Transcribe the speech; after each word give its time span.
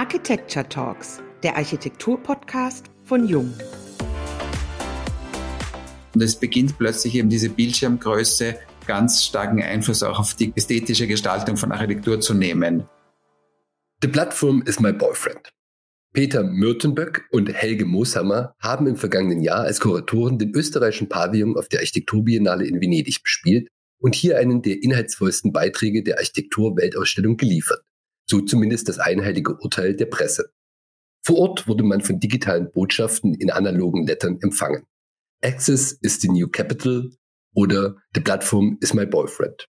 Architecture 0.00 0.66
Talks, 0.66 1.20
der 1.42 1.58
Architektur-Podcast 1.58 2.86
von 3.04 3.28
Jung. 3.28 3.52
Und 6.14 6.22
es 6.22 6.36
beginnt 6.36 6.78
plötzlich 6.78 7.16
eben 7.16 7.28
diese 7.28 7.50
Bildschirmgröße 7.50 8.56
ganz 8.86 9.22
starken 9.22 9.62
Einfluss 9.62 10.02
auch 10.02 10.18
auf 10.18 10.32
die 10.32 10.54
ästhetische 10.56 11.06
Gestaltung 11.06 11.58
von 11.58 11.70
Architektur 11.70 12.18
zu 12.18 12.32
nehmen. 12.32 12.88
The 14.00 14.08
Platform 14.08 14.62
is 14.62 14.80
my 14.80 14.90
boyfriend. 14.90 15.50
Peter 16.14 16.44
Mürtenböck 16.44 17.26
und 17.30 17.52
Helge 17.52 17.84
Mooshammer 17.84 18.54
haben 18.58 18.86
im 18.86 18.96
vergangenen 18.96 19.42
Jahr 19.42 19.64
als 19.64 19.80
Kuratoren 19.80 20.38
den 20.38 20.54
österreichischen 20.54 21.10
Pavillon 21.10 21.58
auf 21.58 21.68
der 21.68 21.80
Architekturbiennale 21.80 22.64
in 22.66 22.80
Venedig 22.80 23.22
bespielt 23.22 23.68
und 23.98 24.14
hier 24.14 24.38
einen 24.38 24.62
der 24.62 24.82
inhaltsvollsten 24.82 25.52
Beiträge 25.52 26.02
der 26.02 26.16
Architektur-Weltausstellung 26.16 27.36
geliefert. 27.36 27.82
So 28.30 28.40
zumindest 28.40 28.88
das 28.88 29.00
einheilige 29.00 29.56
Urteil 29.58 29.96
der 29.96 30.06
Presse. 30.06 30.52
Vor 31.26 31.38
Ort 31.38 31.66
wurde 31.66 31.82
man 31.82 32.00
von 32.00 32.20
digitalen 32.20 32.70
Botschaften 32.70 33.34
in 33.34 33.50
analogen 33.50 34.06
Lettern 34.06 34.38
empfangen. 34.40 34.86
Access 35.42 35.98
is 36.00 36.20
the 36.20 36.28
new 36.28 36.46
capital 36.46 37.10
oder 37.56 37.96
The 38.14 38.20
Platform 38.20 38.78
is 38.80 38.94
my 38.94 39.04
boyfriend. 39.04 39.66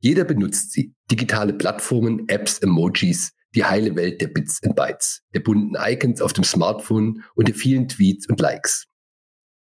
Jeder 0.00 0.24
benutzt 0.24 0.72
sie. 0.72 0.94
Digitale 1.10 1.52
Plattformen, 1.52 2.26
Apps, 2.30 2.60
Emojis, 2.60 3.32
die 3.54 3.66
heile 3.66 3.94
Welt 3.94 4.22
der 4.22 4.28
Bits 4.28 4.62
and 4.62 4.74
Bytes, 4.74 5.20
der 5.34 5.40
bunten 5.40 5.76
Icons 5.78 6.22
auf 6.22 6.32
dem 6.32 6.44
Smartphone 6.44 7.24
und 7.34 7.46
der 7.46 7.54
vielen 7.54 7.88
Tweets 7.88 8.26
und 8.26 8.40
Likes. 8.40 8.86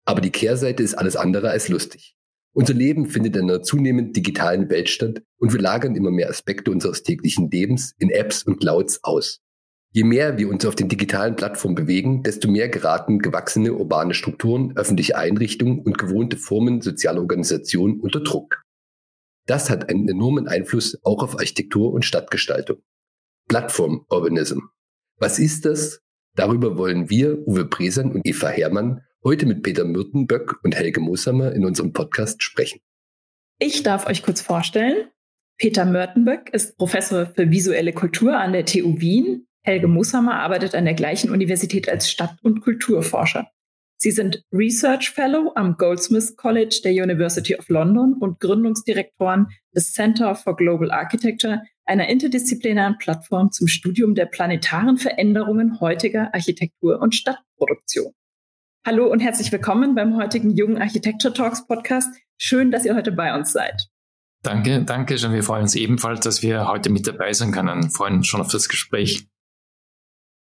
Aber 0.04 0.20
die 0.20 0.30
Kehrseite 0.30 0.84
ist 0.84 0.94
alles 0.94 1.16
andere 1.16 1.50
als 1.50 1.68
lustig. 1.68 2.14
Unser 2.54 2.74
Leben 2.74 3.06
findet 3.06 3.34
in 3.34 3.50
einer 3.50 3.62
zunehmend 3.62 4.16
digitalen 4.16 4.70
Welt 4.70 4.88
statt 4.88 5.22
und 5.38 5.52
wir 5.52 5.60
lagern 5.60 5.96
immer 5.96 6.12
mehr 6.12 6.30
Aspekte 6.30 6.70
unseres 6.70 7.02
täglichen 7.02 7.50
Lebens 7.50 7.94
in 7.98 8.10
Apps 8.10 8.44
und 8.44 8.60
Clouds 8.60 9.02
aus. 9.02 9.40
Je 9.90 10.04
mehr 10.04 10.38
wir 10.38 10.48
uns 10.48 10.64
auf 10.64 10.76
den 10.76 10.88
digitalen 10.88 11.34
Plattformen 11.34 11.74
bewegen, 11.74 12.22
desto 12.22 12.48
mehr 12.48 12.68
geraten 12.68 13.18
gewachsene 13.18 13.72
urbane 13.72 14.14
Strukturen, 14.14 14.76
öffentliche 14.76 15.16
Einrichtungen 15.16 15.80
und 15.80 15.98
gewohnte 15.98 16.36
Formen 16.36 16.80
sozialer 16.80 17.20
Organisation 17.20 18.00
unter 18.00 18.20
Druck. 18.20 18.62
Das 19.46 19.68
hat 19.68 19.88
einen 19.88 20.08
enormen 20.08 20.46
Einfluss 20.46 20.96
auch 21.02 21.22
auf 21.22 21.34
Architektur 21.34 21.92
und 21.92 22.04
Stadtgestaltung. 22.04 22.78
Plattform 23.48 24.06
Urbanism. 24.08 24.60
Was 25.18 25.38
ist 25.40 25.64
das? 25.64 26.00
Darüber 26.36 26.76
wollen 26.76 27.10
wir, 27.10 27.46
Uwe 27.46 27.64
Bresan 27.64 28.12
und 28.12 28.26
Eva 28.26 28.48
Herrmann, 28.48 29.02
heute 29.24 29.46
mit 29.46 29.62
Peter 29.62 29.84
Mürtenböck 29.84 30.62
und 30.62 30.76
Helge 30.76 31.00
Mooshammer 31.00 31.52
in 31.52 31.64
unserem 31.64 31.92
Podcast 31.92 32.42
sprechen. 32.42 32.80
Ich 33.58 33.82
darf 33.82 34.06
euch 34.06 34.22
kurz 34.22 34.40
vorstellen. 34.40 35.08
Peter 35.56 35.84
Mörtenböck 35.84 36.50
ist 36.52 36.76
Professor 36.76 37.26
für 37.26 37.50
visuelle 37.50 37.92
Kultur 37.92 38.38
an 38.38 38.52
der 38.52 38.66
TU 38.66 39.00
Wien. 39.00 39.46
Helge 39.62 39.88
Mooshammer 39.88 40.34
arbeitet 40.34 40.74
an 40.74 40.84
der 40.84 40.94
gleichen 40.94 41.30
Universität 41.30 41.88
als 41.88 42.10
Stadt- 42.10 42.38
und 42.42 42.60
Kulturforscher. 42.60 43.48
Sie 43.96 44.10
sind 44.10 44.44
Research 44.52 45.10
Fellow 45.10 45.52
am 45.54 45.76
Goldsmiths 45.78 46.36
College 46.36 46.80
der 46.84 46.92
University 46.92 47.56
of 47.56 47.68
London 47.68 48.14
und 48.20 48.40
Gründungsdirektoren 48.40 49.46
des 49.74 49.92
Center 49.92 50.34
for 50.34 50.56
Global 50.56 50.90
Architecture, 50.90 51.62
einer 51.86 52.08
interdisziplinären 52.08 52.98
Plattform 52.98 53.50
zum 53.52 53.68
Studium 53.68 54.14
der 54.14 54.26
planetaren 54.26 54.98
Veränderungen 54.98 55.80
heutiger 55.80 56.34
Architektur 56.34 57.00
und 57.00 57.14
Stadtproduktion. 57.14 58.12
Hallo 58.86 59.06
und 59.06 59.20
herzlich 59.20 59.50
willkommen 59.50 59.94
beim 59.94 60.14
heutigen 60.18 60.50
Jungen 60.50 60.76
Architecture 60.76 61.32
Talks 61.32 61.66
Podcast. 61.66 62.14
Schön, 62.36 62.70
dass 62.70 62.84
ihr 62.84 62.94
heute 62.94 63.12
bei 63.12 63.34
uns 63.34 63.50
seid. 63.50 63.88
Danke, 64.42 64.82
danke 64.84 65.16
schon. 65.16 65.32
Wir 65.32 65.42
freuen 65.42 65.62
uns 65.62 65.74
ebenfalls, 65.74 66.20
dass 66.20 66.42
wir 66.42 66.68
heute 66.68 66.90
mit 66.90 67.06
dabei 67.06 67.32
sein 67.32 67.50
können. 67.50 67.84
Wir 67.84 67.90
freuen 67.90 68.16
uns 68.16 68.26
schon 68.26 68.42
auf 68.42 68.52
das 68.52 68.68
Gespräch. 68.68 69.26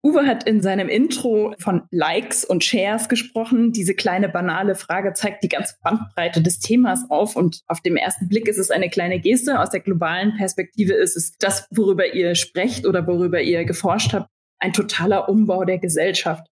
Uwe 0.04 0.26
hat 0.26 0.46
in 0.46 0.60
seinem 0.60 0.90
Intro 0.90 1.54
von 1.58 1.84
Likes 1.90 2.44
und 2.44 2.62
Shares 2.62 3.08
gesprochen. 3.08 3.72
Diese 3.72 3.94
kleine 3.94 4.28
banale 4.28 4.74
Frage 4.74 5.14
zeigt 5.14 5.42
die 5.42 5.48
ganze 5.48 5.76
Bandbreite 5.82 6.42
des 6.42 6.58
Themas 6.58 7.06
auf 7.08 7.34
und 7.34 7.62
auf 7.66 7.80
dem 7.80 7.96
ersten 7.96 8.28
Blick 8.28 8.46
ist 8.46 8.58
es 8.58 8.70
eine 8.70 8.90
kleine 8.90 9.20
Geste. 9.20 9.58
Aus 9.58 9.70
der 9.70 9.80
globalen 9.80 10.36
Perspektive 10.36 10.92
ist 10.92 11.16
es 11.16 11.38
das, 11.38 11.66
worüber 11.70 12.12
ihr 12.12 12.34
sprecht 12.34 12.86
oder 12.86 13.06
worüber 13.06 13.40
ihr 13.40 13.64
geforscht 13.64 14.12
habt, 14.12 14.28
ein 14.58 14.74
totaler 14.74 15.30
Umbau 15.30 15.64
der 15.64 15.78
Gesellschaft. 15.78 16.46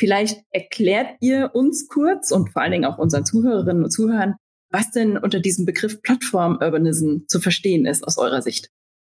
Vielleicht 0.00 0.42
erklärt 0.50 1.18
ihr 1.20 1.50
uns 1.52 1.86
kurz 1.86 2.30
und 2.30 2.48
vor 2.48 2.62
allen 2.62 2.72
Dingen 2.72 2.84
auch 2.86 2.96
unseren 2.96 3.26
Zuhörerinnen 3.26 3.84
und 3.84 3.90
Zuhörern, 3.90 4.36
was 4.70 4.90
denn 4.92 5.18
unter 5.18 5.40
diesem 5.40 5.66
Begriff 5.66 6.00
Plattform-Urbanism 6.00 7.26
zu 7.28 7.38
verstehen 7.38 7.84
ist 7.84 8.02
aus 8.02 8.16
eurer 8.16 8.40
Sicht. 8.40 8.70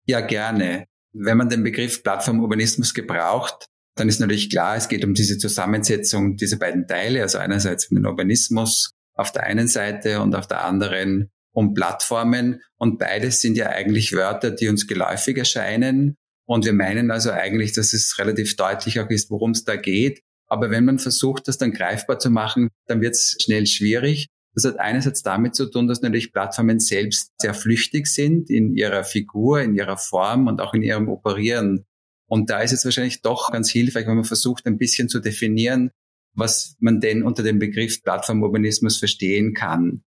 Ja, 0.07 0.21
gerne. 0.21 0.85
Wenn 1.13 1.37
man 1.37 1.49
den 1.49 1.63
Begriff 1.63 2.01
Plattform-Urbanismus 2.01 2.95
gebraucht, 2.95 3.67
dann 3.95 4.09
ist 4.09 4.19
natürlich 4.19 4.49
klar, 4.49 4.75
es 4.75 4.87
geht 4.87 5.05
um 5.05 5.13
diese 5.13 5.37
Zusammensetzung 5.37 6.35
dieser 6.35 6.57
beiden 6.57 6.87
Teile, 6.87 7.21
also 7.21 7.37
einerseits 7.37 7.91
um 7.91 7.97
den 7.97 8.07
Urbanismus 8.07 8.89
auf 9.13 9.31
der 9.31 9.43
einen 9.43 9.67
Seite 9.67 10.19
und 10.19 10.33
auf 10.33 10.47
der 10.47 10.65
anderen 10.65 11.29
um 11.53 11.75
Plattformen. 11.75 12.59
Und 12.77 12.97
beides 12.97 13.39
sind 13.39 13.55
ja 13.55 13.67
eigentlich 13.67 14.13
Wörter, 14.13 14.49
die 14.49 14.67
uns 14.67 14.87
geläufig 14.87 15.37
erscheinen. 15.37 16.15
Und 16.47 16.65
wir 16.65 16.73
meinen 16.73 17.11
also 17.11 17.29
eigentlich, 17.29 17.73
dass 17.73 17.93
es 17.93 18.17
relativ 18.17 18.55
deutlich 18.55 18.99
auch 18.99 19.11
ist, 19.11 19.29
worum 19.29 19.51
es 19.51 19.63
da 19.63 19.75
geht. 19.75 20.23
Aber 20.51 20.69
wenn 20.69 20.83
man 20.83 20.99
versucht, 20.99 21.47
das 21.47 21.57
dann 21.57 21.71
greifbar 21.71 22.19
zu 22.19 22.29
machen, 22.29 22.67
dann 22.85 22.99
wird 22.99 23.13
es 23.13 23.37
schnell 23.41 23.65
schwierig. 23.65 24.27
Das 24.53 24.65
hat 24.65 24.81
einerseits 24.81 25.23
damit 25.23 25.55
zu 25.55 25.71
tun, 25.71 25.87
dass 25.87 26.01
natürlich 26.01 26.33
Plattformen 26.33 26.81
selbst 26.81 27.31
sehr 27.41 27.53
flüchtig 27.53 28.05
sind 28.07 28.49
in 28.49 28.75
ihrer 28.75 29.05
Figur, 29.05 29.61
in 29.61 29.75
ihrer 29.75 29.95
Form 29.95 30.47
und 30.47 30.59
auch 30.59 30.73
in 30.73 30.83
ihrem 30.83 31.07
Operieren. 31.07 31.85
Und 32.27 32.49
da 32.49 32.59
ist 32.59 32.73
es 32.73 32.83
wahrscheinlich 32.83 33.21
doch 33.21 33.49
ganz 33.53 33.71
hilfreich, 33.71 34.05
wenn 34.07 34.15
man 34.15 34.25
versucht, 34.25 34.65
ein 34.65 34.77
bisschen 34.77 35.07
zu 35.07 35.21
definieren, 35.21 35.91
was 36.33 36.75
man 36.79 36.99
denn 36.99 37.23
unter 37.23 37.43
dem 37.43 37.57
Begriff 37.57 38.03
Plattformurbanismus 38.03 38.97
verstehen 38.97 39.53
kann. 39.53 40.03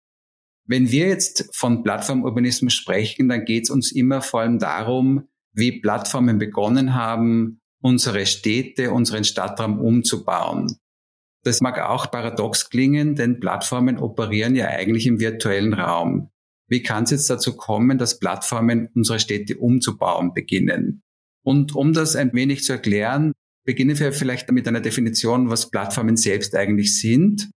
Wenn 0.66 0.92
wir 0.92 1.08
jetzt 1.08 1.50
von 1.52 1.82
Plattformurbanismus 1.82 2.74
sprechen, 2.74 3.28
dann 3.28 3.44
geht 3.44 3.64
es 3.64 3.70
uns 3.70 3.90
immer 3.90 4.22
vor 4.22 4.42
allem 4.42 4.60
darum, 4.60 5.26
wie 5.52 5.80
Plattformen 5.80 6.38
begonnen 6.38 6.94
haben, 6.94 7.60
unsere 7.82 8.26
Städte, 8.26 8.92
unseren 8.92 9.24
Stadtraum 9.24 9.78
umzubauen. 9.78 10.76
Das 11.44 11.60
mag 11.60 11.78
auch 11.78 12.10
paradox 12.10 12.68
klingen, 12.68 13.14
denn 13.14 13.40
Plattformen 13.40 13.98
operieren 13.98 14.56
ja 14.56 14.66
eigentlich 14.66 15.06
im 15.06 15.20
virtuellen 15.20 15.72
Raum. 15.72 16.30
Wie 16.68 16.82
kann 16.82 17.04
es 17.04 17.10
jetzt 17.10 17.30
dazu 17.30 17.56
kommen, 17.56 17.96
dass 17.96 18.18
Plattformen 18.18 18.88
unsere 18.94 19.20
Städte 19.20 19.56
umzubauen 19.56 20.34
beginnen? 20.34 21.02
Und 21.42 21.74
um 21.74 21.92
das 21.92 22.16
ein 22.16 22.32
wenig 22.34 22.64
zu 22.64 22.72
erklären, 22.72 23.32
beginnen 23.64 23.98
wir 23.98 24.12
vielleicht 24.12 24.50
mit 24.50 24.68
einer 24.68 24.80
Definition, 24.80 25.48
was 25.48 25.70
Plattformen 25.70 26.16
selbst 26.16 26.54
eigentlich 26.54 27.00
sind. 27.00 27.50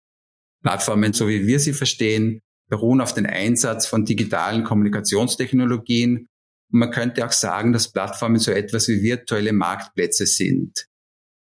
Plattformen, 0.63 1.13
so 1.13 1.29
wie 1.29 1.47
wir 1.47 1.59
sie 1.59 1.73
verstehen, 1.73 2.41
beruhen 2.69 3.01
auf 3.01 3.15
den 3.15 3.27
Einsatz 3.27 3.87
von 3.87 4.05
digitalen 4.05 4.63
Kommunikationstechnologien 4.63 6.29
man 6.71 6.91
könnte 6.91 7.27
auch 7.27 7.33
sagen, 7.33 7.73
dass 7.73 7.93
Plattformen 7.93 8.39
so 8.39 8.53
etwas 8.53 8.89
wie 8.89 9.03
virtuelle 9.03 9.53
Marktplätze 9.53 10.27
sind. 10.27 10.87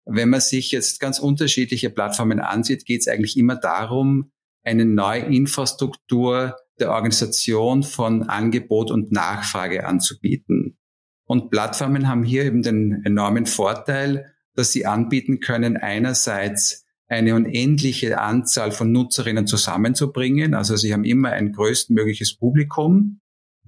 Wenn 0.05 0.29
man 0.29 0.41
sich 0.41 0.71
jetzt 0.71 0.99
ganz 0.99 1.19
unterschiedliche 1.19 1.89
Plattformen 1.89 2.39
ansieht, 2.39 2.85
geht 2.85 3.01
es 3.01 3.07
eigentlich 3.07 3.37
immer 3.37 3.55
darum, 3.55 4.31
eine 4.63 4.85
neue 4.85 5.21
Infrastruktur 5.21 6.55
der 6.79 6.91
Organisation 6.91 7.83
von 7.83 8.23
Angebot 8.23 8.91
und 8.91 9.11
Nachfrage 9.11 9.85
anzubieten. 9.85 10.77
Und 11.25 11.49
Plattformen 11.49 12.07
haben 12.07 12.23
hier 12.23 12.43
eben 12.43 12.61
den 12.61 13.05
enormen 13.05 13.45
Vorteil, 13.45 14.33
dass 14.53 14.71
sie 14.71 14.85
anbieten 14.85 15.39
können, 15.39 15.77
einerseits 15.77 16.85
eine 17.07 17.35
unendliche 17.35 18.19
Anzahl 18.19 18.71
von 18.71 18.91
Nutzerinnen 18.91 19.47
zusammenzubringen. 19.47 20.53
Also 20.53 20.75
sie 20.75 20.93
haben 20.93 21.03
immer 21.03 21.29
ein 21.29 21.53
größtmögliches 21.53 22.37
Publikum. 22.37 23.20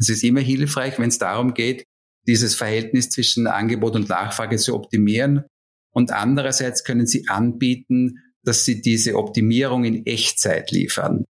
Es 0.03 0.09
ist 0.09 0.23
immer 0.25 0.41
hilfreich, 0.41 0.99
wenn 0.99 1.07
es 1.07 1.17
darum 1.17 1.53
geht, 1.53 1.85
dieses 2.27 2.55
Verhältnis 2.55 3.09
zwischen 3.09 3.47
Angebot 3.47 3.95
und 3.95 4.09
Nachfrage 4.09 4.57
zu 4.57 4.75
optimieren. 4.75 5.45
Und 5.93 6.11
andererseits 6.11 6.83
können 6.83 7.07
sie 7.07 7.29
anbieten, 7.29 8.19
dass 8.43 8.65
sie 8.65 8.81
diese 8.81 9.15
Optimierung 9.15 9.85
in 9.85 10.05
Echtzeit 10.05 10.71
liefern. 10.71 11.23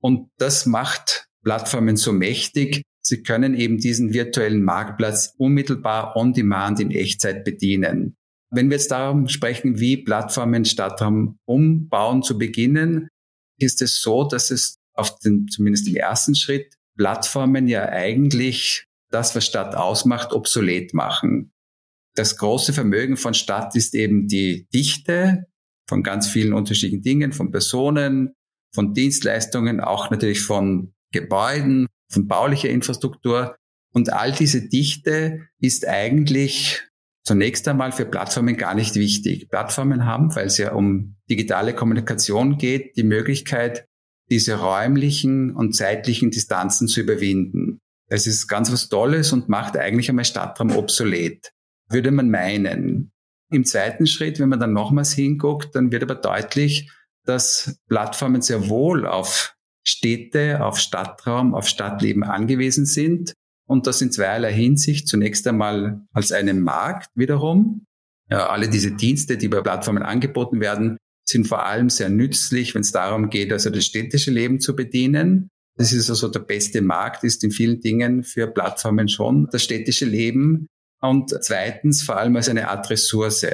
Und 0.00 0.28
das 0.38 0.64
macht 0.64 1.26
Plattformen 1.42 1.96
so 1.96 2.12
mächtig. 2.12 2.82
Sie 3.02 3.24
können 3.24 3.56
eben 3.56 3.78
diesen 3.78 4.12
virtuellen 4.12 4.62
Marktplatz 4.62 5.34
unmittelbar 5.36 6.14
on 6.14 6.32
demand 6.32 6.78
in 6.78 6.92
Echtzeit 6.92 7.44
bedienen. 7.44 8.14
Wenn 8.52 8.70
wir 8.70 8.76
jetzt 8.76 8.92
darum 8.92 9.26
sprechen, 9.26 9.80
wie 9.80 9.96
Plattformen 9.96 10.64
Stadtraum 10.64 11.36
umbauen 11.46 12.22
zu 12.22 12.38
beginnen, 12.38 13.08
ist 13.58 13.82
es 13.82 14.00
so, 14.00 14.22
dass 14.22 14.52
es 14.52 14.76
auf 14.94 15.18
den, 15.18 15.48
zumindest 15.48 15.88
im 15.88 15.96
ersten 15.96 16.36
Schritt 16.36 16.76
Plattformen 17.00 17.66
ja 17.66 17.88
eigentlich 17.88 18.84
das, 19.10 19.34
was 19.34 19.46
Stadt 19.46 19.74
ausmacht, 19.74 20.34
obsolet 20.34 20.92
machen. 20.92 21.50
Das 22.14 22.36
große 22.36 22.74
Vermögen 22.74 23.16
von 23.16 23.32
Stadt 23.32 23.74
ist 23.74 23.94
eben 23.94 24.28
die 24.28 24.68
Dichte 24.74 25.46
von 25.88 26.02
ganz 26.02 26.28
vielen 26.28 26.52
unterschiedlichen 26.52 27.00
Dingen, 27.00 27.32
von 27.32 27.50
Personen, 27.50 28.34
von 28.74 28.92
Dienstleistungen, 28.92 29.80
auch 29.80 30.10
natürlich 30.10 30.42
von 30.42 30.92
Gebäuden, 31.10 31.86
von 32.12 32.28
baulicher 32.28 32.68
Infrastruktur. 32.68 33.56
Und 33.94 34.12
all 34.12 34.32
diese 34.32 34.68
Dichte 34.68 35.48
ist 35.58 35.88
eigentlich 35.88 36.86
zunächst 37.24 37.66
einmal 37.66 37.92
für 37.92 38.04
Plattformen 38.04 38.58
gar 38.58 38.74
nicht 38.74 38.94
wichtig. 38.96 39.48
Plattformen 39.48 40.04
haben, 40.04 40.36
weil 40.36 40.48
es 40.48 40.58
ja 40.58 40.74
um 40.74 41.16
digitale 41.30 41.74
Kommunikation 41.74 42.58
geht, 42.58 42.94
die 42.98 43.04
Möglichkeit, 43.04 43.86
diese 44.30 44.54
räumlichen 44.54 45.54
und 45.54 45.74
zeitlichen 45.74 46.30
Distanzen 46.30 46.88
zu 46.88 47.00
überwinden. 47.00 47.80
Das 48.08 48.26
ist 48.26 48.48
ganz 48.48 48.72
was 48.72 48.88
Tolles 48.88 49.32
und 49.32 49.48
macht 49.48 49.76
eigentlich 49.76 50.08
einmal 50.08 50.24
Stadtraum 50.24 50.76
obsolet, 50.76 51.52
würde 51.88 52.10
man 52.10 52.30
meinen. 52.30 53.12
Im 53.52 53.64
zweiten 53.64 54.06
Schritt, 54.06 54.38
wenn 54.38 54.48
man 54.48 54.60
dann 54.60 54.72
nochmals 54.72 55.12
hinguckt, 55.12 55.74
dann 55.74 55.90
wird 55.90 56.04
aber 56.04 56.14
deutlich, 56.14 56.90
dass 57.24 57.76
Plattformen 57.88 58.42
sehr 58.42 58.68
wohl 58.68 59.06
auf 59.06 59.56
Städte, 59.86 60.64
auf 60.64 60.78
Stadtraum, 60.78 61.54
auf 61.54 61.66
Stadtleben 61.66 62.22
angewiesen 62.22 62.86
sind 62.86 63.34
und 63.66 63.86
das 63.86 64.02
in 64.02 64.12
zweierlei 64.12 64.52
Hinsicht. 64.52 65.08
Zunächst 65.08 65.46
einmal 65.46 66.02
als 66.12 66.32
einen 66.32 66.60
Markt 66.60 67.10
wiederum. 67.14 67.86
Ja, 68.28 68.48
alle 68.48 68.68
diese 68.68 68.92
Dienste, 68.92 69.36
die 69.36 69.48
bei 69.48 69.60
Plattformen 69.60 70.02
angeboten 70.02 70.60
werden, 70.60 70.96
sind 71.30 71.46
vor 71.46 71.64
allem 71.64 71.90
sehr 71.90 72.08
nützlich, 72.08 72.74
wenn 72.74 72.82
es 72.82 72.92
darum 72.92 73.30
geht, 73.30 73.52
also 73.52 73.70
das 73.70 73.84
städtische 73.84 74.30
Leben 74.30 74.60
zu 74.60 74.74
bedienen. 74.74 75.48
Das 75.76 75.92
ist 75.92 76.10
also 76.10 76.28
der 76.28 76.40
beste 76.40 76.82
Markt, 76.82 77.24
ist 77.24 77.42
in 77.44 77.52
vielen 77.52 77.80
Dingen 77.80 78.22
für 78.22 78.46
Plattformen 78.48 79.08
schon 79.08 79.48
das 79.50 79.62
städtische 79.62 80.04
Leben. 80.04 80.66
Und 81.00 81.30
zweitens 81.40 82.02
vor 82.02 82.18
allem 82.18 82.36
als 82.36 82.48
eine 82.48 82.68
Art 82.68 82.90
Ressource. 82.90 83.46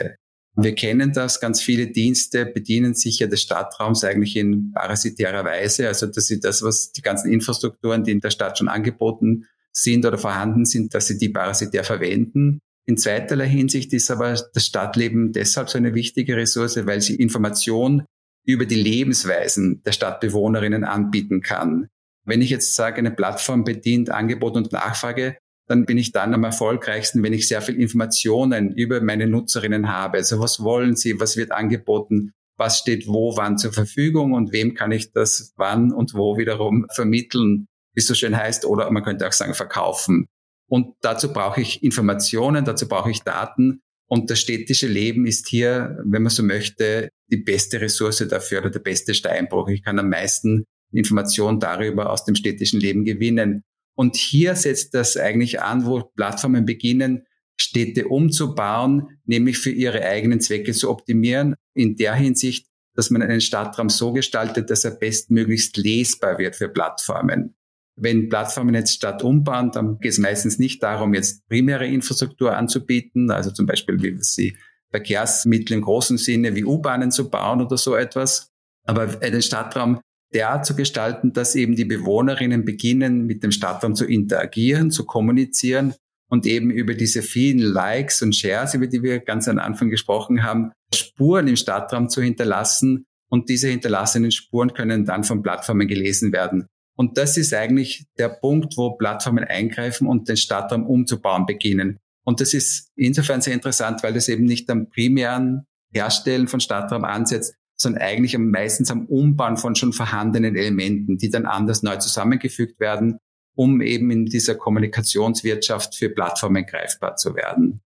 Wir 0.59 0.75
kennen 0.75 1.13
das, 1.13 1.39
ganz 1.39 1.61
viele 1.61 1.89
Dienste 1.89 2.47
bedienen 2.47 2.95
sich 2.95 3.19
ja 3.19 3.27
des 3.27 3.43
Stadtraums 3.43 4.03
eigentlich 4.05 4.37
in 4.37 4.73
parasitärer 4.73 5.45
Weise. 5.45 5.87
Also 5.87 6.07
dass 6.07 6.27
sie 6.27 6.41
das, 6.41 6.63
was 6.63 6.93
die 6.93 7.03
ganzen 7.03 7.31
Infrastrukturen, 7.31 8.03
die 8.03 8.13
in 8.13 8.21
der 8.21 8.31
Stadt 8.31 8.59
schon 8.59 8.69
angeboten 8.69 9.45
sind 9.71 10.07
oder 10.07 10.17
vorhanden 10.17 10.65
sind, 10.65 10.95
dass 10.95 11.07
sie 11.07 11.19
die 11.19 11.29
parasitär 11.29 11.85
verwenden. 11.85 12.61
In 12.89 12.97
zweiterlei 12.97 13.49
Hinsicht 13.49 13.93
ist 13.93 14.11
aber 14.11 14.33
das 14.33 14.67
Stadtleben 14.67 15.33
deshalb 15.33 15.69
so 15.69 15.79
eine 15.79 15.95
wichtige 15.95 16.37
Ressource, 16.37 16.87
weil 16.87 17.01
sie 17.01 17.17
Information 17.17 18.05
über 18.47 18.65
die 18.65 18.77
Lebensweisen 18.77 19.83
der 19.85 19.93
Stadtbewohnerinnen 19.93 20.85
anbieten 20.85 21.41
kann. 21.41 21.89
Wenn 22.25 22.43
ich 22.43 22.51
jetzt 22.51 22.75
sage, 22.75 22.99
eine 22.99 23.11
Plattform 23.11 23.65
bedient 23.65 24.11
Angebot 24.11 24.57
und 24.57 24.73
Nachfrage, 24.73 25.37
dann 25.69 25.85
bin 25.85 25.99
ich 25.99 26.13
dann 26.13 26.33
am 26.33 26.45
erfolgreichsten, 26.45 27.25
wenn 27.25 27.33
ich 27.33 27.49
sehr 27.49 27.61
viel 27.61 27.81
Informationen 27.81 28.73
über 28.73 29.01
meine 29.01 29.27
Nutzerinnen 29.27 29.89
habe. 29.89 30.19
Also 30.19 30.39
was 30.39 30.63
wollen 30.63 30.95
sie, 30.95 31.19
was 31.19 31.37
wird 31.37 31.51
angeboten, 31.51 32.33
was 32.57 32.79
steht 32.79 33.09
wo, 33.09 33.37
wann 33.37 33.59
zur 33.59 33.73
Verfügung 33.73 34.33
und 34.33 34.53
wem 34.53 34.75
kann 34.75 34.93
ich 34.93 35.13
das 35.13 35.53
wann 35.57 35.93
und 35.93 36.15
wo 36.15 36.39
wiederum 36.39 36.87
vermitteln 36.95 37.67
wie 37.97 38.01
es 38.01 38.07
so 38.07 38.15
schön 38.15 38.37
heißt, 38.37 38.67
oder 38.67 38.91
man 38.91 39.03
könnte 39.03 39.27
auch 39.27 39.33
sagen 39.33 39.55
verkaufen. 39.55 40.29
Und 40.69 40.95
dazu 41.01 41.33
brauche 41.33 41.61
ich 41.61 41.83
Informationen, 41.83 42.65
dazu 42.65 42.89
brauche 42.89 43.11
ich 43.11 43.23
Daten. 43.23 43.83
Und 44.09 44.31
das 44.31 44.41
städtische 44.41 44.87
Leben 44.87 45.27
ist 45.27 45.49
hier, 45.49 45.99
wenn 46.05 46.23
man 46.23 46.31
so 46.31 46.43
möchte, 46.43 47.09
die 47.31 47.39
beste 47.39 47.81
Ressource 47.81 48.25
dafür 48.29 48.61
oder 48.61 48.71
der 48.71 48.81
beste 48.81 49.15
Steinbruch. 49.15 49.69
Ich 49.69 49.83
kann 49.83 49.99
am 49.99 50.09
meisten 50.09 50.65
Informationen 50.93 51.59
darüber 51.59 52.11
aus 52.11 52.25
dem 52.25 52.37
städtischen 52.37 52.81
Leben 52.81 53.05
gewinnen. 53.05 53.63
Und 53.97 54.17
hier 54.17 54.55
setzt 54.55 54.95
das 54.95 55.17
eigentlich 55.17 55.61
an, 55.61 55.87
wo 55.87 56.03
Plattformen 56.17 56.67
beginnen, 56.67 57.25
Städte 57.59 58.09
umzubauen, 58.09 59.19
nämlich 59.25 59.59
für 59.59 59.71
ihre 59.71 60.03
eigenen 60.03 60.41
Zwecke 60.41 60.73
zu 60.73 60.91
optimieren, 60.91 61.55
in 61.75 61.97
der 61.97 62.15
Hinsicht, 62.15 62.67
dass 62.95 63.11
man 63.11 63.23
einen 63.23 63.41
Stadtraum 63.41 63.89
so 63.89 64.13
gestaltet, 64.13 64.71
dass 64.71 64.85
er 64.85 64.93
bestmöglichst 64.93 65.77
lesbar 65.79 66.39
wird 66.39 66.57
für 66.57 66.69
Plattformen. 66.69 67.55
Wenn 67.99 68.29
Plattformen 68.29 68.75
jetzt 68.75 68.93
statt 68.93 69.23
umbauen, 69.23 69.71
dann 69.71 69.99
geht 69.99 70.13
es 70.13 70.19
meistens 70.19 70.59
nicht 70.59 70.83
darum, 70.83 71.15
jetzt 71.15 71.49
primäre 71.49 71.87
Infrastruktur 71.87 72.55
anzubieten, 72.55 73.31
also 73.31 73.51
zum 73.51 73.67
Beispiel 73.67 74.03
wie 74.03 74.17
sie 74.23 74.57
Verkehrsmittel 74.91 75.77
im 75.77 75.83
großen 75.83 76.19
Sinne 76.19 76.55
wie 76.55 76.65
U-Bahnen 76.65 77.11
zu 77.11 77.31
bauen 77.31 77.61
oder 77.61 77.77
so 77.77 77.97
etwas, 77.97 78.51
aber 78.85 79.07
den 79.07 79.43
Stadtraum 79.43 80.01
derart 80.33 80.67
zu 80.67 80.75
gestalten, 80.75 81.33
dass 81.33 81.55
eben 81.55 81.77
die 81.77 81.85
Bewohnerinnen 81.85 82.65
beginnen, 82.65 83.27
mit 83.27 83.43
dem 83.43 83.53
Stadtraum 83.53 83.95
zu 83.95 84.05
interagieren, 84.05 84.91
zu 84.91 85.05
kommunizieren 85.05 85.95
und 86.29 86.47
eben 86.47 86.71
über 86.71 86.95
diese 86.95 87.23
vielen 87.23 87.59
Likes 87.59 88.23
und 88.23 88.35
Shares, 88.35 88.75
über 88.75 88.87
die 88.87 89.03
wir 89.03 89.21
ganz 89.21 89.49
am 89.49 89.59
Anfang 89.59 89.91
gesprochen 89.91 90.43
haben, 90.43 90.73
Spuren 90.95 91.49
im 91.49 91.57
Stadtraum 91.57 92.09
zu 92.09 92.21
hinterlassen. 92.23 93.07
Und 93.29 93.49
diese 93.49 93.69
hinterlassenen 93.69 94.31
Spuren 94.31 94.73
können 94.73 95.05
dann 95.05 95.25
von 95.25 95.43
Plattformen 95.43 95.89
gelesen 95.89 96.33
werden. 96.33 96.67
Und 96.97 97.19
das 97.19 97.37
ist 97.37 97.53
eigentlich 97.53 98.07
der 98.19 98.29
Punkt, 98.29 98.77
wo 98.77 98.97
Plattformen 98.97 99.45
eingreifen 99.45 100.09
und 100.09 100.29
den 100.29 100.37
Stadtraum 100.37 100.87
umzubauen 100.87 101.47
beginnen. 101.47 101.99
Und 102.25 102.41
das 102.41 102.55
ist 102.55 102.91
insofern 102.97 103.43
sehr 103.43 103.55
interessant, 103.55 104.03
weil 104.03 104.15
das 104.15 104.29
eben 104.29 104.45
nicht 104.45 104.69
am 104.71 104.89
primären 104.89 105.67
Herstellen 105.93 106.49
von 106.49 106.61
Stadtraum 106.61 107.05
ansetzt, 107.05 107.55
sondern 107.77 108.03
eigentlich 108.03 108.37
meistens 108.39 108.91
am 108.91 109.07
Umbauen 109.07 109.57
von 109.57 109.75
schon 109.75 109.93
vorhandenen 109.93 110.57
Elementen, 110.57 111.19
die 111.19 111.31
dann 111.31 111.47
anders 111.47 111.83
neu 111.83 111.97
zusammengefügt 111.97 112.81
werden, 112.81 113.19
um 113.55 113.81
eben 113.81 114.11
in 114.11 114.27
dieser 114.27 114.55
Kommunikationswirtschaft 114.55 115.95
für 115.95 116.09
Plattformen 116.09 116.65
greifbar 116.67 117.17
zu 117.17 117.35
werden. 117.35 117.83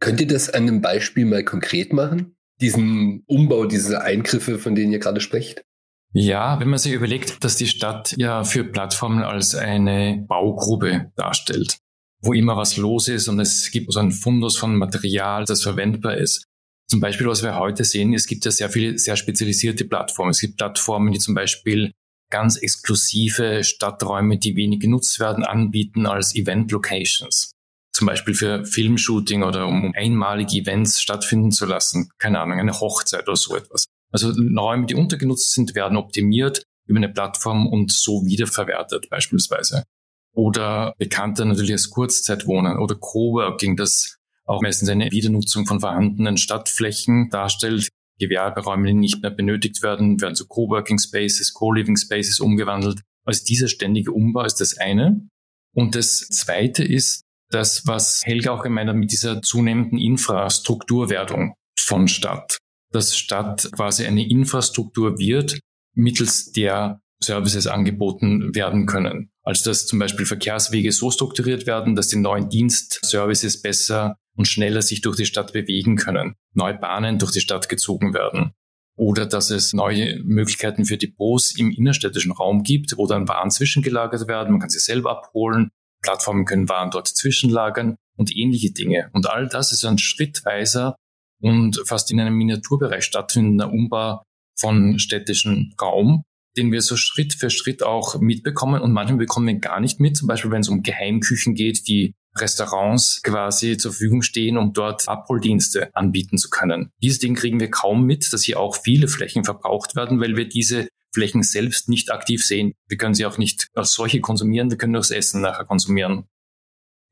Könnt 0.00 0.20
ihr 0.20 0.26
das 0.26 0.50
an 0.50 0.62
einem 0.62 0.82
Beispiel 0.82 1.24
mal 1.24 1.44
konkret 1.44 1.92
machen? 1.92 2.36
Diesen 2.60 3.22
Umbau, 3.26 3.66
diese 3.66 4.02
Eingriffe, 4.02 4.58
von 4.58 4.74
denen 4.74 4.92
ihr 4.92 4.98
gerade 4.98 5.20
sprecht? 5.20 5.64
Ja, 6.12 6.58
wenn 6.60 6.68
man 6.68 6.78
sich 6.78 6.92
überlegt, 6.92 7.44
dass 7.44 7.56
die 7.56 7.66
Stadt 7.66 8.14
ja 8.16 8.44
für 8.44 8.64
Plattformen 8.64 9.22
als 9.22 9.54
eine 9.54 10.24
Baugrube 10.26 11.12
darstellt, 11.16 11.78
wo 12.22 12.32
immer 12.32 12.56
was 12.56 12.76
los 12.76 13.08
ist 13.08 13.28
und 13.28 13.38
es 13.38 13.70
gibt 13.70 13.92
so 13.92 14.00
einen 14.00 14.12
Fundus 14.12 14.56
von 14.56 14.76
Material, 14.76 15.44
das 15.44 15.62
verwendbar 15.62 16.16
ist. 16.16 16.44
Zum 16.88 17.00
Beispiel, 17.00 17.26
was 17.26 17.42
wir 17.42 17.56
heute 17.56 17.84
sehen, 17.84 18.14
es 18.14 18.26
gibt 18.26 18.44
ja 18.44 18.50
sehr 18.50 18.70
viele 18.70 18.96
sehr 18.98 19.16
spezialisierte 19.16 19.84
Plattformen. 19.84 20.30
Es 20.30 20.40
gibt 20.40 20.56
Plattformen, 20.56 21.12
die 21.12 21.18
zum 21.18 21.34
Beispiel 21.34 21.92
ganz 22.30 22.56
exklusive 22.56 23.64
Stadträume, 23.64 24.38
die 24.38 24.56
wenig 24.56 24.80
genutzt 24.80 25.18
werden, 25.20 25.44
anbieten 25.44 26.06
als 26.06 26.34
Event 26.34 26.70
Locations. 26.70 27.52
Zum 27.92 28.06
Beispiel 28.06 28.34
für 28.34 28.64
Filmshooting 28.64 29.42
oder 29.42 29.66
um 29.66 29.92
einmalige 29.96 30.58
Events 30.58 31.00
stattfinden 31.00 31.50
zu 31.50 31.66
lassen. 31.66 32.10
Keine 32.18 32.40
Ahnung, 32.40 32.60
eine 32.60 32.78
Hochzeit 32.78 33.26
oder 33.26 33.36
so 33.36 33.56
etwas. 33.56 33.86
Also 34.12 34.30
Räume, 34.30 34.86
die 34.86 34.94
untergenutzt 34.94 35.52
sind, 35.52 35.74
werden 35.74 35.96
optimiert 35.96 36.64
über 36.86 36.98
eine 36.98 37.08
Plattform 37.08 37.66
und 37.66 37.92
so 37.92 38.24
wiederverwertet 38.24 39.08
beispielsweise. 39.10 39.84
Oder 40.32 40.94
bekannter 40.98 41.44
natürlich 41.44 41.72
als 41.72 41.90
Kurzzeitwohnen 41.90 42.78
oder 42.78 42.94
Coworking, 42.94 43.76
das 43.76 44.16
auch 44.44 44.62
meistens 44.62 44.88
eine 44.88 45.10
Wiedernutzung 45.10 45.66
von 45.66 45.80
vorhandenen 45.80 46.36
Stadtflächen 46.36 47.30
darstellt. 47.30 47.88
Gewerberäume, 48.18 48.86
die 48.88 48.94
nicht 48.94 49.20
mehr 49.22 49.30
benötigt 49.30 49.82
werden, 49.82 50.20
werden 50.20 50.34
zu 50.34 50.46
Coworking 50.46 50.98
Spaces, 50.98 51.52
Co-Living 51.52 51.96
Spaces 51.96 52.40
umgewandelt. 52.40 53.00
Also 53.24 53.44
dieser 53.44 53.68
ständige 53.68 54.12
Umbau 54.12 54.44
ist 54.44 54.60
das 54.60 54.78
eine. 54.78 55.28
Und 55.74 55.94
das 55.94 56.20
zweite 56.28 56.84
ist 56.84 57.22
das, 57.50 57.86
was 57.86 58.22
Helga 58.24 58.52
auch 58.52 58.62
gemeint 58.62 58.88
hat 58.88 58.96
mit 58.96 59.12
dieser 59.12 59.42
zunehmenden 59.42 59.98
Infrastrukturwertung 59.98 61.54
von 61.78 62.08
Stadt 62.08 62.58
dass 62.92 63.16
Stadt 63.16 63.70
quasi 63.72 64.06
eine 64.06 64.28
Infrastruktur 64.28 65.18
wird, 65.18 65.58
mittels 65.94 66.52
der 66.52 67.00
Services 67.22 67.66
angeboten 67.66 68.54
werden 68.54 68.86
können. 68.86 69.30
Also 69.42 69.70
dass 69.70 69.86
zum 69.86 69.98
Beispiel 69.98 70.26
Verkehrswege 70.26 70.92
so 70.92 71.10
strukturiert 71.10 71.66
werden, 71.66 71.96
dass 71.96 72.08
die 72.08 72.18
neuen 72.18 72.48
Dienstservices 72.48 73.62
besser 73.62 74.16
und 74.36 74.46
schneller 74.46 74.82
sich 74.82 75.00
durch 75.00 75.16
die 75.16 75.24
Stadt 75.24 75.52
bewegen 75.52 75.96
können, 75.96 76.34
neue 76.52 76.74
Bahnen 76.74 77.18
durch 77.18 77.32
die 77.32 77.40
Stadt 77.40 77.68
gezogen 77.68 78.12
werden. 78.12 78.52
Oder 78.98 79.26
dass 79.26 79.50
es 79.50 79.72
neue 79.72 80.22
Möglichkeiten 80.24 80.84
für 80.84 80.96
Depots 80.96 81.56
im 81.58 81.70
innerstädtischen 81.70 82.32
Raum 82.32 82.62
gibt, 82.62 82.96
wo 82.96 83.06
dann 83.06 83.28
Waren 83.28 83.50
zwischengelagert 83.50 84.26
werden, 84.26 84.52
man 84.52 84.60
kann 84.60 84.70
sie 84.70 84.78
selber 84.78 85.10
abholen, 85.10 85.70
Plattformen 86.02 86.44
können 86.44 86.68
Waren 86.68 86.90
dort 86.90 87.08
zwischenlagern 87.08 87.96
und 88.16 88.34
ähnliche 88.34 88.72
Dinge. 88.72 89.10
Und 89.12 89.28
all 89.28 89.48
das 89.48 89.72
ist 89.72 89.84
ein 89.84 89.98
schrittweiser 89.98 90.96
und 91.40 91.80
fast 91.84 92.10
in 92.10 92.20
einem 92.20 92.34
Miniaturbereich 92.34 93.04
stattfindender 93.04 93.70
Umbau 93.70 94.22
von 94.58 94.98
städtischen 94.98 95.74
Raum, 95.80 96.22
den 96.56 96.72
wir 96.72 96.80
so 96.80 96.96
Schritt 96.96 97.34
für 97.34 97.50
Schritt 97.50 97.82
auch 97.82 98.18
mitbekommen 98.20 98.80
und 98.80 98.92
manchmal 98.92 99.18
bekommen 99.18 99.46
wir 99.46 99.58
gar 99.58 99.80
nicht 99.80 100.00
mit, 100.00 100.16
zum 100.16 100.28
Beispiel 100.28 100.50
wenn 100.50 100.62
es 100.62 100.68
um 100.68 100.82
Geheimküchen 100.82 101.54
geht, 101.54 101.86
die 101.86 102.14
Restaurants 102.38 103.22
quasi 103.22 103.76
zur 103.76 103.92
Verfügung 103.92 104.22
stehen, 104.22 104.56
um 104.56 104.72
dort 104.72 105.08
Abholdienste 105.08 105.94
anbieten 105.94 106.38
zu 106.38 106.50
können. 106.50 106.90
Dieses 107.02 107.18
Ding 107.18 107.34
kriegen 107.34 107.60
wir 107.60 107.70
kaum 107.70 108.04
mit, 108.04 108.32
dass 108.32 108.42
hier 108.42 108.60
auch 108.60 108.76
viele 108.76 109.08
Flächen 109.08 109.44
verbraucht 109.44 109.96
werden, 109.96 110.20
weil 110.20 110.36
wir 110.36 110.48
diese 110.48 110.88
Flächen 111.14 111.42
selbst 111.42 111.88
nicht 111.88 112.10
aktiv 112.10 112.44
sehen. 112.44 112.72
Wir 112.88 112.98
können 112.98 113.14
sie 113.14 113.24
auch 113.24 113.38
nicht 113.38 113.68
als 113.74 113.92
solche 113.92 114.20
konsumieren, 114.20 114.70
wir 114.70 114.76
können 114.76 114.92
nur 114.92 115.00
das 115.00 115.10
Essen 115.10 115.40
nachher 115.40 115.64
konsumieren. 115.64 116.26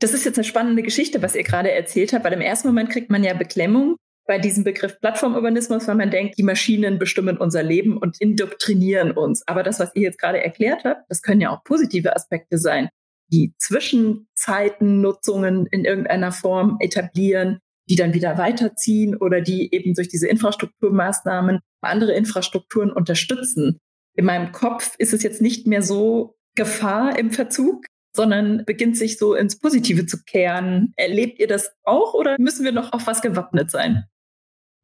Das 0.01 0.13
ist 0.13 0.25
jetzt 0.25 0.39
eine 0.39 0.45
spannende 0.45 0.83
Geschichte, 0.83 1.23
was 1.23 1.35
ihr 1.35 1.45
gerade 1.45 1.71
erzählt 1.71 2.13
habt, 2.13 2.25
weil 2.25 2.33
im 2.35 2.41
ersten 2.41 2.69
Moment 2.69 2.91
kriegt 2.91 3.11
man 3.11 3.25
ja 3.25 3.33
Beklemmung, 3.33 3.97
bei 4.27 4.39
diesem 4.39 4.65
Begriff 4.65 4.99
Plattformurbanismus, 5.01 5.87
weil 5.87 5.97
man 5.97 6.11
denkt, 6.11 6.39
die 6.39 6.43
Maschinen 6.43 6.99
bestimmen 6.99 7.37
unser 7.37 7.63
Leben 7.63 7.99
und 7.99 8.19
indoktrinieren 8.21 9.13
uns. 9.13 9.47
Aber 9.47 9.63
das, 9.63 9.79
was 9.81 9.95
ihr 9.95 10.03
jetzt 10.03 10.19
gerade 10.19 10.43
erklärt 10.43 10.85
habt, 10.85 11.03
das 11.09 11.23
können 11.23 11.41
ja 11.41 11.51
auch 11.51 11.63
positive 11.65 12.17
Aspekte 12.17 12.59
sein, 12.59 12.89
die 13.29 13.55
Zwischenzeitennutzungen 13.59 15.67
in 15.67 15.85
irgendeiner 15.85 16.33
Form 16.33 16.79
etablieren, 16.81 17.61
die 17.89 17.97
dann 17.97 18.15
wieder 18.15 18.39
weiterziehen 18.39 19.15
oder 19.17 19.43
die 19.43 19.75
eben 19.75 19.95
durch 19.95 20.09
diese 20.09 20.29
Infrastrukturmaßnahmen 20.29 21.61
andere 21.83 22.15
Infrastrukturen 22.15 22.91
unterstützen. 22.91 23.79
In 24.15 24.25
meinem 24.25 24.53
Kopf 24.53 24.95
ist 24.99 25.13
es 25.13 25.23
jetzt 25.23 25.43
nicht 25.43 25.67
mehr 25.67 25.83
so 25.83 26.35
Gefahr 26.55 27.19
im 27.19 27.31
Verzug, 27.31 27.85
sondern 28.17 28.65
beginnt 28.65 28.97
sich 28.97 29.19
so 29.19 29.35
ins 29.35 29.59
Positive 29.59 30.07
zu 30.07 30.23
kehren. 30.25 30.93
Erlebt 30.97 31.41
ihr 31.41 31.49
das 31.49 31.73
auch 31.83 32.15
oder 32.15 32.37
müssen 32.39 32.65
wir 32.65 32.73
noch 32.73 32.93
auf 32.93 33.07
was 33.07 33.23
gewappnet 33.23 33.71
sein? 33.71 34.05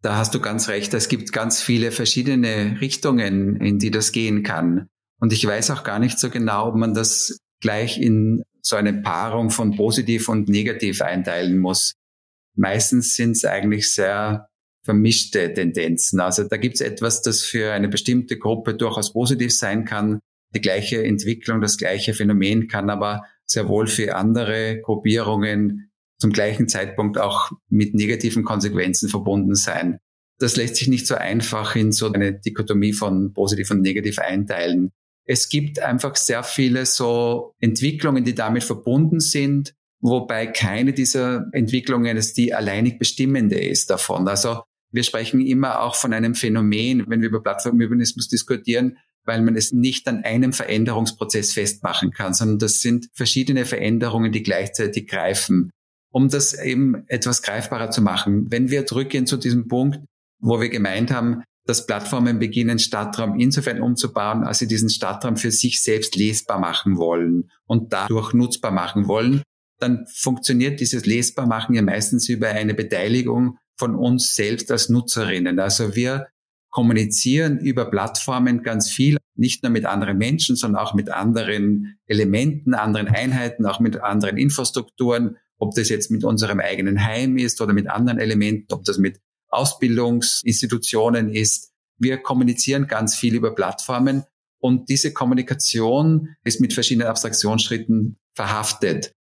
Da 0.03 0.17
hast 0.17 0.35
du 0.35 0.41
ganz 0.41 0.69
recht. 0.69 0.95
Es 0.95 1.09
gibt 1.09 1.33
ganz 1.33 1.63
viele 1.63 1.91
verschiedene 1.93 2.81
Richtungen, 2.81 3.57
in 3.57 3.79
die 3.79 3.91
das 3.91 4.13
gehen 4.13 4.43
kann. 4.43 4.89
Und 5.21 5.33
ich 5.33 5.47
weiß 5.47 5.71
auch 5.71 5.85
gar 5.85 5.99
nicht 5.99 6.19
so 6.19 6.31
genau, 6.31 6.69
ob 6.69 6.77
man 6.77 6.95
das 6.95 7.39
gleich 7.61 8.01
in 8.01 8.43
so 8.63 8.77
eine 8.77 8.95
Paarung 8.95 9.51
von 9.51 9.77
positiv 9.77 10.29
und 10.29 10.49
negativ 10.49 11.03
einteilen 11.03 11.59
muss. 11.59 11.95
Meistens 12.57 13.15
sind 13.15 13.33
es 13.33 13.45
eigentlich 13.45 13.93
sehr 13.93 14.49
vermischte 14.83 15.53
Tendenzen. 15.53 16.21
Also 16.21 16.45
da 16.45 16.57
gibt 16.57 16.77
es 16.77 16.81
etwas, 16.81 17.21
das 17.21 17.43
für 17.43 17.73
eine 17.73 17.89
bestimmte 17.89 18.39
Gruppe 18.39 18.75
durchaus 18.75 19.13
positiv 19.13 19.55
sein 19.55 19.85
kann. 19.85 20.21
Die 20.55 20.61
gleiche 20.61 21.05
Entwicklung, 21.05 21.61
das 21.61 21.77
gleiche 21.77 22.15
Phänomen 22.15 22.67
kann 22.67 22.89
aber 22.89 23.23
sehr 23.45 23.69
wohl 23.69 23.87
für 23.87 24.17
andere 24.17 24.81
Gruppierungen 24.81 25.90
zum 26.21 26.33
gleichen 26.33 26.69
Zeitpunkt 26.69 27.19
auch 27.19 27.51
mit 27.69 27.95
negativen 27.95 28.45
Konsequenzen 28.45 29.09
verbunden 29.09 29.55
sein. 29.55 29.99
Das 30.39 30.57
lässt 30.57 30.77
sich 30.77 30.89
nicht 30.89 31.07
so 31.07 31.17
einfach 31.17 31.75
in 31.75 31.93
so 31.93 32.13
eine 32.13 32.33
Dichotomie 32.33 32.93
von 32.93 33.33
positiv 33.33 33.71
und 33.71 33.81
negativ 33.83 34.19
einteilen. 34.19 34.93
Es 35.25 35.49
gibt 35.49 35.81
einfach 35.81 36.17
sehr 36.17 36.43
viele 36.43 36.87
so 36.87 37.55
Entwicklungen, 37.59 38.25
die 38.25 38.35
damit 38.35 38.65
verbunden 38.65 39.21
sind, 39.21 39.75
wobei 40.01 40.47
keine 40.47 40.93
dieser 40.93 41.47
Entwicklungen 41.53 42.17
es 42.17 42.33
die 42.33 42.55
alleinig 42.55 42.99
bestimmende 42.99 43.59
ist 43.59 43.91
davon. 43.91 44.29
Also 44.29 44.63
wir 44.93 45.03
sprechen 45.03 45.41
immer 45.41 45.83
auch 45.83 45.95
von 45.95 46.13
einem 46.13 46.35
Phänomen, 46.35 47.05
wenn 47.09 47.21
wir 47.21 47.29
über 47.29 47.43
Plattformurbanismus 47.43 48.29
diskutieren, 48.29 48.97
weil 49.25 49.43
man 49.43 49.57
es 49.57 49.73
nicht 49.73 50.09
an 50.09 50.25
einem 50.25 50.53
Veränderungsprozess 50.53 51.53
festmachen 51.53 52.11
kann, 52.11 52.35
sondern 52.35 52.59
das 52.59 52.81
sind 52.81 53.09
verschiedene 53.15 53.67
Veränderungen, 53.67 54.33
die 54.33 54.43
gleichzeitig 54.43 55.07
greifen. 55.07 55.71
Um 56.13 56.29
das 56.29 56.55
eben 56.55 57.05
etwas 57.07 57.43
greifbarer 57.43 57.91
zu 57.91 58.03
machen, 58.03 58.51
wenn 58.51 58.71
wir 58.71 58.87
zurückgehen 58.87 59.27
zu 59.27 59.37
diesem 59.37 59.69
Punkt, 59.69 60.01
wo 60.41 60.61
wir 60.61 60.69
gemeint 60.69 61.11
haben, 61.11 61.43
dass 61.67 61.87
Plattformen 61.87 62.39
beginnen, 62.39 62.79
Stadtraum 62.79 63.39
insofern 63.39 63.81
umzubauen, 63.81 64.43
als 64.43 64.59
sie 64.59 64.67
diesen 64.67 64.91
Stadtraum 64.91 65.37
für 65.37 65.53
sich 65.53 65.83
selbst 65.83 66.17
lesbar 66.17 66.59
machen 66.59 66.97
wollen 66.97 67.51
und 67.67 67.93
dadurch 67.93 68.33
nutzbar 68.33 68.73
machen 68.73 69.07
wollen, 69.07 69.43
dann 69.79 70.05
funktioniert 70.13 70.81
dieses 70.81 71.07
Lesbarmachen 71.07 71.75
ja 71.75 71.83
meistens 71.83 72.29
über 72.29 72.49
eine 72.49 72.75
Beteiligung 72.75 73.59
von 73.79 73.95
uns 73.95 74.35
selbst 74.35 74.71
als 74.71 74.89
Nutzerinnen. 74.89 75.59
Also 75.59 75.95
wir 75.95 76.27
kommunizieren 76.71 77.59
über 77.59 77.91
Plattformen 77.91 78.63
ganz 78.63 78.91
viel, 78.91 79.17
nicht 79.35 79.63
nur 79.63 79.73
mit 79.73 79.87
anderen 79.87 80.19
Menschen, 80.19 80.57
sondern 80.57 80.83
auch 80.83 80.95
mit 80.95 81.11
anderen 81.11 81.99
Elementen, 82.07 82.75
anderen 82.75 83.09
Einheiten, 83.09 83.67
auch 83.67 83.81
mit 83.81 84.01
anderen 84.01 84.37
Infrastrukturen, 84.37 85.37
ob 85.61 85.75
das 85.75 85.89
jetzt 85.89 86.11
mit 86.11 86.25
unserem 86.25 86.59
eigenen 86.59 87.05
Heim 87.05 87.39
ist 87.39 87.61
oder 87.61 87.73
mit 87.73 87.89
anderen 87.89 88.19
Elementen, 88.19 88.73
ob 88.73 88.85
das 88.85 88.99
mit 88.99 89.21
Ausbildungsinstitutionen 89.49 91.33
ist. 91.33 91.71
Wir 91.99 92.19
kommunizieren 92.19 92.87
ganz 92.87 93.15
viel 93.15 93.35
über 93.35 93.55
Plattformen 93.55 94.25
und 94.59 94.89
diese 94.89 95.13
Kommunikation 95.13 96.35
ist 96.45 96.61
mit 96.61 96.73
verschiedenen 96.73 97.09
Abstraktionsschritten 97.09 98.19
verhaftet. 98.35 99.13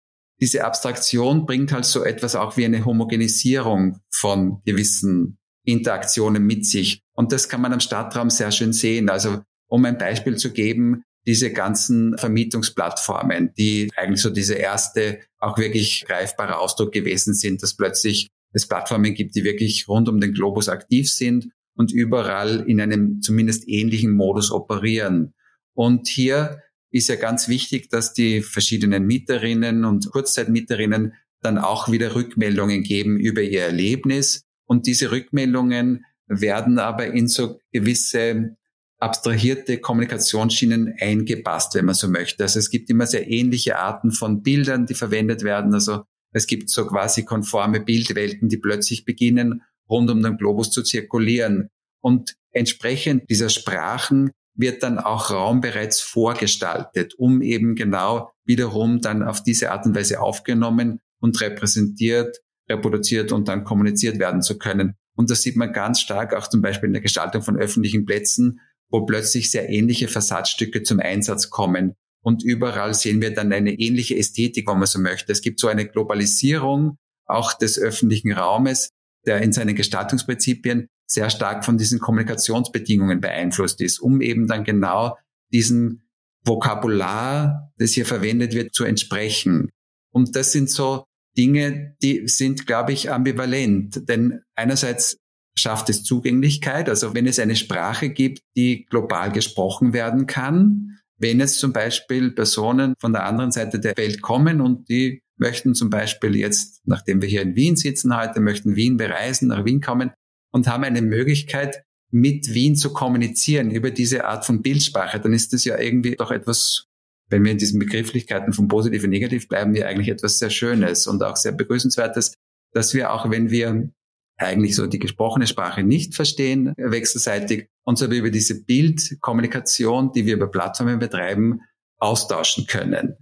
Diese 0.42 0.64
Abstraktion 0.64 1.46
bringt 1.46 1.74
halt 1.74 1.86
so 1.86 2.04
etwas 2.04 2.36
auch 2.36 2.56
wie 2.56 2.66
eine 2.66 2.86
Homogenisierung 2.86 4.00
von 4.10 4.62
gewissen 4.66 5.38
Interaktionen 5.66 6.46
mit 6.46 6.66
sich. 6.66 7.02
Und 7.14 7.34
das 7.34 7.50
kann 7.50 7.62
man 7.62 7.74
am 7.74 7.82
Stadtraum 7.82 8.30
sehr 8.30 8.52
schön 8.52 8.72
sehen. 8.72 9.10
Also 9.10 9.42
um 9.68 9.84
ein 9.84 9.98
Beispiel 9.98 10.38
zu 10.38 10.52
geben, 10.52 11.04
diese 11.30 11.54
ganzen 11.54 12.18
Vermietungsplattformen, 12.18 13.54
die 13.56 13.92
eigentlich 13.96 14.20
so 14.24 14.32
diese 14.32 14.56
erste 14.56 15.20
auch 15.38 15.60
wirklich 15.60 16.06
greifbare 16.08 16.58
Ausdruck 16.58 16.92
gewesen 16.92 17.36
sind, 17.36 17.62
dass 17.62 17.76
plötzlich 17.78 18.30
es 18.52 18.68
Plattformen 18.68 19.14
gibt, 19.14 19.36
die 19.36 19.44
wirklich 19.44 19.88
rund 19.88 20.10
um 20.10 20.20
den 20.20 20.34
Globus 20.34 20.70
aktiv 20.70 21.08
sind 21.08 21.50
und 21.76 21.92
überall 21.92 22.66
in 22.68 22.82
einem 22.82 23.22
zumindest 23.22 23.68
ähnlichen 23.68 24.10
Modus 24.10 24.50
operieren. 24.50 25.36
Und 25.76 26.08
hier 26.08 26.64
ist 26.90 27.10
ja 27.10 27.16
ganz 27.16 27.48
wichtig, 27.48 27.92
dass 27.92 28.14
die 28.14 28.42
verschiedenen 28.42 29.06
Mieterinnen 29.06 29.86
und 29.86 30.10
Kurzzeitmieterinnen 30.10 31.14
dann 31.42 31.60
auch 31.60 31.92
wieder 31.92 32.16
Rückmeldungen 32.16 32.82
geben 32.82 33.20
über 33.20 33.44
ihr 33.44 33.62
Erlebnis. 33.62 34.46
Und 34.66 34.88
diese 34.88 35.12
Rückmeldungen 35.12 36.06
werden 36.26 36.80
aber 36.80 37.06
in 37.06 37.28
so 37.28 37.60
gewisse 37.72 38.56
abstrahierte 39.00 39.80
Kommunikationsschienen 39.80 40.96
eingepasst, 41.00 41.76
wenn 41.76 41.86
man 41.86 41.96
so 41.96 42.10
möchte. 42.10 42.44
Also 42.44 42.60
es 42.60 42.70
gibt 42.70 42.90
immer 42.90 43.08
sehr 43.08 43.30
ähnliche 43.30 43.80
Arten 43.80 44.12
von 44.12 44.44
Bildern, 44.44 44.86
die 44.86 44.94
verwendet 44.94 45.44
werden. 45.44 45.74
Also 45.74 46.04
es 46.34 46.48
gibt 46.48 46.70
so 46.70 46.86
quasi 46.86 47.24
konforme 47.24 47.80
Bildwelten, 47.80 48.50
die 48.50 48.58
plötzlich 48.58 49.06
beginnen, 49.06 49.62
rund 49.90 50.12
um 50.12 50.22
den 50.22 50.38
Globus 50.38 50.70
zu 50.70 50.84
zirkulieren. 50.84 51.70
Und 52.02 52.36
entsprechend 52.52 53.30
dieser 53.30 53.50
Sprachen 53.50 54.32
wird 54.54 54.84
dann 54.84 55.00
auch 55.00 55.32
Raum 55.32 55.62
bereits 55.62 56.02
vorgestaltet, 56.02 57.16
um 57.18 57.42
eben 57.42 57.76
genau 57.76 58.32
wiederum 58.46 59.00
dann 59.00 59.24
auf 59.24 59.42
diese 59.42 59.72
Art 59.72 59.86
und 59.86 59.96
Weise 59.96 60.20
aufgenommen 60.20 61.00
und 61.22 61.40
repräsentiert, 61.40 62.42
reproduziert 62.70 63.32
und 63.32 63.48
dann 63.48 63.64
kommuniziert 63.64 64.20
werden 64.20 64.42
zu 64.42 64.58
können. 64.58 64.96
Und 65.16 65.30
das 65.30 65.42
sieht 65.42 65.56
man 65.56 65.72
ganz 65.72 66.02
stark 66.02 66.34
auch 66.34 66.48
zum 66.48 66.62
Beispiel 66.62 66.88
in 66.88 66.94
der 66.94 67.02
Gestaltung 67.02 67.42
von 67.42 67.58
öffentlichen 67.58 68.06
Plätzen, 68.06 68.60
wo 68.90 69.06
plötzlich 69.06 69.52
sehr 69.52 69.70
ähnliche 69.70 70.08
Fassadstücke 70.08 70.84
zum 70.84 71.00
Einsatz 71.00 71.50
kommen. 71.50 71.94
Und 72.22 72.44
überall 72.44 72.94
sehen 72.94 73.22
wir 73.22 73.34
dann 73.34 73.54
eine 73.54 73.74
ähnliche 73.74 74.18
Ästhetik, 74.18 74.68
wenn 74.68 74.80
man 74.80 74.88
so 74.88 75.00
möchte. 75.00 75.32
Es 75.32 75.42
gibt 75.42 75.60
so 75.60 75.68
eine 75.68 75.88
Globalisierung 75.88 76.98
auch 77.26 77.54
des 77.54 77.80
öffentlichen 77.80 78.32
Raumes, 78.32 78.90
der 79.26 79.42
in 79.42 79.54
seinen 79.54 79.76
Gestaltungsprinzipien 79.76 80.88
sehr 81.08 81.30
stark 81.30 81.66
von 81.66 81.78
diesen 81.78 82.00
Kommunikationsbedingungen 82.00 83.22
beeinflusst 83.22 83.82
ist, 83.82 84.00
um 84.00 84.22
eben 84.22 84.48
dann 84.48 84.64
genau 84.64 85.18
diesem 85.52 86.02
Vokabular, 86.46 87.72
das 87.78 87.92
hier 87.92 88.06
verwendet 88.06 88.54
wird, 88.54 88.74
zu 88.74 88.84
entsprechen. 88.84 89.70
Und 90.12 90.36
das 90.36 90.52
sind 90.52 90.70
so 90.70 91.06
Dinge, 91.38 91.96
die 92.02 92.28
sind, 92.28 92.66
glaube 92.66 92.94
ich, 92.94 93.12
ambivalent. 93.12 94.08
Denn 94.10 94.42
einerseits 94.56 95.18
schafft 95.60 95.90
es 95.90 96.04
Zugänglichkeit, 96.04 96.90
also 96.90 97.14
wenn 97.14 97.28
es 97.28 97.40
eine 97.40 97.56
Sprache 97.56 98.10
gibt, 98.10 98.40
die 98.56 98.86
global 98.86 99.32
gesprochen 99.32 99.94
werden 99.94 100.26
kann, 100.26 101.00
wenn 101.18 101.40
jetzt 101.40 101.60
zum 101.60 101.74
Beispiel 101.74 102.32
Personen 102.32 102.94
von 103.00 103.12
der 103.12 103.26
anderen 103.26 103.52
Seite 103.52 103.80
der 103.80 103.96
Welt 103.98 104.22
kommen 104.22 104.62
und 104.62 104.90
die 104.90 105.22
möchten 105.38 105.76
zum 105.76 105.90
Beispiel 105.90 106.36
jetzt, 106.36 106.82
nachdem 106.86 107.22
wir 107.22 107.30
hier 107.30 107.42
in 107.42 107.56
Wien 107.56 107.76
sitzen 107.76 108.16
heute, 108.16 108.40
möchten 108.40 108.76
Wien 108.76 108.98
bereisen, 108.98 109.50
nach 109.50 109.66
Wien 109.66 109.82
kommen 109.82 110.12
und 110.52 110.68
haben 110.68 110.84
eine 110.84 111.02
Möglichkeit, 111.02 111.84
mit 112.12 112.54
Wien 112.54 112.76
zu 112.76 112.92
kommunizieren 112.92 113.70
über 113.70 113.92
diese 113.92 114.26
Art 114.26 114.46
von 114.46 114.62
Bildsprache, 114.62 115.20
dann 115.20 115.34
ist 115.34 115.54
das 115.54 115.64
ja 115.64 115.78
irgendwie 115.78 116.16
doch 116.16 116.32
etwas, 116.32 116.88
wenn 117.28 117.44
wir 117.44 117.52
in 117.52 117.60
diesen 117.60 117.80
Begrifflichkeiten 117.80 118.54
von 118.54 118.68
positiv 118.68 119.04
und 119.04 119.12
negativ 119.12 119.48
bleiben, 119.48 119.76
ja 119.76 119.86
eigentlich 119.86 120.10
etwas 120.10 120.40
sehr 120.40 120.50
Schönes 120.50 121.06
und 121.06 121.22
auch 121.22 121.36
sehr 121.36 121.52
begrüßenswertes, 121.52 122.34
dass 122.74 122.94
wir 122.94 123.14
auch, 123.14 123.30
wenn 123.30 123.52
wir 123.52 123.92
eigentlich 124.40 124.76
so 124.76 124.88
die 124.88 125.00
gesprochene 125.00 125.48
Sprache 125.48 125.84
nicht 125.84 126.16
verstehen, 126.16 126.74
wechselseitig, 126.78 127.70
uns 127.84 128.02
aber 128.02 128.16
über 128.16 128.32
diese 128.32 128.64
Bildkommunikation, 128.64 130.12
die 130.14 130.26
wir 130.26 130.36
über 130.36 130.50
Plattformen 130.50 131.00
betreiben, 131.00 131.62
austauschen 131.98 132.66
können. 132.66 133.16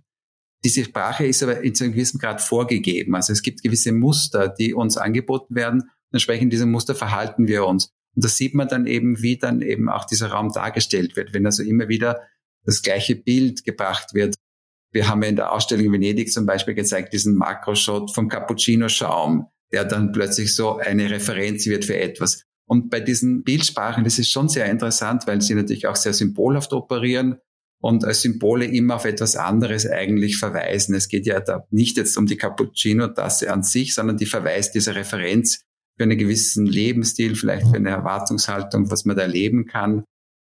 Diese 0.64 0.84
Sprache 0.84 1.26
ist 1.26 1.44
aber 1.44 1.62
in 1.62 1.74
einem 1.80 1.94
gewissen 1.94 2.20
Grad 2.20 2.42
vorgegeben. 2.42 3.16
Also 3.16 3.34
es 3.34 3.42
gibt 3.42 3.64
gewisse 3.64 3.92
Muster, 3.92 4.48
die 4.48 4.74
uns 4.74 4.98
angeboten 4.98 5.56
werden. 5.56 5.90
Entsprechend 6.12 6.54
diesem 6.54 6.72
Muster 6.72 6.96
verhalten 6.96 7.48
wir 7.48 7.66
uns. 7.66 7.92
Und 8.16 8.24
das 8.24 8.38
sieht 8.38 8.56
man 8.56 8.68
dann 8.68 8.88
eben, 8.88 9.22
wie 9.22 9.38
dann 9.38 9.62
eben 9.62 9.90
auch 9.90 10.06
dieser 10.06 10.30
Raum 10.30 10.52
dargestellt 10.52 11.16
wird, 11.16 11.34
wenn 11.34 11.46
also 11.46 11.64
immer 11.64 11.88
wieder 11.88 12.22
das 12.64 12.82
gleiche 12.82 13.16
Bild 13.16 13.64
gebracht 13.64 14.14
wird. 14.14 14.36
Wir 14.92 15.08
haben 15.08 15.22
ja 15.22 15.30
in 15.30 15.36
der 15.36 15.52
Ausstellung 15.52 15.86
in 15.86 15.94
Venedig 15.94 16.32
zum 16.32 16.46
Beispiel 16.46 16.74
gezeigt, 16.74 17.14
diesen 17.14 17.36
Makroshot 17.36 18.14
vom 18.14 18.30
Cappuccino-Schaum 18.30 19.48
der 19.72 19.86
dann 19.86 20.12
plötzlich 20.12 20.56
so 20.56 20.78
eine 20.78 21.10
Referenz 21.10 21.66
wird 21.66 21.86
für 21.86 21.98
etwas. 21.98 22.44
Und 22.68 22.90
bei 22.90 23.00
diesen 23.00 23.44
Bildsprachen, 23.44 24.04
das 24.04 24.20
ist 24.20 24.32
schon 24.32 24.50
sehr 24.50 24.66
interessant, 24.66 25.26
weil 25.26 25.42
sie 25.42 25.56
natürlich 25.56 25.88
auch 25.88 25.96
sehr 25.96 26.14
symbolhaft 26.14 26.74
operieren 26.74 27.38
und 27.80 28.04
als 28.04 28.22
Symbole 28.22 28.66
immer 28.66 28.96
auf 28.96 29.06
etwas 29.06 29.36
anderes 29.36 29.88
eigentlich 29.88 30.38
verweisen. 30.38 30.96
Es 30.96 31.08
geht 31.08 31.26
ja 31.26 31.40
da 31.40 31.66
nicht 31.70 31.98
jetzt 31.98 32.18
um 32.18 32.26
die 32.26 32.38
Cappuccino-Tasse 32.38 33.52
an 33.52 33.64
sich, 33.64 33.94
sondern 33.94 34.18
die 34.18 34.26
verweist 34.26 34.76
diese 34.76 34.96
Referenz 34.96 35.62
für 35.98 36.04
einen 36.04 36.18
gewissen 36.18 36.66
Lebensstil, 36.66 37.36
vielleicht 37.36 37.68
für 37.68 37.76
eine 37.76 37.90
Erwartungshaltung, 37.90 38.92
was 38.92 39.06
man 39.06 39.16
da 39.16 39.24
erleben 39.24 39.66
kann. 39.66 40.04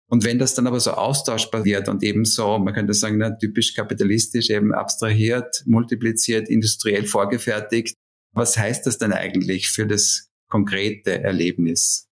Und 0.08 0.24
wenn 0.24 0.38
das 0.38 0.54
dann 0.54 0.66
aber 0.66 0.78
so 0.78 0.92
austauschbar 0.92 1.64
wird 1.64 1.88
und 1.88 2.02
eben 2.02 2.24
so, 2.26 2.58
man 2.58 2.74
könnte 2.74 2.92
sagen, 2.92 3.16
na, 3.18 3.30
typisch 3.30 3.74
kapitalistisch, 3.74 4.50
eben 4.50 4.74
abstrahiert, 4.74 5.62
multipliziert, 5.66 6.50
industriell 6.50 7.06
vorgefertigt, 7.06 7.96
Was 8.32 8.56
heißt 8.56 8.86
das 8.86 8.98
denn 8.98 9.12
eigentlich 9.12 9.70
für 9.70 9.86
das 9.86 10.30
konkrete 10.48 11.22
Erlebnis? 11.22 12.08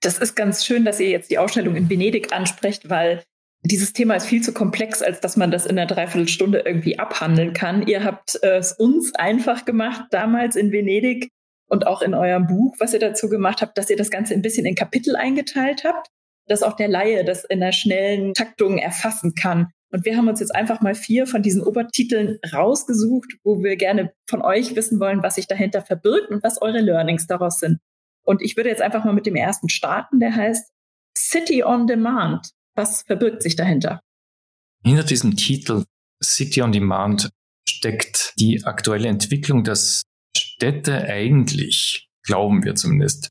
Das 0.00 0.18
ist 0.18 0.34
ganz 0.34 0.64
schön, 0.64 0.84
dass 0.84 1.00
ihr 1.00 1.10
jetzt 1.10 1.30
die 1.30 1.38
Ausstellung 1.38 1.76
in 1.76 1.90
Venedig 1.90 2.32
ansprecht, 2.32 2.88
weil 2.88 3.22
dieses 3.62 3.92
Thema 3.92 4.14
ist 4.14 4.26
viel 4.26 4.42
zu 4.42 4.54
komplex, 4.54 5.02
als 5.02 5.20
dass 5.20 5.36
man 5.36 5.50
das 5.50 5.66
in 5.66 5.78
einer 5.78 5.86
Dreiviertelstunde 5.86 6.60
irgendwie 6.60 6.98
abhandeln 6.98 7.52
kann. 7.52 7.86
Ihr 7.86 8.04
habt 8.04 8.42
es 8.42 8.72
uns 8.72 9.14
einfach 9.14 9.66
gemacht, 9.66 10.04
damals 10.10 10.56
in 10.56 10.72
Venedig 10.72 11.28
und 11.68 11.86
auch 11.86 12.00
in 12.00 12.14
eurem 12.14 12.46
Buch, 12.46 12.74
was 12.78 12.94
ihr 12.94 12.98
dazu 12.98 13.28
gemacht 13.28 13.60
habt, 13.60 13.76
dass 13.76 13.90
ihr 13.90 13.96
das 13.96 14.10
Ganze 14.10 14.32
ein 14.32 14.42
bisschen 14.42 14.64
in 14.64 14.74
Kapitel 14.74 15.14
eingeteilt 15.14 15.84
habt, 15.84 16.08
dass 16.46 16.62
auch 16.62 16.74
der 16.74 16.88
Laie 16.88 17.22
das 17.24 17.44
in 17.44 17.62
einer 17.62 17.72
schnellen 17.72 18.32
Taktung 18.32 18.78
erfassen 18.78 19.34
kann. 19.34 19.68
Und 19.92 20.04
wir 20.04 20.16
haben 20.16 20.28
uns 20.28 20.40
jetzt 20.40 20.54
einfach 20.54 20.80
mal 20.80 20.94
vier 20.94 21.26
von 21.26 21.42
diesen 21.42 21.62
Obertiteln 21.62 22.38
rausgesucht, 22.52 23.34
wo 23.42 23.62
wir 23.62 23.76
gerne 23.76 24.12
von 24.28 24.40
euch 24.40 24.76
wissen 24.76 25.00
wollen, 25.00 25.22
was 25.22 25.34
sich 25.34 25.48
dahinter 25.48 25.82
verbirgt 25.82 26.30
und 26.30 26.42
was 26.42 26.62
eure 26.62 26.80
Learnings 26.80 27.26
daraus 27.26 27.58
sind. 27.58 27.80
Und 28.24 28.42
ich 28.42 28.56
würde 28.56 28.68
jetzt 28.68 28.82
einfach 28.82 29.04
mal 29.04 29.14
mit 29.14 29.26
dem 29.26 29.34
ersten 29.34 29.68
starten, 29.68 30.20
der 30.20 30.34
heißt 30.34 30.70
City 31.16 31.64
on 31.64 31.86
Demand. 31.86 32.50
Was 32.76 33.02
verbirgt 33.02 33.42
sich 33.42 33.56
dahinter? 33.56 34.00
Hinter 34.84 35.02
diesem 35.02 35.36
Titel 35.36 35.84
City 36.22 36.62
on 36.62 36.72
Demand 36.72 37.30
steckt 37.68 38.34
die 38.38 38.64
aktuelle 38.64 39.08
Entwicklung, 39.08 39.64
dass 39.64 40.02
Städte 40.36 41.02
eigentlich, 41.04 42.08
glauben 42.22 42.62
wir 42.62 42.76
zumindest, 42.76 43.30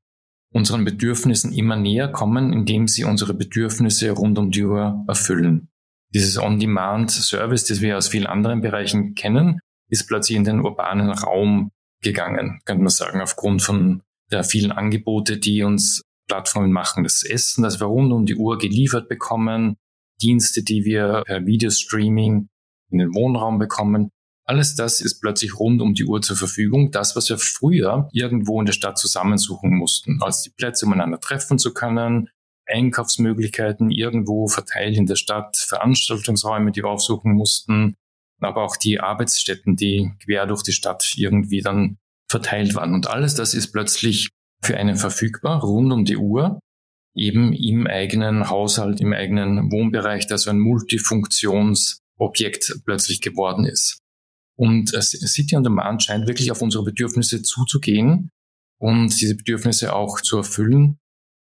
unseren 0.51 0.83
Bedürfnissen 0.83 1.53
immer 1.53 1.75
näher 1.75 2.09
kommen, 2.09 2.51
indem 2.51 2.87
sie 2.87 3.03
unsere 3.03 3.33
Bedürfnisse 3.33 4.11
rund 4.11 4.37
um 4.37 4.51
die 4.51 4.63
Uhr 4.63 5.05
erfüllen. 5.07 5.69
Dieses 6.13 6.37
On-Demand-Service, 6.37 7.65
das 7.65 7.81
wir 7.81 7.97
aus 7.97 8.07
vielen 8.07 8.25
anderen 8.25 8.61
Bereichen 8.61 9.13
kennen, 9.13 9.59
ist 9.89 10.07
plötzlich 10.07 10.37
in 10.37 10.43
den 10.43 10.61
urbanen 10.61 11.11
Raum 11.11 11.71
gegangen, 12.01 12.59
könnte 12.65 12.83
man 12.83 12.89
sagen, 12.89 13.21
aufgrund 13.21 13.61
von 13.61 14.01
der 14.31 14.43
vielen 14.43 14.71
Angebote, 14.71 15.37
die 15.37 15.63
uns 15.63 16.03
Plattformen 16.27 16.71
machen, 16.71 17.03
das 17.03 17.23
Essen, 17.23 17.63
das 17.63 17.79
wir 17.79 17.87
rund 17.87 18.11
um 18.11 18.25
die 18.25 18.35
Uhr 18.35 18.57
geliefert 18.57 19.09
bekommen, 19.09 19.75
Dienste, 20.21 20.63
die 20.63 20.85
wir 20.85 21.23
per 21.25 21.45
Videostreaming 21.45 22.47
in 22.91 22.97
den 22.97 23.13
Wohnraum 23.13 23.57
bekommen. 23.57 24.09
Alles 24.45 24.75
das 24.75 25.01
ist 25.01 25.21
plötzlich 25.21 25.59
rund 25.59 25.81
um 25.81 25.93
die 25.93 26.05
Uhr 26.05 26.21
zur 26.21 26.35
Verfügung. 26.35 26.91
Das, 26.91 27.15
was 27.15 27.29
wir 27.29 27.37
früher 27.37 28.09
irgendwo 28.11 28.59
in 28.59 28.65
der 28.65 28.73
Stadt 28.73 28.97
zusammensuchen 28.97 29.75
mussten, 29.75 30.21
als 30.21 30.41
die 30.41 30.49
Plätze, 30.49 30.85
um 30.85 30.93
einander 30.93 31.19
treffen 31.19 31.59
zu 31.59 31.73
können, 31.73 32.29
Einkaufsmöglichkeiten 32.69 33.91
irgendwo 33.91 34.47
verteilt 34.47 34.97
in 34.97 35.05
der 35.05 35.15
Stadt, 35.15 35.57
Veranstaltungsräume, 35.57 36.71
die 36.71 36.83
wir 36.83 36.89
aufsuchen 36.89 37.33
mussten, 37.33 37.95
aber 38.39 38.63
auch 38.63 38.77
die 38.77 38.99
Arbeitsstätten, 38.99 39.75
die 39.75 40.11
quer 40.23 40.45
durch 40.45 40.63
die 40.63 40.71
Stadt 40.71 41.13
irgendwie 41.17 41.61
dann 41.61 41.97
verteilt 42.29 42.75
waren. 42.75 42.93
Und 42.93 43.07
alles 43.07 43.35
das 43.35 43.53
ist 43.53 43.71
plötzlich 43.71 44.29
für 44.63 44.77
einen 44.77 44.95
verfügbar, 44.95 45.61
rund 45.61 45.91
um 45.91 46.05
die 46.05 46.17
Uhr, 46.17 46.59
eben 47.15 47.53
im 47.53 47.88
eigenen 47.88 48.49
Haushalt, 48.49 49.01
im 49.01 49.13
eigenen 49.13 49.71
Wohnbereich, 49.71 50.27
das 50.27 50.43
so 50.43 50.51
ein 50.51 50.59
Multifunktionsobjekt 50.59 52.81
plötzlich 52.85 53.21
geworden 53.21 53.65
ist. 53.65 53.99
Und 54.57 54.89
City 54.89 55.55
on 55.55 55.63
Demand 55.63 56.03
scheint 56.03 56.27
wirklich 56.27 56.51
auf 56.51 56.61
unsere 56.61 56.83
Bedürfnisse 56.83 57.41
zuzugehen 57.41 58.29
und 58.77 59.19
diese 59.19 59.35
Bedürfnisse 59.35 59.93
auch 59.93 60.21
zu 60.21 60.38
erfüllen. 60.38 60.99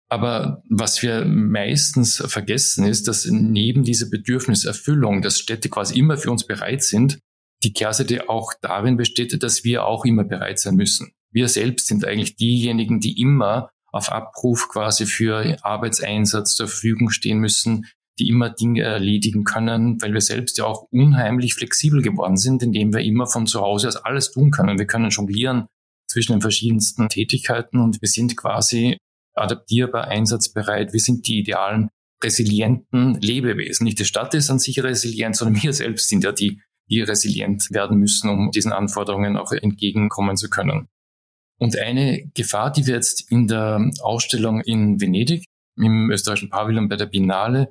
Aber 0.09 0.61
was 0.69 1.01
wir 1.01 1.25
meistens 1.25 2.17
vergessen 2.27 2.85
ist, 2.85 3.07
dass 3.07 3.25
neben 3.25 3.83
dieser 3.83 4.07
Bedürfniserfüllung, 4.09 5.21
dass 5.21 5.39
Städte 5.39 5.69
quasi 5.69 5.97
immer 5.97 6.17
für 6.17 6.31
uns 6.31 6.45
bereit 6.45 6.83
sind, 6.83 7.19
die 7.63 7.73
Kehrseite 7.73 8.29
auch 8.29 8.53
darin 8.61 8.97
besteht, 8.97 9.41
dass 9.41 9.63
wir 9.63 9.85
auch 9.85 10.05
immer 10.05 10.23
bereit 10.23 10.59
sein 10.59 10.75
müssen. 10.75 11.11
Wir 11.31 11.47
selbst 11.47 11.87
sind 11.87 12.05
eigentlich 12.05 12.35
diejenigen, 12.35 12.99
die 12.99 13.19
immer 13.19 13.69
auf 13.91 14.11
Abruf 14.11 14.67
quasi 14.69 15.05
für 15.05 15.57
Arbeitseinsatz 15.63 16.55
zur 16.55 16.67
Verfügung 16.67 17.09
stehen 17.09 17.39
müssen, 17.39 17.87
die 18.19 18.29
immer 18.29 18.49
Dinge 18.49 18.81
erledigen 18.81 19.43
können, 19.43 20.01
weil 20.01 20.13
wir 20.13 20.21
selbst 20.21 20.57
ja 20.57 20.65
auch 20.65 20.87
unheimlich 20.91 21.55
flexibel 21.55 22.01
geworden 22.01 22.37
sind, 22.37 22.61
indem 22.61 22.93
wir 22.93 23.01
immer 23.01 23.27
von 23.27 23.47
zu 23.47 23.61
Hause 23.61 23.87
aus 23.87 23.97
alles 23.97 24.31
tun 24.31 24.51
können. 24.51 24.77
Wir 24.77 24.85
können 24.85 25.09
jonglieren 25.09 25.67
zwischen 26.07 26.33
den 26.33 26.41
verschiedensten 26.41 27.09
Tätigkeiten 27.09 27.79
und 27.79 28.01
wir 28.01 28.07
sind 28.07 28.37
quasi 28.37 28.97
adaptierbar, 29.35 30.07
einsatzbereit. 30.07 30.93
Wir 30.93 30.99
sind 30.99 31.27
die 31.27 31.39
idealen, 31.39 31.89
resilienten 32.23 33.19
Lebewesen. 33.21 33.83
Nicht 33.83 33.99
die 33.99 34.05
Stadt 34.05 34.33
ist 34.33 34.49
an 34.49 34.59
sich 34.59 34.81
resilient, 34.81 35.35
sondern 35.35 35.61
wir 35.61 35.73
selbst 35.73 36.09
sind 36.09 36.23
ja 36.23 36.31
die, 36.31 36.61
die 36.89 37.01
resilient 37.01 37.71
werden 37.71 37.97
müssen, 37.97 38.29
um 38.29 38.51
diesen 38.51 38.71
Anforderungen 38.71 39.37
auch 39.37 39.51
entgegenkommen 39.51 40.37
zu 40.37 40.49
können. 40.49 40.87
Und 41.57 41.77
eine 41.77 42.29
Gefahr, 42.33 42.71
die 42.71 42.85
wir 42.85 42.95
jetzt 42.95 43.31
in 43.31 43.47
der 43.47 43.89
Ausstellung 44.01 44.61
in 44.61 44.99
Venedig 44.99 45.45
im 45.77 46.09
österreichischen 46.11 46.49
Pavillon 46.49 46.89
bei 46.89 46.95
der 46.95 47.05
Biennale, 47.05 47.69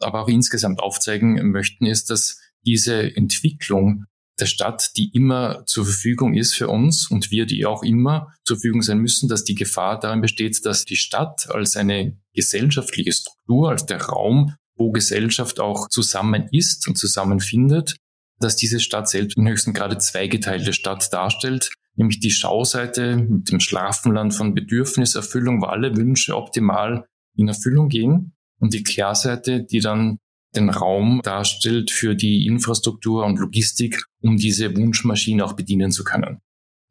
aber 0.00 0.22
auch 0.22 0.28
insgesamt 0.28 0.80
aufzeigen 0.80 1.50
möchten, 1.50 1.86
ist, 1.86 2.10
dass 2.10 2.40
diese 2.64 3.16
Entwicklung 3.16 4.04
der 4.38 4.46
Stadt, 4.46 4.92
die 4.96 5.10
immer 5.14 5.64
zur 5.66 5.84
Verfügung 5.84 6.34
ist 6.34 6.54
für 6.54 6.68
uns 6.68 7.10
und 7.10 7.30
wir, 7.30 7.46
die 7.46 7.64
auch 7.64 7.82
immer 7.82 8.32
zur 8.44 8.56
Verfügung 8.56 8.82
sein 8.82 8.98
müssen, 8.98 9.28
dass 9.28 9.44
die 9.44 9.54
Gefahr 9.54 9.98
darin 9.98 10.20
besteht, 10.20 10.64
dass 10.66 10.84
die 10.84 10.96
Stadt 10.96 11.48
als 11.50 11.76
eine 11.76 12.18
gesellschaftliche 12.34 13.12
Struktur, 13.12 13.70
als 13.70 13.86
der 13.86 14.02
Raum, 14.02 14.54
wo 14.76 14.92
Gesellschaft 14.92 15.58
auch 15.58 15.88
zusammen 15.88 16.48
ist 16.52 16.86
und 16.86 16.98
zusammenfindet, 16.98 17.96
dass 18.38 18.56
diese 18.56 18.80
Stadt 18.80 19.08
selbst 19.08 19.38
im 19.38 19.48
höchsten 19.48 19.72
Grade 19.72 19.96
zweigeteilte 19.98 20.74
Stadt 20.74 21.10
darstellt, 21.12 21.70
nämlich 21.94 22.20
die 22.20 22.30
Schauseite 22.30 23.16
mit 23.16 23.50
dem 23.50 23.60
Schlafenland 23.60 24.34
von 24.34 24.54
Bedürfniserfüllung, 24.54 25.62
wo 25.62 25.66
alle 25.66 25.96
Wünsche 25.96 26.36
optimal 26.36 27.06
in 27.36 27.48
Erfüllung 27.48 27.88
gehen 27.88 28.34
und 28.58 28.74
die 28.74 28.82
Kehrseite, 28.82 29.64
die 29.64 29.80
dann 29.80 30.18
den 30.56 30.70
Raum 30.70 31.20
darstellt 31.22 31.90
für 31.90 32.14
die 32.14 32.46
Infrastruktur 32.46 33.24
und 33.24 33.38
Logistik, 33.38 34.04
um 34.22 34.36
diese 34.36 34.76
Wunschmaschine 34.76 35.44
auch 35.44 35.54
bedienen 35.54 35.90
zu 35.90 36.04
können. 36.04 36.40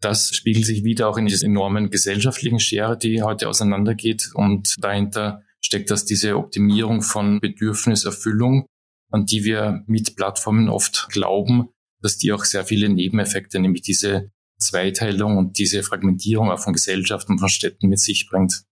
Das 0.01 0.35
spiegelt 0.35 0.65
sich 0.65 0.83
wieder 0.83 1.09
auch 1.09 1.17
in 1.17 1.25
dieser 1.25 1.45
enormen 1.45 1.89
gesellschaftlichen 1.89 2.59
Schere, 2.59 2.97
die 2.97 3.21
heute 3.21 3.49
auseinandergeht 3.49 4.31
und 4.33 4.75
dahinter 4.79 5.41
steckt 5.61 5.89
das 5.89 6.05
diese 6.05 6.37
Optimierung 6.37 7.01
von 7.01 7.39
Bedürfniserfüllung, 7.39 8.67
an 9.11 9.25
die 9.25 9.43
wir 9.43 9.83
mit 9.87 10.15
Plattformen 10.15 10.69
oft 10.69 11.07
glauben, 11.09 11.69
dass 12.01 12.17
die 12.17 12.31
auch 12.31 12.45
sehr 12.45 12.65
viele 12.65 12.89
Nebeneffekte, 12.89 13.59
nämlich 13.59 13.81
diese 13.81 14.29
Zweiteilung 14.59 15.37
und 15.37 15.57
diese 15.57 15.83
Fragmentierung 15.83 16.51
auch 16.51 16.59
von 16.59 16.73
Gesellschaften 16.73 17.39
von 17.39 17.49
Städten 17.49 17.89
mit 17.89 17.99
sich 17.99 18.29
bringt. 18.29 18.63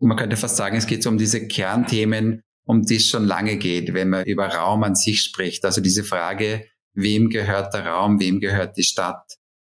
Man 0.00 0.16
könnte 0.16 0.36
fast 0.36 0.56
sagen, 0.56 0.76
es 0.76 0.86
geht 0.86 1.02
so 1.02 1.10
um 1.10 1.18
diese 1.18 1.48
Kernthemen, 1.48 2.42
um 2.68 2.82
die 2.82 2.96
es 2.96 3.08
schon 3.08 3.24
lange 3.24 3.56
geht, 3.56 3.94
wenn 3.94 4.10
man 4.10 4.26
über 4.26 4.46
Raum 4.46 4.84
an 4.84 4.94
sich 4.94 5.22
spricht. 5.22 5.64
Also 5.64 5.80
diese 5.80 6.04
Frage, 6.04 6.66
wem 6.92 7.30
gehört 7.30 7.72
der 7.72 7.86
Raum, 7.86 8.20
wem 8.20 8.40
gehört 8.40 8.76
die 8.76 8.82
Stadt? 8.82 9.36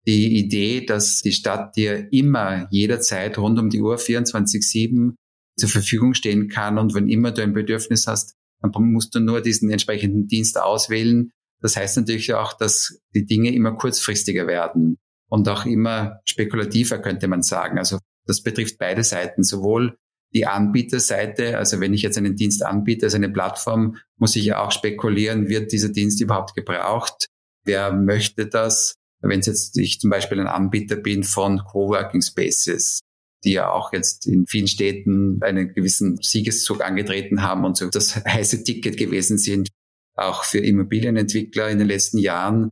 Die 0.06 0.38
Idee, 0.38 0.86
dass 0.86 1.20
die 1.20 1.32
Stadt 1.32 1.76
dir 1.76 2.10
immer, 2.10 2.66
jederzeit 2.70 3.36
rund 3.36 3.58
um 3.58 3.68
die 3.68 3.82
Uhr 3.82 3.96
24-7 3.96 5.12
zur 5.58 5.68
Verfügung 5.68 6.14
stehen 6.14 6.48
kann 6.48 6.78
und 6.78 6.94
wenn 6.94 7.08
immer 7.08 7.30
du 7.30 7.42
ein 7.42 7.52
Bedürfnis 7.52 8.06
hast, 8.06 8.36
dann 8.62 8.72
musst 8.74 9.14
du 9.14 9.20
nur 9.20 9.42
diesen 9.42 9.70
entsprechenden 9.70 10.26
Dienst 10.26 10.58
auswählen. 10.58 11.30
Das 11.60 11.76
heißt 11.76 11.98
natürlich 11.98 12.32
auch, 12.32 12.54
dass 12.54 13.00
die 13.14 13.26
Dinge 13.26 13.52
immer 13.52 13.72
kurzfristiger 13.72 14.46
werden 14.46 14.96
und 15.28 15.46
auch 15.50 15.66
immer 15.66 16.20
spekulativer, 16.24 17.00
könnte 17.00 17.28
man 17.28 17.42
sagen. 17.42 17.76
Also 17.76 17.98
das 18.24 18.42
betrifft 18.42 18.78
beide 18.78 19.04
Seiten, 19.04 19.42
sowohl 19.42 19.98
die 20.34 20.46
Anbieterseite, 20.46 21.56
also 21.56 21.80
wenn 21.80 21.94
ich 21.94 22.02
jetzt 22.02 22.18
einen 22.18 22.36
Dienst 22.36 22.64
anbiete, 22.64 23.06
also 23.06 23.16
eine 23.16 23.30
Plattform, 23.30 23.96
muss 24.16 24.36
ich 24.36 24.44
ja 24.44 24.62
auch 24.62 24.72
spekulieren, 24.72 25.48
wird 25.48 25.72
dieser 25.72 25.88
Dienst 25.88 26.20
überhaupt 26.20 26.54
gebraucht? 26.54 27.28
Wer 27.64 27.92
möchte 27.92 28.46
das? 28.46 28.94
Wenn 29.20 29.40
jetzt 29.40 29.76
ich 29.78 30.00
zum 30.00 30.10
Beispiel 30.10 30.38
ein 30.38 30.46
Anbieter 30.46 30.96
bin 30.96 31.24
von 31.24 31.58
Coworking 31.64 32.22
Spaces, 32.22 33.00
die 33.44 33.52
ja 33.52 33.70
auch 33.70 33.92
jetzt 33.92 34.26
in 34.26 34.46
vielen 34.46 34.68
Städten 34.68 35.40
einen 35.42 35.72
gewissen 35.72 36.18
Siegeszug 36.20 36.82
angetreten 36.82 37.42
haben 37.42 37.64
und 37.64 37.76
so 37.76 37.88
das 37.88 38.16
heiße 38.24 38.64
Ticket 38.64 38.96
gewesen 38.96 39.38
sind, 39.38 39.68
auch 40.14 40.44
für 40.44 40.58
Immobilienentwickler 40.58 41.68
in 41.70 41.78
den 41.78 41.88
letzten 41.88 42.18
Jahren. 42.18 42.70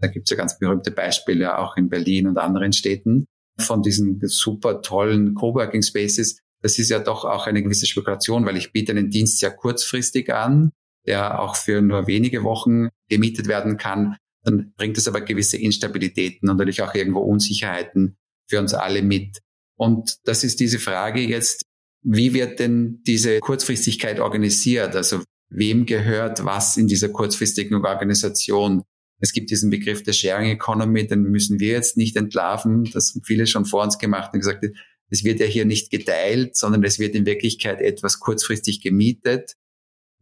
Da 0.00 0.08
gibt 0.08 0.26
es 0.26 0.30
ja 0.30 0.36
ganz 0.36 0.58
berühmte 0.58 0.90
Beispiele 0.90 1.58
auch 1.58 1.76
in 1.76 1.88
Berlin 1.88 2.26
und 2.26 2.38
anderen 2.38 2.72
Städten 2.72 3.26
von 3.58 3.82
diesen 3.82 4.20
super 4.22 4.82
tollen 4.82 5.34
Coworking 5.34 5.82
Spaces, 5.82 6.38
das 6.62 6.78
ist 6.78 6.90
ja 6.90 7.00
doch 7.00 7.24
auch 7.24 7.46
eine 7.46 7.62
gewisse 7.62 7.86
Spekulation, 7.86 8.46
weil 8.46 8.56
ich 8.56 8.72
biete 8.72 8.92
einen 8.92 9.10
Dienst 9.10 9.38
sehr 9.38 9.50
kurzfristig 9.50 10.32
an, 10.32 10.70
der 11.06 11.40
auch 11.40 11.56
für 11.56 11.82
nur 11.82 12.06
wenige 12.06 12.44
Wochen 12.44 12.88
gemietet 13.08 13.48
werden 13.48 13.76
kann. 13.76 14.16
Dann 14.44 14.72
bringt 14.76 14.96
es 14.96 15.08
aber 15.08 15.20
gewisse 15.20 15.56
Instabilitäten 15.56 16.48
und 16.48 16.56
natürlich 16.56 16.82
auch 16.82 16.94
irgendwo 16.94 17.20
Unsicherheiten 17.20 18.16
für 18.48 18.60
uns 18.60 18.74
alle 18.74 19.02
mit. 19.02 19.38
Und 19.76 20.16
das 20.24 20.44
ist 20.44 20.60
diese 20.60 20.78
Frage 20.78 21.20
jetzt, 21.20 21.64
wie 22.04 22.34
wird 22.34 22.60
denn 22.60 23.02
diese 23.06 23.40
Kurzfristigkeit 23.40 24.20
organisiert? 24.20 24.94
Also 24.96 25.22
wem 25.50 25.86
gehört 25.86 26.44
was 26.44 26.76
in 26.76 26.88
dieser 26.88 27.08
kurzfristigen 27.08 27.84
Organisation? 27.84 28.82
Es 29.20 29.32
gibt 29.32 29.50
diesen 29.50 29.70
Begriff 29.70 30.02
der 30.02 30.12
Sharing 30.12 30.50
Economy, 30.50 31.06
den 31.06 31.22
müssen 31.22 31.60
wir 31.60 31.68
jetzt 31.68 31.96
nicht 31.96 32.16
entlarven. 32.16 32.90
Das 32.92 33.14
haben 33.14 33.22
viele 33.24 33.46
schon 33.46 33.64
vor 33.64 33.84
uns 33.84 33.98
gemacht 33.98 34.30
und 34.32 34.40
gesagt, 34.40 34.64
es 35.12 35.24
wird 35.24 35.40
ja 35.40 35.46
hier 35.46 35.66
nicht 35.66 35.90
geteilt, 35.90 36.56
sondern 36.56 36.82
es 36.84 36.98
wird 36.98 37.14
in 37.14 37.26
Wirklichkeit 37.26 37.82
etwas 37.82 38.18
kurzfristig 38.18 38.80
gemietet. 38.80 39.56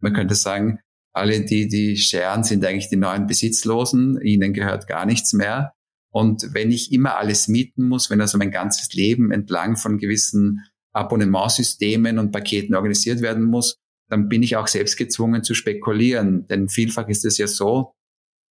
Man 0.01 0.13
könnte 0.13 0.35
sagen, 0.35 0.79
alle, 1.13 1.45
die 1.45 1.69
die 1.69 1.95
sharen, 1.95 2.43
sind 2.43 2.65
eigentlich 2.65 2.89
die 2.89 2.97
neuen 2.97 3.25
Besitzlosen. 3.25 4.19
Ihnen 4.21 4.53
gehört 4.53 4.87
gar 4.87 5.05
nichts 5.05 5.31
mehr. 5.31 5.71
Und 6.13 6.53
wenn 6.53 6.71
ich 6.71 6.91
immer 6.91 7.15
alles 7.15 7.47
mieten 7.47 7.87
muss, 7.87 8.09
wenn 8.09 8.19
also 8.19 8.37
mein 8.37 8.51
ganzes 8.51 8.91
Leben 8.93 9.31
entlang 9.31 9.77
von 9.77 9.97
gewissen 9.97 10.59
Abonnementsystemen 10.93 12.19
und 12.19 12.31
Paketen 12.33 12.75
organisiert 12.75 13.21
werden 13.21 13.45
muss, 13.45 13.77
dann 14.09 14.27
bin 14.27 14.43
ich 14.43 14.57
auch 14.57 14.67
selbst 14.67 14.97
gezwungen 14.97 15.41
zu 15.41 15.53
spekulieren. 15.53 16.47
Denn 16.47 16.67
vielfach 16.67 17.07
ist 17.07 17.23
es 17.23 17.37
ja 17.37 17.47
so, 17.47 17.93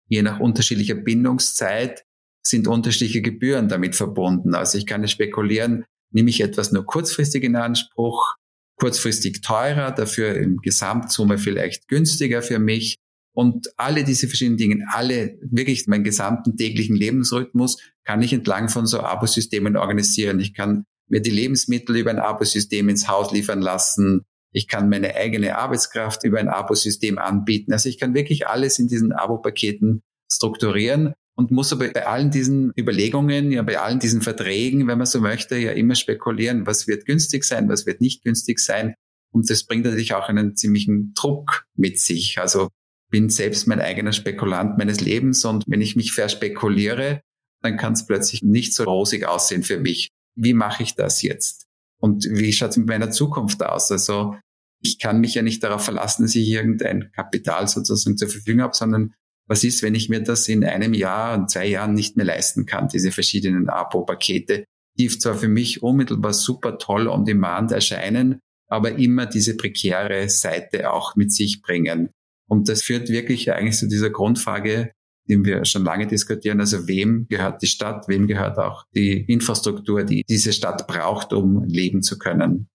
je 0.08 0.22
nach 0.22 0.40
unterschiedlicher 0.40 0.96
Bindungszeit 0.96 2.06
sind 2.42 2.70
unterschiedliche 2.70 3.22
Gebühren 3.22 3.68
damit 3.68 3.98
verbunden. 3.98 4.56
Also 4.56 4.78
ich 4.78 4.86
kann 4.86 5.06
spekulieren, 5.06 5.84
nehme 6.12 6.30
ich 6.30 6.42
etwas 6.42 6.72
nur 6.72 6.86
kurzfristig 6.86 7.44
in 7.44 7.56
Anspruch, 7.56 8.36
kurzfristig 8.76 9.42
teurer, 9.42 9.92
dafür 9.92 10.36
im 10.36 10.58
Gesamtsumme 10.58 11.38
vielleicht 11.38 11.88
günstiger 11.88 12.42
für 12.42 12.60
mich. 12.60 12.96
Und 13.34 13.70
alle 13.78 14.04
diese 14.04 14.28
verschiedenen 14.28 14.58
Dinge, 14.58 14.86
alle 14.92 15.38
wirklich 15.42 15.88
meinen 15.88 16.04
gesamten 16.04 16.58
täglichen 16.58 16.96
Lebensrhythmus 16.96 17.78
kann 18.04 18.22
ich 18.22 18.34
entlang 18.34 18.70
von 18.70 18.88
so 18.88 19.02
Abosystemen 19.02 19.78
organisieren. 19.78 20.40
Ich 20.40 20.54
kann 20.54 20.86
mir 21.08 21.22
die 21.22 21.30
Lebensmittel 21.30 21.96
über 21.98 22.10
ein 22.10 22.20
Abosystem 22.20 22.90
ins 22.90 23.08
Haus 23.08 23.32
liefern 23.32 23.62
lassen. 23.62 24.26
Ich 24.52 24.68
kann 24.68 24.90
meine 24.90 25.16
eigene 25.16 25.58
Arbeitskraft 25.58 26.24
über 26.24 26.40
ein 26.40 26.50
Abosystem 26.50 27.18
anbieten. 27.18 27.72
Also 27.72 27.88
ich 27.88 28.00
kann 28.00 28.14
wirklich 28.14 28.48
alles 28.48 28.80
in 28.80 28.88
diesen 28.88 29.12
Abo-Paketen 29.12 30.02
strukturieren 30.32 31.14
und 31.40 31.52
muss 31.52 31.72
aber 31.72 31.88
bei 31.88 32.06
allen 32.06 32.32
diesen 32.32 32.74
Überlegungen, 32.78 33.54
ja 33.54 33.62
bei 33.62 33.80
allen 33.80 34.00
diesen 34.00 34.22
Verträgen, 34.22 34.88
wenn 34.88 34.98
man 34.98 35.08
so 35.08 35.22
möchte, 35.22 35.56
ja 35.56 35.72
immer 35.72 35.96
spekulieren, 35.96 36.68
was 36.68 36.86
wird 36.86 37.06
günstig 37.06 37.46
sein, 37.46 37.70
was 37.70 37.86
wird 37.86 38.02
nicht 38.02 38.26
günstig 38.26 38.60
sein. 38.60 38.94
Und 39.32 39.50
das 39.50 39.64
bringt 39.64 39.86
natürlich 39.86 40.14
auch 40.14 40.28
einen 40.28 40.58
ziemlichen 40.58 41.14
Druck 41.14 41.64
mit 41.78 41.98
sich. 41.98 42.40
Also 42.40 42.68
bin 43.10 43.30
selbst 43.30 43.68
mein 43.68 43.80
eigener 43.80 44.12
Spekulant 44.12 44.78
meines 44.78 45.00
Lebens 45.00 45.46
und 45.46 45.64
wenn 45.66 45.80
ich 45.80 45.96
mich 45.96 46.12
verspekuliere, 46.12 47.22
dann 47.62 47.78
kann 47.78 47.94
es 47.94 48.06
plötzlich 48.06 48.44
nicht 48.44 48.74
so 48.74 48.84
rosig 48.84 49.26
aussehen 49.26 49.64
für 49.64 49.80
mich. 49.80 50.10
Wie 50.36 50.54
mache 50.54 50.84
ich 50.84 50.96
das 50.96 51.22
jetzt? 51.22 51.68
Und 52.02 52.26
wie 52.30 52.52
schaut 52.52 52.72
es 52.72 52.78
mit 52.78 52.90
meiner 52.90 53.12
Zukunft 53.12 53.64
aus? 53.64 53.90
Also 53.92 54.36
ich 54.82 55.00
kann 55.00 55.22
mich 55.22 55.36
ja 55.36 55.42
nicht 55.42 55.64
darauf 55.64 55.86
verlassen, 55.86 56.24
dass 56.24 56.36
ich 56.36 56.50
irgendein 56.50 57.14
Kapital 57.14 57.70
sozusagen 57.70 58.18
zur 58.18 58.28
Verfügung 58.28 58.62
habe, 58.62 58.76
sondern 58.76 59.14
was 59.50 59.64
ist, 59.64 59.82
wenn 59.82 59.96
ich 59.96 60.10
mir 60.10 60.22
das 60.22 60.48
in 60.48 60.64
einem 60.64 60.94
Jahr 60.94 61.38
und 61.38 61.50
zwei 61.50 61.66
Jahren 61.66 61.94
nicht 61.94 62.16
mehr 62.16 62.26
leisten 62.26 62.68
kann, 62.68 62.88
diese 62.88 63.12
verschiedenen 63.12 63.68
Abo-Pakete, 63.68 64.64
die 64.98 65.08
zwar 65.10 65.36
für 65.36 65.48
mich 65.48 65.82
unmittelbar 65.82 66.34
super 66.34 66.78
toll 66.78 67.08
on 67.08 67.26
demand 67.26 67.72
erscheinen, 67.72 68.40
aber 68.68 68.92
immer 68.98 69.26
diese 69.26 69.58
prekäre 69.58 70.30
Seite 70.30 70.92
auch 70.94 71.16
mit 71.16 71.34
sich 71.34 71.64
bringen. 71.64 72.12
Und 72.48 72.70
das 72.70 72.84
führt 72.84 73.10
wirklich 73.10 73.52
eigentlich 73.52 73.78
zu 73.78 73.88
dieser 73.88 74.12
Grundfrage, 74.12 74.92
die 75.28 75.44
wir 75.44 75.66
schon 75.66 75.84
lange 75.84 76.06
diskutieren. 76.06 76.60
Also 76.60 76.88
wem 76.88 77.28
gehört 77.28 77.64
die 77.64 77.68
Stadt? 77.68 78.08
Wem 78.08 78.28
gehört 78.28 78.60
auch 78.60 78.86
die 78.94 79.26
Infrastruktur, 79.32 80.04
die 80.04 80.24
diese 80.30 80.54
Stadt 80.54 80.86
braucht, 80.88 81.34
um 81.34 81.64
leben 81.64 82.04
zu 82.04 82.20
können? 82.20 82.68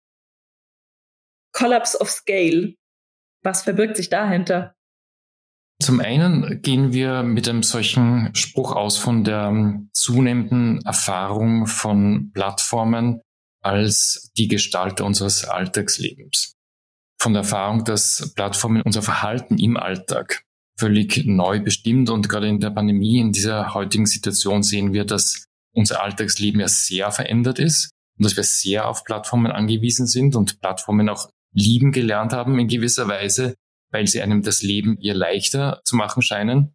Collapse 1.53 2.01
of 2.01 2.11
Scale. 2.11 2.75
Was 3.43 3.63
verbirgt 3.63 3.97
sich 3.97 4.09
dahinter? 4.09 4.74
Zum 5.83 6.01
einen 6.01 6.63
gehen 6.63 6.93
wir 6.93 7.23
mit 7.23 7.49
einem 7.49 7.63
solchen 7.63 8.35
Spruch 8.35 8.73
aus 8.73 8.97
von 8.97 9.25
der 9.25 9.83
zunehmenden 9.93 10.81
Erfahrung 10.85 11.67
von 11.67 12.31
Plattformen 12.33 13.21
als 13.61 14.31
die 14.37 14.49
Gestalter 14.49 15.05
unseres 15.05 15.45
Alltagslebens. 15.45 16.55
Von 17.19 17.33
der 17.33 17.43
Erfahrung, 17.43 17.85
dass 17.85 18.33
Plattformen 18.35 18.83
unser 18.83 19.03
Verhalten 19.03 19.59
im 19.59 19.77
Alltag 19.77 20.45
völlig 20.79 21.25
neu 21.25 21.61
bestimmt 21.61 22.11
und 22.11 22.29
gerade 22.29 22.49
in 22.49 22.61
der 22.61 22.71
Pandemie, 22.71 23.19
in 23.19 23.33
dieser 23.33 23.75
heutigen 23.75 24.07
Situation 24.07 24.63
sehen 24.63 24.93
wir, 24.93 25.05
dass 25.05 25.47
unser 25.75 26.03
Alltagsleben 26.03 26.61
ja 26.61 26.69
sehr 26.69 27.11
verändert 27.11 27.59
ist 27.59 27.91
und 28.19 28.25
dass 28.25 28.37
wir 28.37 28.45
sehr 28.45 28.89
auf 28.89 29.05
Plattformen 29.05 29.53
angewiesen 29.53 30.07
sind 30.07 30.37
und 30.37 30.61
Plattformen 30.61 31.09
auch 31.09 31.31
lieben 31.53 31.93
gelernt 31.93 32.33
haben 32.33 32.59
in 32.59 32.69
gewisser 32.69 33.09
Weise, 33.09 33.55
weil 33.94 34.09
sie 34.09 34.20
einem 34.20 34.42
das 34.42 34.62
Leben 34.62 34.98
ihr 34.98 35.14
leichter 35.14 35.80
zu 35.85 35.94
machen 35.94 36.20
scheinen. 36.20 36.74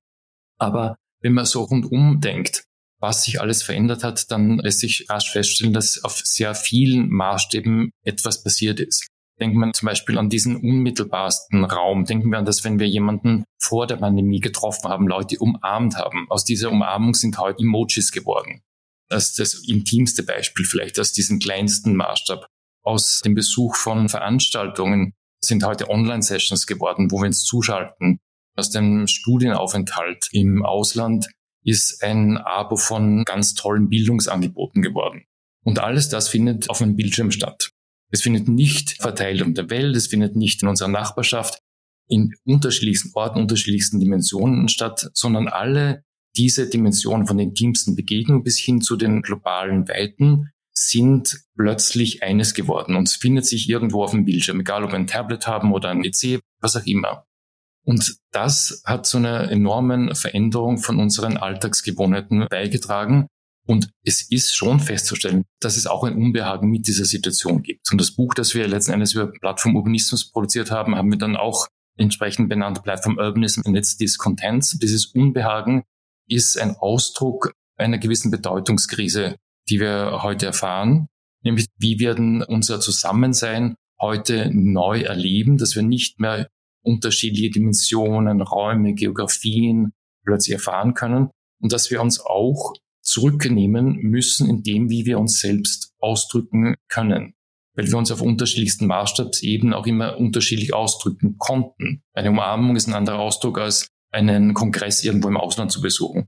Aber 0.57 0.95
wenn 1.21 1.33
man 1.33 1.45
so 1.45 1.63
rundum 1.63 2.21
denkt, 2.21 2.63
was 3.01 3.25
sich 3.25 3.41
alles 3.41 3.61
verändert 3.61 4.05
hat, 4.05 4.31
dann 4.31 4.57
lässt 4.57 4.79
sich 4.79 5.05
rasch 5.09 5.29
feststellen, 5.29 5.73
dass 5.73 6.01
auf 6.05 6.21
sehr 6.23 6.55
vielen 6.55 7.09
Maßstäben 7.09 7.91
etwas 8.05 8.41
passiert 8.41 8.79
ist. 8.79 9.07
Denkt 9.37 9.57
man 9.57 9.73
zum 9.73 9.87
Beispiel 9.87 10.17
an 10.17 10.29
diesen 10.29 10.55
unmittelbarsten 10.55 11.65
Raum. 11.65 12.05
Denken 12.05 12.31
wir 12.31 12.37
an 12.37 12.45
das, 12.45 12.63
wenn 12.63 12.79
wir 12.79 12.87
jemanden 12.87 13.43
vor 13.61 13.85
der 13.85 13.97
Pandemie 13.97 14.39
getroffen 14.39 14.89
haben, 14.89 15.07
Leute 15.07 15.39
umarmt 15.39 15.97
haben. 15.97 16.25
Aus 16.29 16.45
dieser 16.45 16.71
Umarmung 16.71 17.15
sind 17.15 17.37
heute 17.37 17.63
Emojis 17.63 18.13
geworden. 18.13 18.61
Das 19.09 19.29
ist 19.29 19.39
das 19.39 19.53
intimste 19.67 20.23
Beispiel 20.23 20.65
vielleicht 20.65 20.99
aus 20.99 21.11
diesem 21.11 21.39
kleinsten 21.39 21.97
Maßstab. 21.97 22.47
Aus 22.81 23.19
dem 23.25 23.35
Besuch 23.35 23.75
von 23.75 24.07
Veranstaltungen 24.07 25.13
sind 25.41 25.63
heute 25.63 25.89
Online-Sessions 25.89 26.67
geworden, 26.67 27.11
wo 27.11 27.19
wir 27.19 27.27
uns 27.27 27.43
zuschalten. 27.43 28.19
Aus 28.55 28.69
dem 28.69 29.07
Studienaufenthalt 29.07 30.27
im 30.31 30.65
Ausland 30.65 31.27
ist 31.63 32.03
ein 32.03 32.37
Abo 32.37 32.75
von 32.75 33.23
ganz 33.23 33.53
tollen 33.53 33.89
Bildungsangeboten 33.89 34.81
geworden. 34.81 35.23
Und 35.63 35.79
alles 35.79 36.09
das 36.09 36.27
findet 36.27 36.69
auf 36.69 36.81
einem 36.81 36.95
Bildschirm 36.95 37.31
statt. 37.31 37.71
Es 38.11 38.21
findet 38.21 38.47
nicht 38.47 39.01
verteilt 39.01 39.41
um 39.41 39.53
der 39.53 39.69
Welt, 39.69 39.95
es 39.95 40.07
findet 40.07 40.35
nicht 40.35 40.61
in 40.63 40.67
unserer 40.67 40.87
Nachbarschaft 40.87 41.61
in 42.09 42.33
unterschiedlichsten 42.43 43.11
Orten, 43.13 43.39
unterschiedlichsten 43.39 43.99
Dimensionen 43.99 44.67
statt, 44.67 45.11
sondern 45.13 45.47
alle 45.47 46.03
diese 46.35 46.67
Dimensionen 46.67 47.27
von 47.27 47.37
den 47.37 47.49
intimsten 47.49 47.95
Begegnungen 47.95 48.43
bis 48.43 48.57
hin 48.57 48.81
zu 48.81 48.95
den 48.95 49.21
globalen 49.21 49.87
Weiten 49.87 50.51
sind 50.79 51.41
plötzlich 51.57 52.23
eines 52.23 52.53
geworden 52.53 52.95
und 52.95 53.09
findet 53.09 53.45
sich 53.45 53.69
irgendwo 53.69 54.03
auf 54.03 54.11
dem 54.11 54.23
Bildschirm, 54.23 54.61
egal 54.61 54.85
ob 54.85 54.91
wir 54.91 54.95
ein 54.95 55.07
Tablet 55.07 55.45
haben 55.45 55.73
oder 55.73 55.89
ein 55.89 56.01
PC, 56.01 56.39
was 56.61 56.77
auch 56.77 56.85
immer. 56.85 57.25
Und 57.85 58.17
das 58.31 58.81
hat 58.85 59.05
zu 59.05 59.17
einer 59.17 59.51
enormen 59.51 60.15
Veränderung 60.15 60.77
von 60.77 60.99
unseren 60.99 61.37
Alltagsgewohnheiten 61.37 62.47
beigetragen. 62.49 63.27
Und 63.67 63.89
es 64.03 64.31
ist 64.31 64.55
schon 64.55 64.79
festzustellen, 64.79 65.43
dass 65.59 65.75
es 65.75 65.85
auch 65.85 66.03
ein 66.03 66.15
Unbehagen 66.15 66.69
mit 66.69 66.87
dieser 66.87 67.05
Situation 67.05 67.61
gibt. 67.61 67.91
Und 67.91 67.99
das 67.99 68.15
Buch, 68.15 68.33
das 68.33 68.55
wir 68.55 68.67
letzten 68.67 68.93
Endes 68.93 69.13
über 69.13 69.27
Plattform 69.27 69.75
Urbanismus 69.75 70.31
produziert 70.31 70.71
haben, 70.71 70.95
haben 70.95 71.11
wir 71.11 71.17
dann 71.17 71.35
auch 71.35 71.67
entsprechend 71.97 72.47
benannt 72.47 72.83
Plattform 72.83 73.17
Urbanism 73.17 73.61
and 73.65 73.75
its 73.75 73.97
Discontents. 73.97 74.79
Dieses 74.79 75.07
Unbehagen 75.07 75.83
ist 76.27 76.57
ein 76.57 76.75
Ausdruck 76.77 77.53
einer 77.75 77.97
gewissen 77.97 78.31
Bedeutungskrise 78.31 79.35
die 79.69 79.79
wir 79.79 80.23
heute 80.23 80.47
erfahren, 80.47 81.07
nämlich 81.43 81.67
wie 81.77 81.99
werden 81.99 82.43
unser 82.43 82.79
Zusammensein 82.79 83.75
heute 84.01 84.49
neu 84.53 85.01
erleben, 85.01 85.57
dass 85.57 85.75
wir 85.75 85.83
nicht 85.83 86.19
mehr 86.19 86.49
unterschiedliche 86.83 87.51
Dimensionen, 87.51 88.41
Räume, 88.41 88.93
Geografien 88.93 89.91
plötzlich 90.25 90.53
erfahren 90.53 90.93
können 90.93 91.29
und 91.61 91.71
dass 91.73 91.91
wir 91.91 92.01
uns 92.01 92.19
auch 92.19 92.73
zurücknehmen 93.01 93.97
müssen 93.97 94.49
in 94.49 94.63
dem, 94.63 94.89
wie 94.89 95.05
wir 95.05 95.19
uns 95.19 95.39
selbst 95.39 95.93
ausdrücken 95.99 96.75
können, 96.87 97.33
weil 97.75 97.87
wir 97.87 97.97
uns 97.97 98.11
auf 98.11 98.21
unterschiedlichsten 98.21 98.87
Maßstabsebenen 98.87 99.73
auch 99.73 99.87
immer 99.87 100.17
unterschiedlich 100.17 100.73
ausdrücken 100.73 101.37
konnten. 101.37 102.01
Eine 102.13 102.29
Umarmung 102.31 102.75
ist 102.75 102.87
ein 102.87 102.93
anderer 102.93 103.19
Ausdruck 103.19 103.59
als 103.59 103.87
einen 104.11 104.53
Kongress 104.53 105.03
irgendwo 105.03 105.27
im 105.27 105.37
Ausland 105.37 105.71
zu 105.71 105.81
besuchen. 105.81 106.27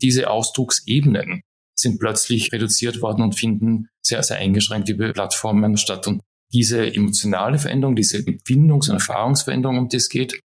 Diese 0.00 0.30
Ausdrucksebenen 0.30 1.42
sind 1.78 1.98
plötzlich 2.00 2.52
reduziert 2.52 3.00
worden 3.02 3.22
und 3.22 3.34
finden 3.34 3.88
sehr, 4.02 4.22
sehr 4.22 4.38
eingeschränkt 4.38 4.88
über 4.88 5.12
Plattformen 5.12 5.76
statt. 5.76 6.06
Und 6.06 6.22
diese 6.52 6.92
emotionale 6.94 7.58
Veränderung, 7.58 7.94
diese 7.94 8.18
Empfindungs- 8.18 8.88
und 8.88 8.96
Erfahrungsveränderung, 8.96 9.78
um 9.78 9.88
die 9.88 9.96
es 9.96 10.08
geht. 10.08 10.40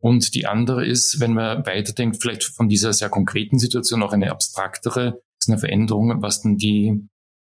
Und 0.00 0.34
die 0.34 0.46
andere 0.46 0.84
ist, 0.84 1.20
wenn 1.20 1.32
man 1.32 1.64
weiterdenkt, 1.64 2.20
vielleicht 2.20 2.44
von 2.44 2.68
dieser 2.68 2.92
sehr 2.92 3.08
konkreten 3.08 3.58
Situation 3.58 4.02
auch 4.02 4.12
eine 4.12 4.30
abstraktere, 4.30 5.20
ist 5.40 5.48
eine 5.48 5.58
Veränderung, 5.58 6.20
was 6.20 6.42
denn 6.42 6.56
die 6.56 7.08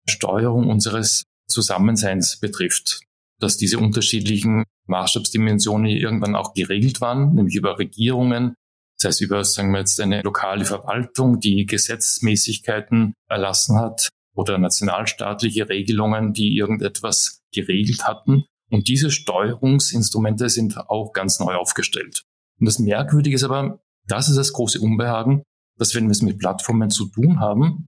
Steuerung 0.06 0.68
unseres 0.68 1.24
Zusammenseins 1.48 2.38
betrifft. 2.38 3.00
Dass 3.38 3.56
diese 3.56 3.78
unterschiedlichen 3.78 4.64
Maßstabsdimensionen 4.88 5.86
irgendwann 5.86 6.36
auch 6.36 6.52
geregelt 6.52 7.00
waren, 7.00 7.34
nämlich 7.34 7.56
über 7.56 7.78
Regierungen, 7.78 8.54
das 9.02 9.14
heißt 9.14 9.20
über, 9.22 9.44
sagen 9.44 9.72
wir 9.72 9.80
jetzt, 9.80 10.00
eine 10.00 10.22
lokale 10.22 10.64
Verwaltung, 10.64 11.40
die 11.40 11.66
Gesetzmäßigkeiten 11.66 13.14
erlassen 13.28 13.78
hat 13.78 14.08
oder 14.34 14.58
nationalstaatliche 14.58 15.68
Regelungen, 15.68 16.32
die 16.32 16.56
irgendetwas 16.56 17.40
geregelt 17.52 18.04
hatten. 18.04 18.44
Und 18.70 18.88
diese 18.88 19.10
Steuerungsinstrumente 19.10 20.48
sind 20.48 20.78
auch 20.88 21.12
ganz 21.12 21.38
neu 21.40 21.54
aufgestellt. 21.54 22.22
Und 22.58 22.66
das 22.66 22.78
Merkwürdige 22.78 23.36
ist 23.36 23.44
aber, 23.44 23.80
das 24.06 24.28
ist 24.28 24.36
das 24.36 24.52
große 24.52 24.80
Unbehagen, 24.80 25.42
dass 25.78 25.94
wenn 25.94 26.04
wir 26.04 26.12
es 26.12 26.22
mit 26.22 26.38
Plattformen 26.38 26.90
zu 26.90 27.06
tun 27.06 27.40
haben, 27.40 27.86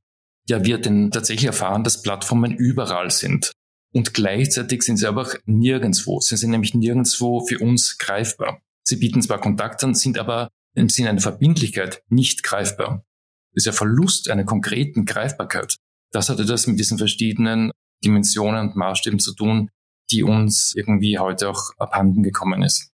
ja, 0.48 0.64
wir 0.64 0.78
denn 0.78 1.10
tatsächlich 1.10 1.46
erfahren, 1.46 1.84
dass 1.84 2.02
Plattformen 2.02 2.52
überall 2.52 3.10
sind. 3.10 3.52
Und 3.94 4.12
gleichzeitig 4.12 4.82
sind 4.82 4.98
sie 4.98 5.06
aber 5.06 5.28
nirgendwo. 5.46 6.20
Sie 6.20 6.36
sind 6.36 6.50
nämlich 6.50 6.74
nirgendwo 6.74 7.46
für 7.46 7.60
uns 7.60 7.96
greifbar. 7.96 8.60
Sie 8.86 8.96
bieten 8.96 9.22
zwar 9.22 9.40
Kontakt 9.40 9.82
an, 9.84 9.94
sind 9.94 10.18
aber 10.18 10.50
im 10.74 10.88
Sinne 10.88 11.10
einer 11.10 11.20
Verbindlichkeit 11.20 12.02
nicht 12.08 12.42
greifbar. 12.42 13.04
Ja 13.56 13.72
Verlust 13.72 14.30
einer 14.30 14.44
konkreten 14.44 15.04
Greifbarkeit. 15.04 15.76
Das 16.12 16.28
hatte 16.28 16.44
das 16.44 16.66
mit 16.66 16.78
diesen 16.78 16.98
verschiedenen 16.98 17.70
Dimensionen 18.04 18.68
und 18.68 18.76
Maßstäben 18.76 19.18
zu 19.18 19.34
tun, 19.34 19.70
die 20.10 20.22
uns 20.22 20.72
irgendwie 20.74 21.18
heute 21.18 21.48
auch 21.48 21.70
abhanden 21.78 22.22
gekommen 22.22 22.62
ist. 22.62 22.90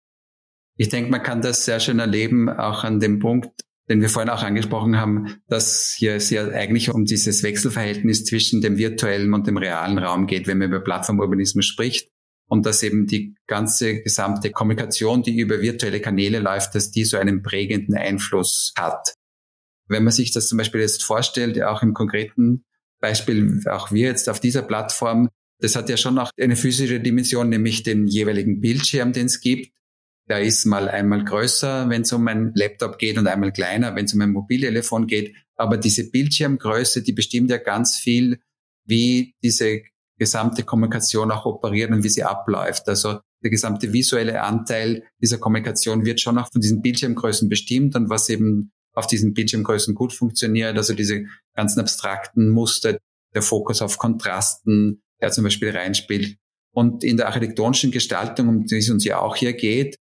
Ich 0.78 0.90
denke, 0.90 1.12
man 1.12 1.24
kann 1.24 1.42
das 1.42 1.66
sehr 1.66 1.80
schön 1.80 2.00
erleben, 2.00 2.50
auch 2.50 2.84
an 2.84 3.00
dem 3.00 3.20
Punkt, 3.20 3.50
den 3.90 4.02
wir 4.02 4.10
vorhin 4.10 4.30
auch 4.30 4.44
angesprochen 4.44 4.98
haben, 4.98 5.42
dass 5.48 5.94
hier 5.98 6.16
es 6.16 6.30
ja 6.30 6.48
eigentlich 6.48 6.90
um 6.92 7.06
dieses 7.06 7.44
Wechselverhältnis 7.44 8.24
zwischen 8.24 8.62
dem 8.62 8.78
virtuellen 8.78 9.34
und 9.34 9.48
dem 9.48 9.58
realen 9.58 9.98
Raum 9.98 10.28
geht, 10.28 10.48
wenn 10.48 10.60
man 10.60 10.70
über 10.70 10.80
Plattformurbanismus 10.80 11.66
spricht. 11.66 12.10
Und 12.50 12.66
dass 12.66 12.82
eben 12.82 13.06
die 13.06 13.36
ganze 13.48 14.02
gesamte 14.02 14.52
Kommunikation, 14.52 15.22
die 15.22 15.38
über 15.38 15.62
virtuelle 15.62 16.02
Kanäle 16.02 16.40
läuft, 16.40 16.74
dass 16.74 16.90
die 16.90 17.06
so 17.06 17.18
einen 17.18 17.44
prägenden 17.44 17.96
Einfluss 17.96 18.74
hat. 18.78 19.14
Wenn 19.88 20.04
man 20.04 20.12
sich 20.12 20.32
das 20.32 20.48
zum 20.48 20.58
Beispiel 20.58 20.82
jetzt 20.82 21.04
vorstellt, 21.04 21.62
auch 21.62 21.84
im 21.84 21.94
konkreten 21.94 22.66
Beispiel, 23.00 23.62
auch 23.70 23.92
wir 23.92 24.08
jetzt 24.08 24.30
auf 24.30 24.40
dieser 24.40 24.64
Plattform, 24.64 25.30
das 25.60 25.76
hat 25.76 25.90
ja 25.90 25.98
schon 25.98 26.18
auch 26.18 26.32
eine 26.40 26.56
physische 26.56 27.00
Dimension, 27.00 27.50
nämlich 27.50 27.84
den 27.84 28.08
jeweiligen 28.08 28.62
Bildschirm, 28.62 29.14
den 29.14 29.28
es 29.28 29.42
gibt. 29.42 29.72
Der 30.28 30.42
ist 30.42 30.66
mal 30.66 30.88
einmal 30.88 31.24
größer, 31.26 31.90
wenn 31.90 32.04
es 32.04 32.14
um 32.14 32.28
ein 32.28 32.52
Laptop 32.56 32.98
geht 32.98 33.18
und 33.18 33.28
einmal 33.28 33.52
kleiner, 33.52 33.96
wenn 33.96 34.06
es 34.06 34.14
um 34.14 34.22
ein 34.22 34.32
Mobiltelefon 34.32 35.08
geht. 35.08 35.36
Aber 35.56 35.78
diese 35.78 36.10
Bildschirmgröße, 36.10 37.04
die 37.04 37.14
bestimmt 37.14 37.52
ja 37.52 37.58
ganz 37.58 37.98
viel, 37.98 38.40
wie 38.86 39.36
diese 39.44 39.82
gesamte 40.20 40.64
Kommunikation 40.64 41.32
auch 41.32 41.46
operiert 41.46 41.92
und 41.92 42.04
wie 42.04 42.10
sie 42.10 42.24
abläuft. 42.24 42.88
Also 42.88 43.20
der 43.42 43.50
gesamte 43.50 43.94
visuelle 43.94 44.42
Anteil 44.44 45.04
dieser 45.22 45.38
Kommunikation 45.38 46.06
wird 46.06 46.20
schon 46.20 46.38
auch 46.38 46.52
von 46.52 46.62
diesen 46.62 46.82
Bildschirmgrößen 46.82 47.50
bestimmt 47.50 47.96
und 47.96 48.10
was 48.10 48.30
eben 48.30 48.72
auf 48.94 49.08
diesen 49.08 49.34
Bildschirmgrößen 49.34 49.96
gut 49.96 50.14
funktioniert, 50.14 50.76
also 50.78 50.94
diese 50.94 51.26
ganzen 51.56 51.80
abstrakten 51.80 52.50
Muster, 52.50 52.98
der 53.34 53.42
Fokus 53.42 53.82
auf 53.82 53.98
Kontrasten, 53.98 55.02
der 55.22 55.32
zum 55.32 55.46
Beispiel 55.46 55.70
reinspielt. 55.70 56.36
Und 56.72 57.04
in 57.04 57.18
der 57.18 57.28
architektonischen 57.28 57.92
Gestaltung, 57.92 58.50
um 58.50 58.66
die 58.66 58.78
es 58.78 58.90
uns 58.90 59.06
ja 59.06 59.20
auch 59.20 59.36
hier 59.36 59.54
geht, 59.54 59.96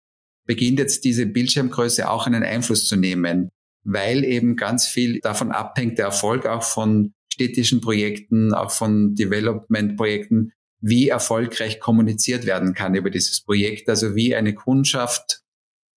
beginnt 0.46 0.78
jetzt 0.78 1.04
diese 1.04 1.26
Bildschirmgröße 1.26 2.08
auch 2.08 2.26
einen 2.26 2.42
Einfluss 2.42 2.86
zu 2.86 2.96
nehmen, 2.96 3.50
weil 3.82 4.24
eben 4.24 4.56
ganz 4.56 4.86
viel 4.86 5.20
davon 5.20 5.50
abhängt, 5.50 5.98
der 5.98 6.06
Erfolg 6.06 6.46
auch 6.46 6.62
von 6.62 7.14
städtischen 7.34 7.80
Projekten, 7.80 8.54
auch 8.54 8.70
von 8.70 9.14
Development-Projekten, 9.16 10.52
wie 10.80 11.08
erfolgreich 11.08 11.80
kommuniziert 11.80 12.46
werden 12.46 12.74
kann 12.74 12.94
über 12.94 13.10
dieses 13.10 13.42
Projekt, 13.42 13.88
also 13.88 14.14
wie 14.14 14.36
eine 14.36 14.54
Kundschaft, 14.54 15.40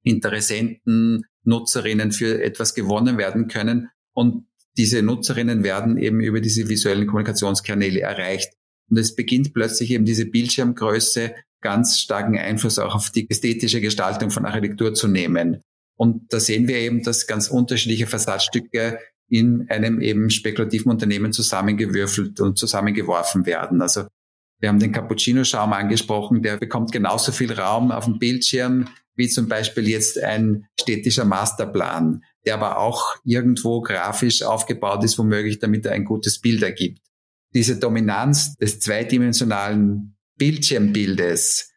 Interessenten, 0.02 1.26
Nutzerinnen 1.44 2.12
für 2.12 2.42
etwas 2.42 2.74
gewonnen 2.74 3.18
werden 3.18 3.48
können. 3.48 3.90
Und 4.14 4.46
diese 4.78 5.02
Nutzerinnen 5.02 5.62
werden 5.62 5.98
eben 5.98 6.20
über 6.20 6.40
diese 6.40 6.68
visuellen 6.68 7.06
Kommunikationskanäle 7.06 8.00
erreicht. 8.00 8.54
Und 8.88 8.98
es 8.98 9.14
beginnt 9.14 9.52
plötzlich 9.52 9.90
eben 9.90 10.04
diese 10.04 10.26
Bildschirmgröße 10.26 11.34
ganz 11.60 11.98
starken 11.98 12.38
Einfluss 12.38 12.78
auch 12.78 12.94
auf 12.94 13.10
die 13.10 13.28
ästhetische 13.28 13.80
Gestaltung 13.80 14.30
von 14.30 14.46
Architektur 14.46 14.94
zu 14.94 15.08
nehmen. 15.08 15.60
Und 15.96 16.32
da 16.32 16.40
sehen 16.40 16.68
wir 16.68 16.78
eben, 16.78 17.02
dass 17.02 17.26
ganz 17.26 17.48
unterschiedliche 17.48 18.06
Fassadstücke 18.06 18.98
in 19.28 19.66
einem 19.68 20.00
eben 20.00 20.30
spekulativen 20.30 20.90
Unternehmen 20.90 21.32
zusammengewürfelt 21.32 22.40
und 22.40 22.58
zusammengeworfen 22.58 23.46
werden. 23.46 23.82
Also 23.82 24.06
wir 24.60 24.68
haben 24.68 24.78
den 24.78 24.92
Cappuccino-Schaum 24.92 25.72
angesprochen, 25.72 26.42
der 26.42 26.56
bekommt 26.56 26.92
genauso 26.92 27.32
viel 27.32 27.52
Raum 27.52 27.90
auf 27.90 28.04
dem 28.04 28.18
Bildschirm 28.18 28.88
wie 29.16 29.28
zum 29.28 29.48
Beispiel 29.48 29.88
jetzt 29.88 30.22
ein 30.22 30.66
städtischer 30.78 31.24
Masterplan, 31.24 32.22
der 32.44 32.54
aber 32.54 32.78
auch 32.78 33.16
irgendwo 33.24 33.80
grafisch 33.80 34.42
aufgebaut 34.42 35.02
ist, 35.04 35.18
womöglich 35.18 35.58
damit 35.58 35.86
er 35.86 35.92
ein 35.92 36.04
gutes 36.04 36.40
Bild 36.40 36.62
ergibt. 36.62 37.00
Diese 37.54 37.78
Dominanz 37.78 38.56
des 38.56 38.78
zweidimensionalen 38.80 40.16
Bildschirmbildes 40.38 41.72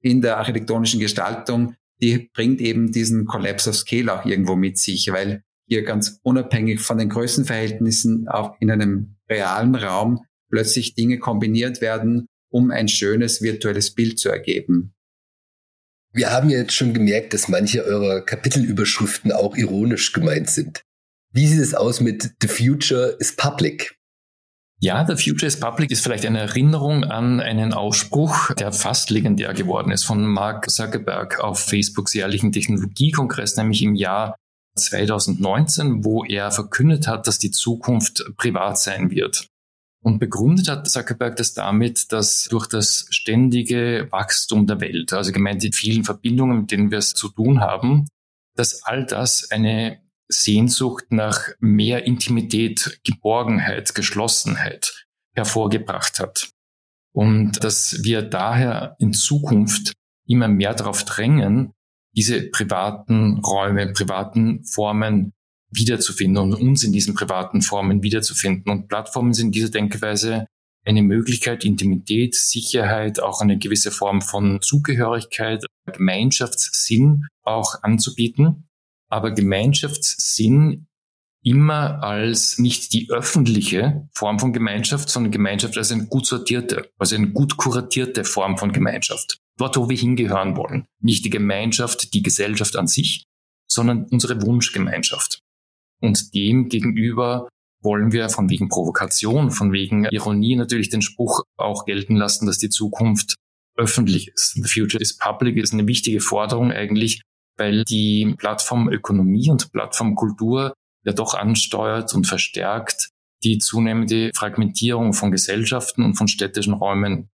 in 0.00 0.20
der 0.20 0.38
architektonischen 0.38 0.98
Gestaltung, 0.98 1.76
die 2.02 2.28
bringt 2.34 2.60
eben 2.60 2.90
diesen 2.90 3.24
Collapse 3.24 3.70
of 3.70 3.76
Scale 3.76 4.12
auch 4.12 4.26
irgendwo 4.26 4.56
mit 4.56 4.76
sich, 4.76 5.10
weil 5.12 5.43
hier 5.66 5.82
ganz 5.82 6.20
unabhängig 6.22 6.80
von 6.80 6.98
den 6.98 7.08
Größenverhältnissen 7.08 8.28
auch 8.28 8.56
in 8.60 8.70
einem 8.70 9.16
realen 9.28 9.74
Raum 9.74 10.24
plötzlich 10.50 10.94
Dinge 10.94 11.18
kombiniert 11.18 11.80
werden, 11.80 12.26
um 12.50 12.70
ein 12.70 12.88
schönes 12.88 13.42
virtuelles 13.42 13.94
Bild 13.94 14.18
zu 14.18 14.28
ergeben. 14.28 14.94
Wir 16.12 16.30
haben 16.30 16.48
ja 16.48 16.58
jetzt 16.58 16.74
schon 16.74 16.94
gemerkt, 16.94 17.34
dass 17.34 17.48
manche 17.48 17.84
eurer 17.84 18.20
Kapitelüberschriften 18.20 19.32
auch 19.32 19.56
ironisch 19.56 20.12
gemeint 20.12 20.48
sind. 20.48 20.82
Wie 21.32 21.48
sieht 21.48 21.60
es 21.60 21.74
aus 21.74 22.00
mit 22.00 22.34
The 22.40 22.46
Future 22.46 23.16
is 23.18 23.34
Public? 23.34 23.96
Ja, 24.78 25.04
The 25.04 25.16
Future 25.16 25.46
is 25.46 25.58
Public 25.58 25.90
ist 25.90 26.04
vielleicht 26.04 26.26
eine 26.26 26.38
Erinnerung 26.38 27.02
an 27.02 27.40
einen 27.40 27.72
Ausspruch, 27.72 28.52
der 28.54 28.70
fast 28.70 29.10
legendär 29.10 29.54
geworden 29.54 29.90
ist 29.90 30.04
von 30.04 30.24
Mark 30.24 30.70
Zuckerberg 30.70 31.40
auf 31.40 31.58
Facebooks 31.58 32.14
jährlichen 32.14 32.52
Technologiekongress, 32.52 33.56
nämlich 33.56 33.82
im 33.82 33.96
Jahr 33.96 34.36
2019, 34.76 36.04
wo 36.04 36.24
er 36.24 36.50
verkündet 36.50 37.06
hat, 37.06 37.26
dass 37.26 37.38
die 37.38 37.50
Zukunft 37.50 38.24
privat 38.36 38.78
sein 38.78 39.10
wird. 39.10 39.48
Und 40.02 40.18
begründet 40.18 40.68
hat 40.68 40.88
Zuckerberg 40.88 41.36
das 41.36 41.54
damit, 41.54 42.12
dass 42.12 42.44
durch 42.50 42.66
das 42.66 43.06
ständige 43.08 44.08
Wachstum 44.10 44.66
der 44.66 44.80
Welt, 44.80 45.12
also 45.14 45.32
gemeint 45.32 45.62
die 45.62 45.72
vielen 45.72 46.04
Verbindungen, 46.04 46.60
mit 46.60 46.70
denen 46.70 46.90
wir 46.90 46.98
es 46.98 47.14
zu 47.14 47.30
tun 47.30 47.60
haben, 47.60 48.06
dass 48.54 48.82
all 48.84 49.06
das 49.06 49.50
eine 49.50 50.02
Sehnsucht 50.28 51.06
nach 51.10 51.48
mehr 51.58 52.04
Intimität, 52.04 53.00
Geborgenheit, 53.04 53.94
Geschlossenheit 53.94 55.06
hervorgebracht 55.34 56.20
hat. 56.20 56.50
Und 57.14 57.62
dass 57.64 58.02
wir 58.02 58.22
daher 58.22 58.96
in 58.98 59.12
Zukunft 59.12 59.94
immer 60.26 60.48
mehr 60.48 60.74
darauf 60.74 61.04
drängen, 61.04 61.72
diese 62.16 62.42
privaten 62.50 63.38
Räume, 63.38 63.92
privaten 63.92 64.64
Formen 64.64 65.32
wiederzufinden 65.70 66.52
und 66.52 66.54
uns 66.54 66.84
in 66.84 66.92
diesen 66.92 67.14
privaten 67.14 67.62
Formen 67.62 68.02
wiederzufinden. 68.02 68.70
Und 68.70 68.88
Plattformen 68.88 69.34
sind 69.34 69.46
in 69.46 69.52
dieser 69.52 69.70
Denkweise 69.70 70.46
eine 70.86 71.02
Möglichkeit, 71.02 71.64
Intimität, 71.64 72.34
Sicherheit, 72.34 73.20
auch 73.20 73.40
eine 73.40 73.58
gewisse 73.58 73.90
Form 73.90 74.22
von 74.22 74.60
Zugehörigkeit, 74.60 75.64
Gemeinschaftssinn 75.92 77.26
auch 77.42 77.82
anzubieten. 77.82 78.68
Aber 79.08 79.32
Gemeinschaftssinn 79.32 80.86
immer 81.42 82.02
als 82.02 82.58
nicht 82.58 82.92
die 82.92 83.10
öffentliche 83.10 84.08
Form 84.14 84.38
von 84.38 84.52
Gemeinschaft, 84.52 85.10
sondern 85.10 85.30
Gemeinschaft 85.30 85.76
als 85.76 85.92
eine 85.92 86.06
gut 86.06 86.26
sortierte, 86.26 86.90
also 86.98 87.16
eine 87.16 87.30
gut 87.30 87.56
kuratierte 87.56 88.24
Form 88.24 88.56
von 88.56 88.72
Gemeinschaft. 88.72 89.40
Dort, 89.56 89.76
wo 89.76 89.88
wir 89.88 89.96
hingehören 89.96 90.56
wollen. 90.56 90.86
Nicht 91.00 91.24
die 91.24 91.30
Gemeinschaft, 91.30 92.12
die 92.14 92.22
Gesellschaft 92.22 92.76
an 92.76 92.86
sich, 92.86 93.24
sondern 93.68 94.06
unsere 94.10 94.42
Wunschgemeinschaft. 94.42 95.40
Und 96.00 96.34
dem 96.34 96.68
gegenüber 96.68 97.48
wollen 97.82 98.12
wir 98.12 98.28
von 98.30 98.50
wegen 98.50 98.68
Provokation, 98.68 99.50
von 99.50 99.72
wegen 99.72 100.06
Ironie 100.06 100.56
natürlich 100.56 100.88
den 100.88 101.02
Spruch 101.02 101.42
auch 101.56 101.84
gelten 101.84 102.16
lassen, 102.16 102.46
dass 102.46 102.58
die 102.58 102.70
Zukunft 102.70 103.36
öffentlich 103.76 104.28
ist. 104.28 104.54
The 104.54 104.68
future 104.68 105.00
is 105.00 105.16
public 105.16 105.56
ist 105.56 105.72
eine 105.72 105.86
wichtige 105.86 106.20
Forderung 106.20 106.72
eigentlich, 106.72 107.22
weil 107.56 107.84
die 107.84 108.34
Plattformökonomie 108.38 109.50
und 109.50 109.70
Plattformkultur 109.72 110.74
ja 111.04 111.12
doch 111.12 111.34
ansteuert 111.34 112.14
und 112.14 112.26
verstärkt 112.26 113.10
die 113.42 113.58
zunehmende 113.58 114.30
Fragmentierung 114.34 115.12
von 115.12 115.30
Gesellschaften 115.30 116.02
und 116.02 116.14
von 116.14 116.28
städtischen 116.28 116.72
Räumen. 116.72 117.28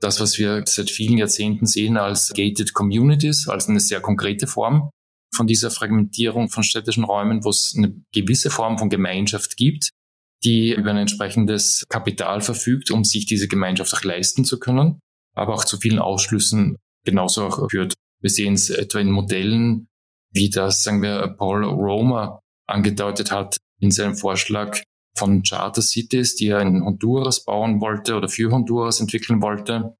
Das, 0.00 0.20
was 0.20 0.38
wir 0.38 0.64
seit 0.66 0.90
vielen 0.90 1.18
Jahrzehnten 1.18 1.66
sehen 1.66 1.96
als 1.96 2.32
gated 2.34 2.72
communities, 2.72 3.48
als 3.48 3.68
eine 3.68 3.80
sehr 3.80 4.00
konkrete 4.00 4.46
Form, 4.46 4.90
von 5.34 5.46
dieser 5.46 5.70
Fragmentierung 5.70 6.48
von 6.48 6.64
städtischen 6.64 7.04
Räumen, 7.04 7.44
wo 7.44 7.50
es 7.50 7.74
eine 7.76 7.94
gewisse 8.12 8.50
Form 8.50 8.78
von 8.78 8.88
Gemeinschaft 8.88 9.56
gibt, 9.56 9.90
die 10.42 10.72
über 10.72 10.90
ein 10.90 10.96
entsprechendes 10.96 11.84
Kapital 11.88 12.40
verfügt, 12.40 12.90
um 12.90 13.04
sich 13.04 13.26
diese 13.26 13.46
Gemeinschaft 13.46 13.94
auch 13.94 14.02
leisten 14.02 14.44
zu 14.44 14.58
können, 14.58 14.98
aber 15.36 15.54
auch 15.54 15.64
zu 15.64 15.78
vielen 15.78 15.98
Ausschlüssen 15.98 16.76
genauso 17.04 17.44
auch 17.44 17.70
führt. 17.70 17.94
Wir 18.20 18.30
sehen 18.30 18.54
es 18.54 18.70
etwa 18.70 19.00
in 19.00 19.10
Modellen, 19.10 19.86
wie 20.32 20.50
das, 20.50 20.82
sagen 20.82 21.02
wir, 21.02 21.34
Paul 21.38 21.64
Roma 21.64 22.40
angedeutet 22.66 23.30
hat 23.30 23.56
in 23.80 23.90
seinem 23.90 24.16
Vorschlag 24.16 24.82
von 25.20 25.42
Charter 25.42 25.82
Cities, 25.82 26.34
die 26.34 26.48
er 26.48 26.60
in 26.60 26.82
Honduras 26.82 27.44
bauen 27.44 27.80
wollte 27.80 28.16
oder 28.16 28.28
für 28.28 28.50
Honduras 28.50 29.00
entwickeln 29.00 29.40
wollte, 29.40 29.94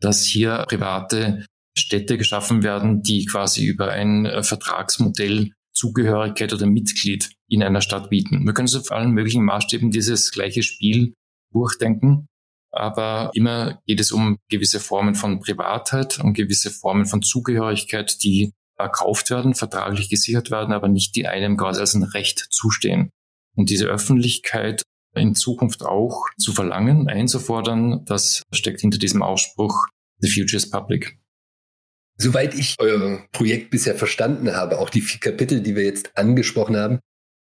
dass 0.00 0.24
hier 0.24 0.64
private 0.68 1.46
Städte 1.78 2.18
geschaffen 2.18 2.62
werden, 2.62 3.02
die 3.02 3.24
quasi 3.26 3.64
über 3.64 3.90
ein 3.92 4.26
äh, 4.26 4.42
Vertragsmodell 4.42 5.52
Zugehörigkeit 5.74 6.52
oder 6.52 6.66
Mitglied 6.66 7.30
in 7.48 7.62
einer 7.62 7.80
Stadt 7.80 8.10
bieten. 8.10 8.44
Wir 8.44 8.52
können 8.52 8.66
uns 8.66 8.76
auf 8.76 8.92
allen 8.92 9.12
möglichen 9.12 9.44
Maßstäben 9.44 9.90
dieses 9.90 10.30
gleiche 10.30 10.62
Spiel 10.62 11.14
durchdenken, 11.52 12.26
aber 12.72 13.30
immer 13.34 13.80
geht 13.86 14.00
es 14.00 14.12
um 14.12 14.36
gewisse 14.50 14.80
Formen 14.80 15.14
von 15.14 15.40
Privatheit 15.40 16.18
und 16.18 16.34
gewisse 16.34 16.70
Formen 16.70 17.06
von 17.06 17.22
Zugehörigkeit, 17.22 18.22
die 18.22 18.52
erkauft 18.78 19.30
werden, 19.30 19.54
vertraglich 19.54 20.10
gesichert 20.10 20.50
werden, 20.50 20.72
aber 20.72 20.88
nicht 20.88 21.16
die 21.16 21.26
einem 21.26 21.56
quasi 21.56 21.80
als 21.80 21.94
ein 21.94 22.02
Recht 22.02 22.48
zustehen. 22.50 23.10
Und 23.56 23.70
diese 23.70 23.86
Öffentlichkeit 23.86 24.82
in 25.14 25.34
Zukunft 25.34 25.82
auch 25.82 26.26
zu 26.38 26.52
verlangen, 26.52 27.08
einzufordern, 27.08 28.04
das 28.06 28.42
steckt 28.52 28.80
hinter 28.80 28.98
diesem 28.98 29.22
Ausspruch, 29.22 29.86
The 30.18 30.30
Future 30.30 30.56
is 30.56 30.70
Public. 30.70 31.18
Soweit 32.18 32.54
ich 32.54 32.76
euer 32.78 33.26
Projekt 33.32 33.70
bisher 33.70 33.94
verstanden 33.94 34.54
habe, 34.54 34.78
auch 34.78 34.90
die 34.90 35.00
vier 35.00 35.20
Kapitel, 35.20 35.60
die 35.60 35.74
wir 35.74 35.84
jetzt 35.84 36.16
angesprochen 36.16 36.76
haben, 36.76 37.00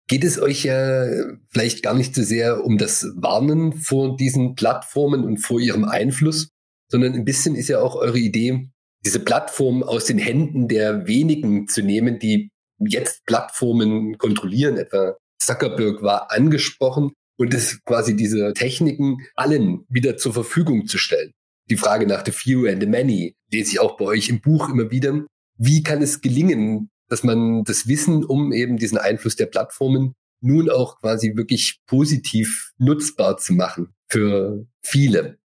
geht 0.07 0.23
es 0.23 0.39
euch 0.39 0.63
ja 0.63 1.05
vielleicht 1.49 1.83
gar 1.83 1.93
nicht 1.93 2.15
so 2.15 2.23
sehr 2.23 2.63
um 2.63 2.77
das 2.77 3.05
Warnen 3.15 3.73
vor 3.73 4.15
diesen 4.17 4.55
Plattformen 4.55 5.23
und 5.23 5.37
vor 5.37 5.59
ihrem 5.59 5.83
Einfluss, 5.85 6.49
sondern 6.89 7.13
ein 7.13 7.25
bisschen 7.25 7.55
ist 7.55 7.67
ja 7.67 7.79
auch 7.79 7.95
eure 7.95 8.19
Idee, 8.19 8.69
diese 9.05 9.19
Plattformen 9.19 9.83
aus 9.83 10.05
den 10.05 10.17
Händen 10.17 10.67
der 10.67 11.07
wenigen 11.07 11.67
zu 11.67 11.81
nehmen, 11.81 12.19
die 12.19 12.49
jetzt 12.79 13.25
Plattformen 13.25 14.17
kontrollieren. 14.17 14.77
Etwa 14.77 15.15
Zuckerberg 15.39 16.01
war 16.01 16.31
angesprochen 16.31 17.11
und 17.37 17.53
es 17.53 17.83
quasi 17.83 18.15
diese 18.15 18.53
Techniken 18.53 19.17
allen 19.35 19.85
wieder 19.89 20.17
zur 20.17 20.33
Verfügung 20.33 20.87
zu 20.87 20.97
stellen. 20.97 21.31
Die 21.69 21.77
Frage 21.77 22.07
nach 22.07 22.23
the 22.25 22.31
few 22.31 22.67
and 22.67 22.81
the 22.81 22.87
many 22.87 23.35
lese 23.51 23.73
ich 23.73 23.79
auch 23.79 23.97
bei 23.97 24.05
euch 24.05 24.29
im 24.29 24.41
Buch 24.41 24.69
immer 24.69 24.89
wieder. 24.89 25.25
Wie 25.57 25.83
kann 25.83 26.01
es 26.01 26.21
gelingen, 26.21 26.89
dass 27.09 27.23
man 27.23 27.63
das 27.63 27.87
Wissen 27.87 28.23
um 28.23 28.53
eben 28.53 28.77
diesen 28.77 28.97
Einfluss 28.97 29.35
der 29.35 29.47
Plattformen 29.47 30.13
nun 30.41 30.69
auch 30.69 30.99
quasi 30.99 31.35
wirklich 31.35 31.79
positiv 31.87 32.71
nutzbar 32.77 33.37
zu 33.37 33.53
machen 33.53 33.93
für 34.07 34.65
viele? 34.81 35.37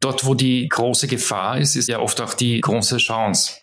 Dort, 0.00 0.24
wo 0.24 0.34
die 0.34 0.68
große 0.68 1.08
Gefahr 1.08 1.58
ist, 1.58 1.74
ist 1.74 1.88
ja 1.88 1.98
oft 1.98 2.20
auch 2.20 2.34
die 2.34 2.60
große 2.60 2.98
Chance. 2.98 3.60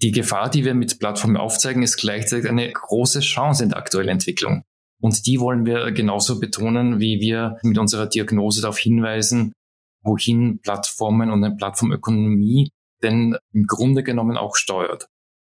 Die 0.00 0.12
Gefahr, 0.12 0.48
die 0.48 0.64
wir 0.64 0.74
mit 0.74 0.98
Plattformen 0.98 1.36
aufzeigen, 1.36 1.82
ist 1.82 1.96
gleichzeitig 1.96 2.48
eine 2.48 2.70
große 2.72 3.20
Chance 3.20 3.64
in 3.64 3.68
der 3.70 3.78
aktuellen 3.78 4.08
Entwicklung. 4.08 4.64
Und 5.02 5.26
die 5.26 5.40
wollen 5.40 5.66
wir 5.66 5.90
genauso 5.90 6.38
betonen, 6.38 7.00
wie 7.00 7.20
wir 7.20 7.58
mit 7.62 7.76
unserer 7.76 8.06
Diagnose 8.06 8.62
darauf 8.62 8.78
hinweisen, 8.78 9.52
wohin 10.02 10.60
Plattformen 10.60 11.30
und 11.30 11.44
eine 11.44 11.56
Plattformökonomie 11.56 12.70
denn 13.02 13.36
im 13.52 13.66
Grunde 13.66 14.02
genommen 14.02 14.36
auch 14.36 14.56
steuert. 14.56 15.08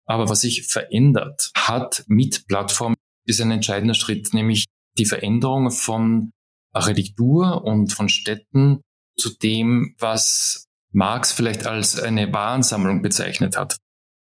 Aber 0.06 0.30
was 0.30 0.42
sich 0.42 0.68
verändert 0.68 1.52
hat 1.56 2.04
mit 2.08 2.48
Plattformen, 2.48 2.96
ist 3.26 3.42
ein 3.42 3.52
entscheidender 3.52 3.94
Schritt, 3.94 4.34
nämlich 4.34 4.66
die 4.98 5.06
Veränderung 5.06 5.72
von 5.72 6.32
Architektur 6.74 7.64
und 7.64 7.94
von 7.94 8.10
Städten 8.10 8.82
zu 9.18 9.36
dem, 9.38 9.96
was 10.00 10.66
Marx 10.92 11.32
vielleicht 11.32 11.68
als 11.68 12.00
eine 12.00 12.32
Warensammlung 12.34 13.02
bezeichnet 13.02 13.58
hat. 13.58 13.78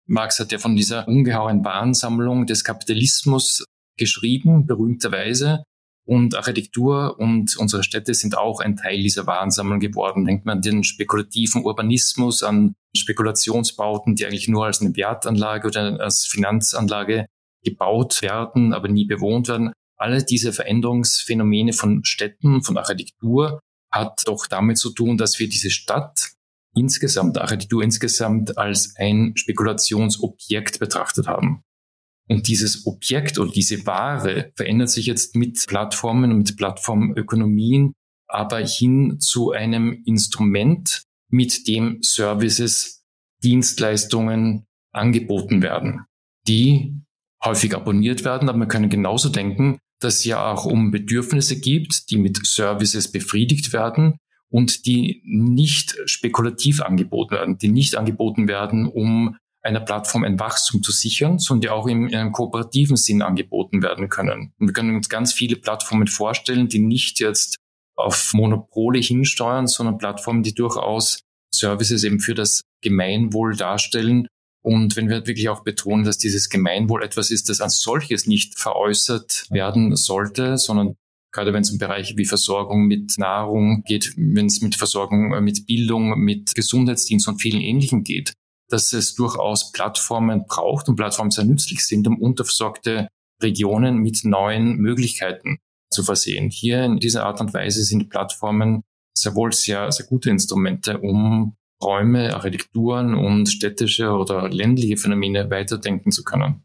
Marx 0.06 0.38
hat 0.40 0.52
ja 0.52 0.58
von 0.58 0.76
dieser 0.76 1.06
ungeheuren 1.06 1.64
Warensammlung 1.64 2.46
des 2.46 2.64
Kapitalismus 2.64 3.64
geschrieben, 3.98 4.66
berühmterweise. 4.66 5.64
Und 6.06 6.34
Architektur 6.36 7.18
und 7.18 7.56
unsere 7.58 7.82
Städte 7.84 8.14
sind 8.14 8.38
auch 8.38 8.60
ein 8.60 8.76
Teil 8.76 9.02
dieser 9.02 9.26
Warensammlung 9.26 9.78
geworden. 9.78 10.24
Denkt 10.24 10.46
man 10.46 10.56
an 10.56 10.62
den 10.62 10.82
spekulativen 10.82 11.64
Urbanismus, 11.64 12.42
an 12.42 12.74
Spekulationsbauten, 12.96 14.14
die 14.14 14.24
eigentlich 14.24 14.48
nur 14.48 14.64
als 14.64 14.80
eine 14.80 14.96
Wertanlage 14.96 15.68
oder 15.68 16.00
als 16.00 16.24
Finanzanlage 16.24 17.26
gebaut 17.62 18.22
werden, 18.22 18.72
aber 18.72 18.88
nie 18.88 19.04
bewohnt 19.04 19.48
werden. 19.48 19.72
Alle 19.98 20.24
diese 20.24 20.54
Veränderungsphänomene 20.54 21.74
von 21.74 22.04
Städten, 22.04 22.62
von 22.62 22.78
Architektur 22.78 23.60
hat 23.92 24.22
doch 24.26 24.46
damit 24.46 24.78
zu 24.78 24.90
tun, 24.94 25.18
dass 25.18 25.38
wir 25.38 25.48
diese 25.48 25.70
Stadt 25.70 26.30
insgesamt, 26.74 27.38
Architektur 27.38 27.82
insgesamt 27.82 28.56
als 28.56 28.94
ein 28.96 29.32
Spekulationsobjekt 29.36 30.78
betrachtet 30.78 31.26
haben. 31.26 31.62
Und 32.28 32.48
dieses 32.48 32.86
Objekt 32.86 33.38
oder 33.38 33.50
diese 33.50 33.86
Ware 33.86 34.52
verändert 34.54 34.90
sich 34.90 35.06
jetzt 35.06 35.34
mit 35.34 35.64
Plattformen 35.66 36.30
und 36.30 36.38
mit 36.38 36.56
Plattformökonomien, 36.56 37.94
aber 38.28 38.58
hin 38.58 39.18
zu 39.18 39.52
einem 39.52 40.02
Instrument, 40.04 41.02
mit 41.30 41.66
dem 41.68 41.98
Services, 42.02 43.04
Dienstleistungen 43.42 44.64
angeboten 44.92 45.62
werden, 45.62 46.04
die 46.46 46.94
häufig 47.44 47.74
abonniert 47.74 48.24
werden, 48.24 48.48
aber 48.48 48.58
man 48.58 48.68
kann 48.68 48.88
genauso 48.88 49.28
denken, 49.28 49.78
dass 50.00 50.16
es 50.16 50.24
ja 50.24 50.50
auch 50.50 50.64
um 50.64 50.90
Bedürfnisse 50.90 51.60
gibt, 51.60 52.10
die 52.10 52.16
mit 52.16 52.44
Services 52.44 53.10
befriedigt 53.10 53.72
werden 53.72 54.18
und 54.50 54.86
die 54.86 55.22
nicht 55.24 55.96
spekulativ 56.06 56.80
angeboten 56.80 57.32
werden, 57.32 57.58
die 57.58 57.68
nicht 57.68 57.96
angeboten 57.96 58.48
werden, 58.48 58.86
um 58.86 59.36
einer 59.62 59.80
Plattform 59.80 60.24
ein 60.24 60.38
Wachstum 60.38 60.82
zu 60.82 60.92
sichern, 60.92 61.38
sondern 61.38 61.60
die 61.62 61.68
auch 61.70 61.86
in, 61.86 62.14
einem 62.14 62.32
kooperativen 62.32 62.96
Sinn 62.96 63.22
angeboten 63.22 63.82
werden 63.82 64.08
können. 64.08 64.52
Und 64.58 64.68
wir 64.68 64.72
können 64.72 64.94
uns 64.94 65.08
ganz 65.08 65.32
viele 65.32 65.56
Plattformen 65.56 66.06
vorstellen, 66.06 66.68
die 66.68 66.78
nicht 66.78 67.20
jetzt 67.20 67.56
auf 67.96 68.32
Monopole 68.32 69.00
hinsteuern, 69.00 69.66
sondern 69.66 69.98
Plattformen, 69.98 70.42
die 70.42 70.54
durchaus 70.54 71.20
Services 71.52 72.04
eben 72.04 72.20
für 72.20 72.34
das 72.34 72.62
Gemeinwohl 72.82 73.56
darstellen. 73.56 74.28
Und 74.62 74.96
wenn 74.96 75.08
wir 75.08 75.26
wirklich 75.26 75.48
auch 75.48 75.64
betonen, 75.64 76.04
dass 76.04 76.18
dieses 76.18 76.48
Gemeinwohl 76.48 77.02
etwas 77.02 77.30
ist, 77.30 77.48
das 77.48 77.60
als 77.60 77.80
solches 77.80 78.26
nicht 78.26 78.58
veräußert 78.58 79.46
werden 79.50 79.96
sollte, 79.96 80.58
sondern 80.58 80.94
gerade 81.32 81.52
wenn 81.52 81.62
es 81.62 81.70
um 81.70 81.78
Bereiche 81.78 82.16
wie 82.16 82.24
Versorgung 82.24 82.86
mit 82.86 83.18
Nahrung 83.18 83.82
geht, 83.86 84.14
wenn 84.16 84.46
es 84.46 84.60
mit 84.60 84.76
Versorgung 84.76 85.34
äh, 85.34 85.40
mit 85.40 85.66
Bildung, 85.66 86.18
mit 86.18 86.54
Gesundheitsdienst 86.54 87.28
und 87.28 87.40
vielen 87.40 87.60
Ähnlichen 87.60 88.04
geht, 88.04 88.32
dass 88.68 88.92
es 88.92 89.14
durchaus 89.14 89.72
Plattformen 89.72 90.44
braucht 90.46 90.88
und 90.88 90.96
Plattformen 90.96 91.30
sehr 91.30 91.44
nützlich 91.44 91.86
sind, 91.86 92.06
um 92.06 92.20
unterversorgte 92.20 93.08
Regionen 93.42 93.98
mit 93.98 94.24
neuen 94.24 94.76
Möglichkeiten 94.76 95.58
zu 95.90 96.02
versehen. 96.02 96.50
Hier 96.50 96.84
in 96.84 96.98
dieser 96.98 97.24
Art 97.24 97.40
und 97.40 97.54
Weise 97.54 97.82
sind 97.84 98.10
Plattformen 98.10 98.82
sehr 99.16 99.34
wohl 99.34 99.52
sehr, 99.52 99.90
sehr 99.90 100.06
gute 100.06 100.30
Instrumente, 100.30 100.98
um 100.98 101.56
Räume, 101.82 102.34
Architekturen 102.34 103.14
und 103.14 103.46
städtische 103.46 104.10
oder 104.10 104.48
ländliche 104.48 104.96
Phänomene 104.96 105.50
weiterdenken 105.50 106.10
zu 106.10 106.24
können. 106.24 106.64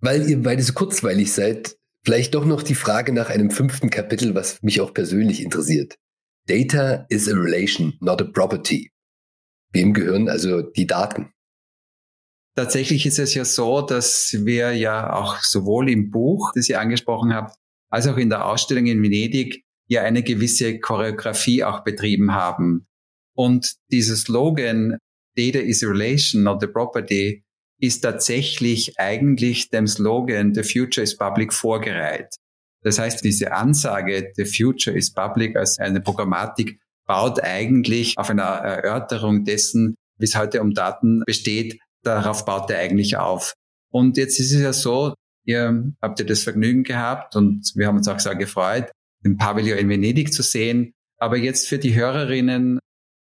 Weil 0.00 0.28
ihr 0.28 0.42
beide 0.42 0.62
so 0.62 0.72
kurzweilig 0.72 1.32
seid, 1.32 1.76
vielleicht 2.04 2.34
doch 2.34 2.44
noch 2.44 2.62
die 2.62 2.74
Frage 2.74 3.12
nach 3.12 3.30
einem 3.30 3.50
fünften 3.50 3.90
Kapitel, 3.90 4.34
was 4.34 4.62
mich 4.62 4.80
auch 4.80 4.92
persönlich 4.94 5.42
interessiert. 5.42 5.96
Data 6.46 7.06
is 7.08 7.28
a 7.28 7.34
relation, 7.34 7.96
not 8.00 8.20
a 8.20 8.24
property. 8.24 8.90
Wem 9.72 9.92
gehören 9.94 10.28
also 10.28 10.62
die 10.62 10.86
Daten? 10.86 11.32
Tatsächlich 12.56 13.06
ist 13.06 13.18
es 13.18 13.34
ja 13.34 13.44
so, 13.44 13.80
dass 13.82 14.36
wir 14.40 14.72
ja 14.72 15.12
auch 15.12 15.38
sowohl 15.42 15.88
im 15.88 16.10
Buch, 16.10 16.52
das 16.54 16.68
ihr 16.68 16.80
angesprochen 16.80 17.32
habt, 17.32 17.56
als 17.90 18.06
auch 18.06 18.16
in 18.16 18.28
der 18.28 18.46
Ausstellung 18.46 18.86
in 18.86 19.02
Venedig 19.02 19.64
ja 19.88 20.02
eine 20.02 20.22
gewisse 20.22 20.78
Choreografie 20.78 21.64
auch 21.64 21.84
betrieben 21.84 22.32
haben. 22.32 22.86
Und 23.36 23.74
dieses 23.90 24.22
Slogan 24.22 24.98
Data 25.36 25.58
is 25.58 25.82
a 25.84 25.88
relation, 25.88 26.42
not 26.42 26.62
a 26.62 26.66
property, 26.66 27.44
ist 27.80 28.00
tatsächlich 28.00 28.98
eigentlich 28.98 29.70
dem 29.70 29.86
Slogan 29.86 30.54
The 30.54 30.62
Future 30.62 31.02
is 31.02 31.16
Public 31.16 31.52
vorgereiht. 31.52 32.34
Das 32.82 32.98
heißt, 32.98 33.24
diese 33.24 33.52
Ansage 33.52 34.32
The 34.34 34.44
Future 34.44 34.96
is 34.96 35.12
Public 35.12 35.56
als 35.56 35.78
eine 35.78 36.00
Programmatik 36.00 36.78
baut 37.10 37.42
eigentlich 37.42 38.16
auf 38.18 38.30
einer 38.30 38.44
Erörterung 38.44 39.42
dessen, 39.44 39.96
wie 40.20 40.26
es 40.26 40.36
heute 40.36 40.60
um 40.60 40.74
Daten 40.74 41.24
besteht, 41.26 41.80
darauf 42.04 42.44
baut 42.44 42.70
er 42.70 42.78
eigentlich 42.78 43.16
auf. 43.16 43.54
Und 43.92 44.16
jetzt 44.16 44.38
ist 44.38 44.52
es 44.52 44.60
ja 44.60 44.72
so, 44.72 45.14
ihr 45.44 45.92
habt 46.00 46.20
ja 46.20 46.24
das 46.24 46.44
Vergnügen 46.44 46.84
gehabt 46.84 47.34
und 47.34 47.72
wir 47.74 47.88
haben 47.88 47.96
uns 47.96 48.06
auch 48.06 48.20
sehr 48.20 48.36
gefreut, 48.36 48.92
den 49.24 49.38
Pavillon 49.38 49.76
in 49.76 49.88
Venedig 49.88 50.32
zu 50.32 50.44
sehen. 50.44 50.92
Aber 51.18 51.36
jetzt 51.36 51.66
für 51.66 51.80
die 51.80 51.96
Hörerinnen, 51.96 52.78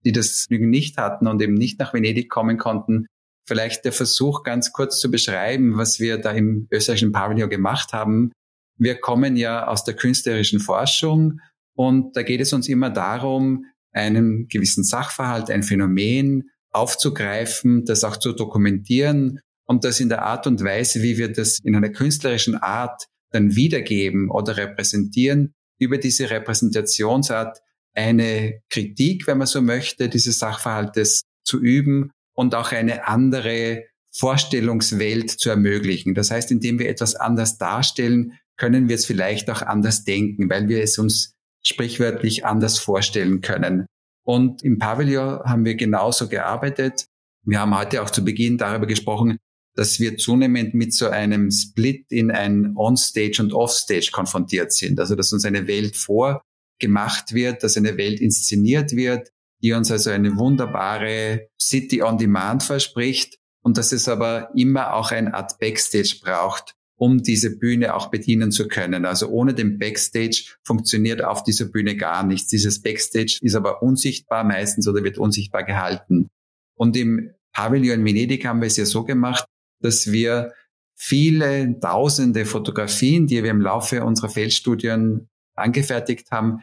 die 0.03 0.11
das 0.11 0.45
Vergnügen 0.47 0.71
nicht 0.71 0.97
hatten 0.97 1.27
und 1.27 1.39
eben 1.43 1.53
nicht 1.53 1.77
nach 1.77 1.93
Venedig 1.93 2.27
kommen 2.27 2.57
konnten, 2.57 3.05
vielleicht 3.47 3.85
der 3.85 3.93
Versuch 3.93 4.41
ganz 4.41 4.71
kurz 4.73 4.99
zu 4.99 5.11
beschreiben, 5.11 5.77
was 5.77 5.99
wir 5.99 6.17
da 6.17 6.31
im 6.31 6.67
österreichischen 6.71 7.11
Pavillon 7.11 7.51
gemacht 7.51 7.93
haben. 7.93 8.31
Wir 8.79 8.95
kommen 8.95 9.37
ja 9.37 9.67
aus 9.67 9.83
der 9.83 9.93
künstlerischen 9.93 10.59
Forschung 10.59 11.39
und 11.75 12.17
da 12.17 12.23
geht 12.23 12.41
es 12.41 12.51
uns 12.51 12.67
immer 12.67 12.89
darum, 12.89 13.65
einen 13.95 14.47
gewissen 14.47 14.83
Sachverhalt, 14.83 15.49
ein 15.49 15.63
Phänomen 15.63 16.49
aufzugreifen, 16.71 17.85
das 17.85 18.03
auch 18.03 18.17
zu 18.17 18.33
dokumentieren 18.33 19.39
und 19.65 19.83
das 19.85 19.99
in 19.99 20.09
der 20.09 20.23
Art 20.23 20.45
und 20.45 20.63
Weise, 20.63 21.01
wie 21.01 21.17
wir 21.17 21.31
das 21.31 21.59
in 21.59 21.75
einer 21.75 21.89
künstlerischen 21.89 22.55
Art 22.55 23.03
dann 23.31 23.55
wiedergeben 23.55 24.29
oder 24.29 24.57
repräsentieren, 24.57 25.53
über 25.79 25.97
diese 25.97 26.29
Repräsentationsart 26.29 27.59
eine 27.93 28.61
Kritik, 28.69 29.25
wenn 29.27 29.37
man 29.37 29.47
so 29.47 29.61
möchte, 29.61 30.09
dieses 30.09 30.39
Sachverhaltes 30.39 31.21
zu 31.45 31.61
üben 31.61 32.11
und 32.33 32.53
auch 32.53 32.73
eine 32.73 33.07
andere 33.07 33.85
Vorstellungswelt 34.11 35.29
zu 35.29 35.49
ermöglichen. 35.49 36.13
Das 36.13 36.31
heißt, 36.31 36.51
indem 36.51 36.79
wir 36.79 36.89
etwas 36.89 37.15
anders 37.15 37.57
darstellen, 37.57 38.33
können 38.57 38.89
wir 38.89 38.95
es 38.95 39.05
vielleicht 39.05 39.49
auch 39.49 39.61
anders 39.61 40.03
denken, 40.03 40.49
weil 40.49 40.67
wir 40.67 40.81
es 40.81 40.97
uns 40.97 41.34
sprichwörtlich 41.65 42.45
anders 42.45 42.79
vorstellen 42.79 43.41
können. 43.41 43.85
Und 44.25 44.63
im 44.63 44.79
Pavillon 44.79 45.39
haben 45.43 45.65
wir 45.65 45.75
genauso 45.75 46.27
gearbeitet. 46.27 47.05
Wir 47.43 47.59
haben 47.59 47.77
heute 47.77 48.01
auch 48.01 48.09
zu 48.09 48.23
Beginn 48.23 48.57
darüber 48.57 48.87
gesprochen, 48.87 49.37
dass 49.75 49.99
wir 49.99 50.17
zunehmend 50.17 50.73
mit 50.73 50.93
so 50.93 51.09
einem 51.09 51.51
Split 51.51 52.05
in 52.09 52.31
ein 52.31 52.73
On-Stage 52.75 53.41
und 53.41 53.53
Off-Stage 53.53 54.09
konfrontiert 54.11 54.71
sind. 54.71 54.99
Also 54.99 55.15
dass 55.15 55.33
uns 55.33 55.45
eine 55.45 55.67
Welt 55.67 55.97
vorgemacht 55.97 57.33
wird, 57.33 57.61
dass 57.61 57.77
eine 57.77 57.97
Welt 57.97 58.19
inszeniert 58.19 58.93
wird, 58.93 59.29
die 59.61 59.73
uns 59.73 59.91
also 59.91 60.11
eine 60.11 60.37
wunderbare 60.37 61.49
City 61.61 62.01
on 62.01 62.17
Demand 62.17 62.63
verspricht 62.63 63.37
und 63.63 63.77
dass 63.77 63.91
es 63.91 64.07
aber 64.07 64.49
immer 64.55 64.93
auch 64.93 65.11
eine 65.11 65.33
Art 65.33 65.59
Backstage 65.59 66.19
braucht, 66.23 66.74
um 66.97 67.23
diese 67.23 67.57
Bühne 67.57 67.95
auch 67.95 68.09
bedienen 68.09 68.51
zu 68.51 68.67
können. 68.67 69.05
Also 69.05 69.27
ohne 69.27 69.53
den 69.53 69.77
Backstage 69.77 70.55
funktioniert 70.63 71.23
auf 71.23 71.43
dieser 71.43 71.65
Bühne 71.65 71.95
gar 71.95 72.25
nichts. 72.25 72.47
Dieses 72.47 72.81
Backstage 72.81 73.39
ist 73.41 73.55
aber 73.55 73.81
unsichtbar 73.81 74.43
meistens 74.43 74.87
oder 74.87 75.03
wird 75.03 75.17
unsichtbar 75.17 75.63
gehalten. 75.63 76.29
Und 76.75 76.95
im 76.95 77.31
Pavillon 77.53 78.03
Venedig 78.03 78.45
haben 78.45 78.61
wir 78.61 78.67
es 78.67 78.77
ja 78.77 78.85
so 78.85 79.03
gemacht, 79.03 79.45
dass 79.81 80.11
wir 80.11 80.53
viele 80.95 81.79
tausende 81.79 82.45
Fotografien, 82.45 83.27
die 83.27 83.43
wir 83.43 83.51
im 83.51 83.61
Laufe 83.61 84.03
unserer 84.03 84.29
Feldstudien 84.29 85.27
angefertigt 85.55 86.31
haben, 86.31 86.61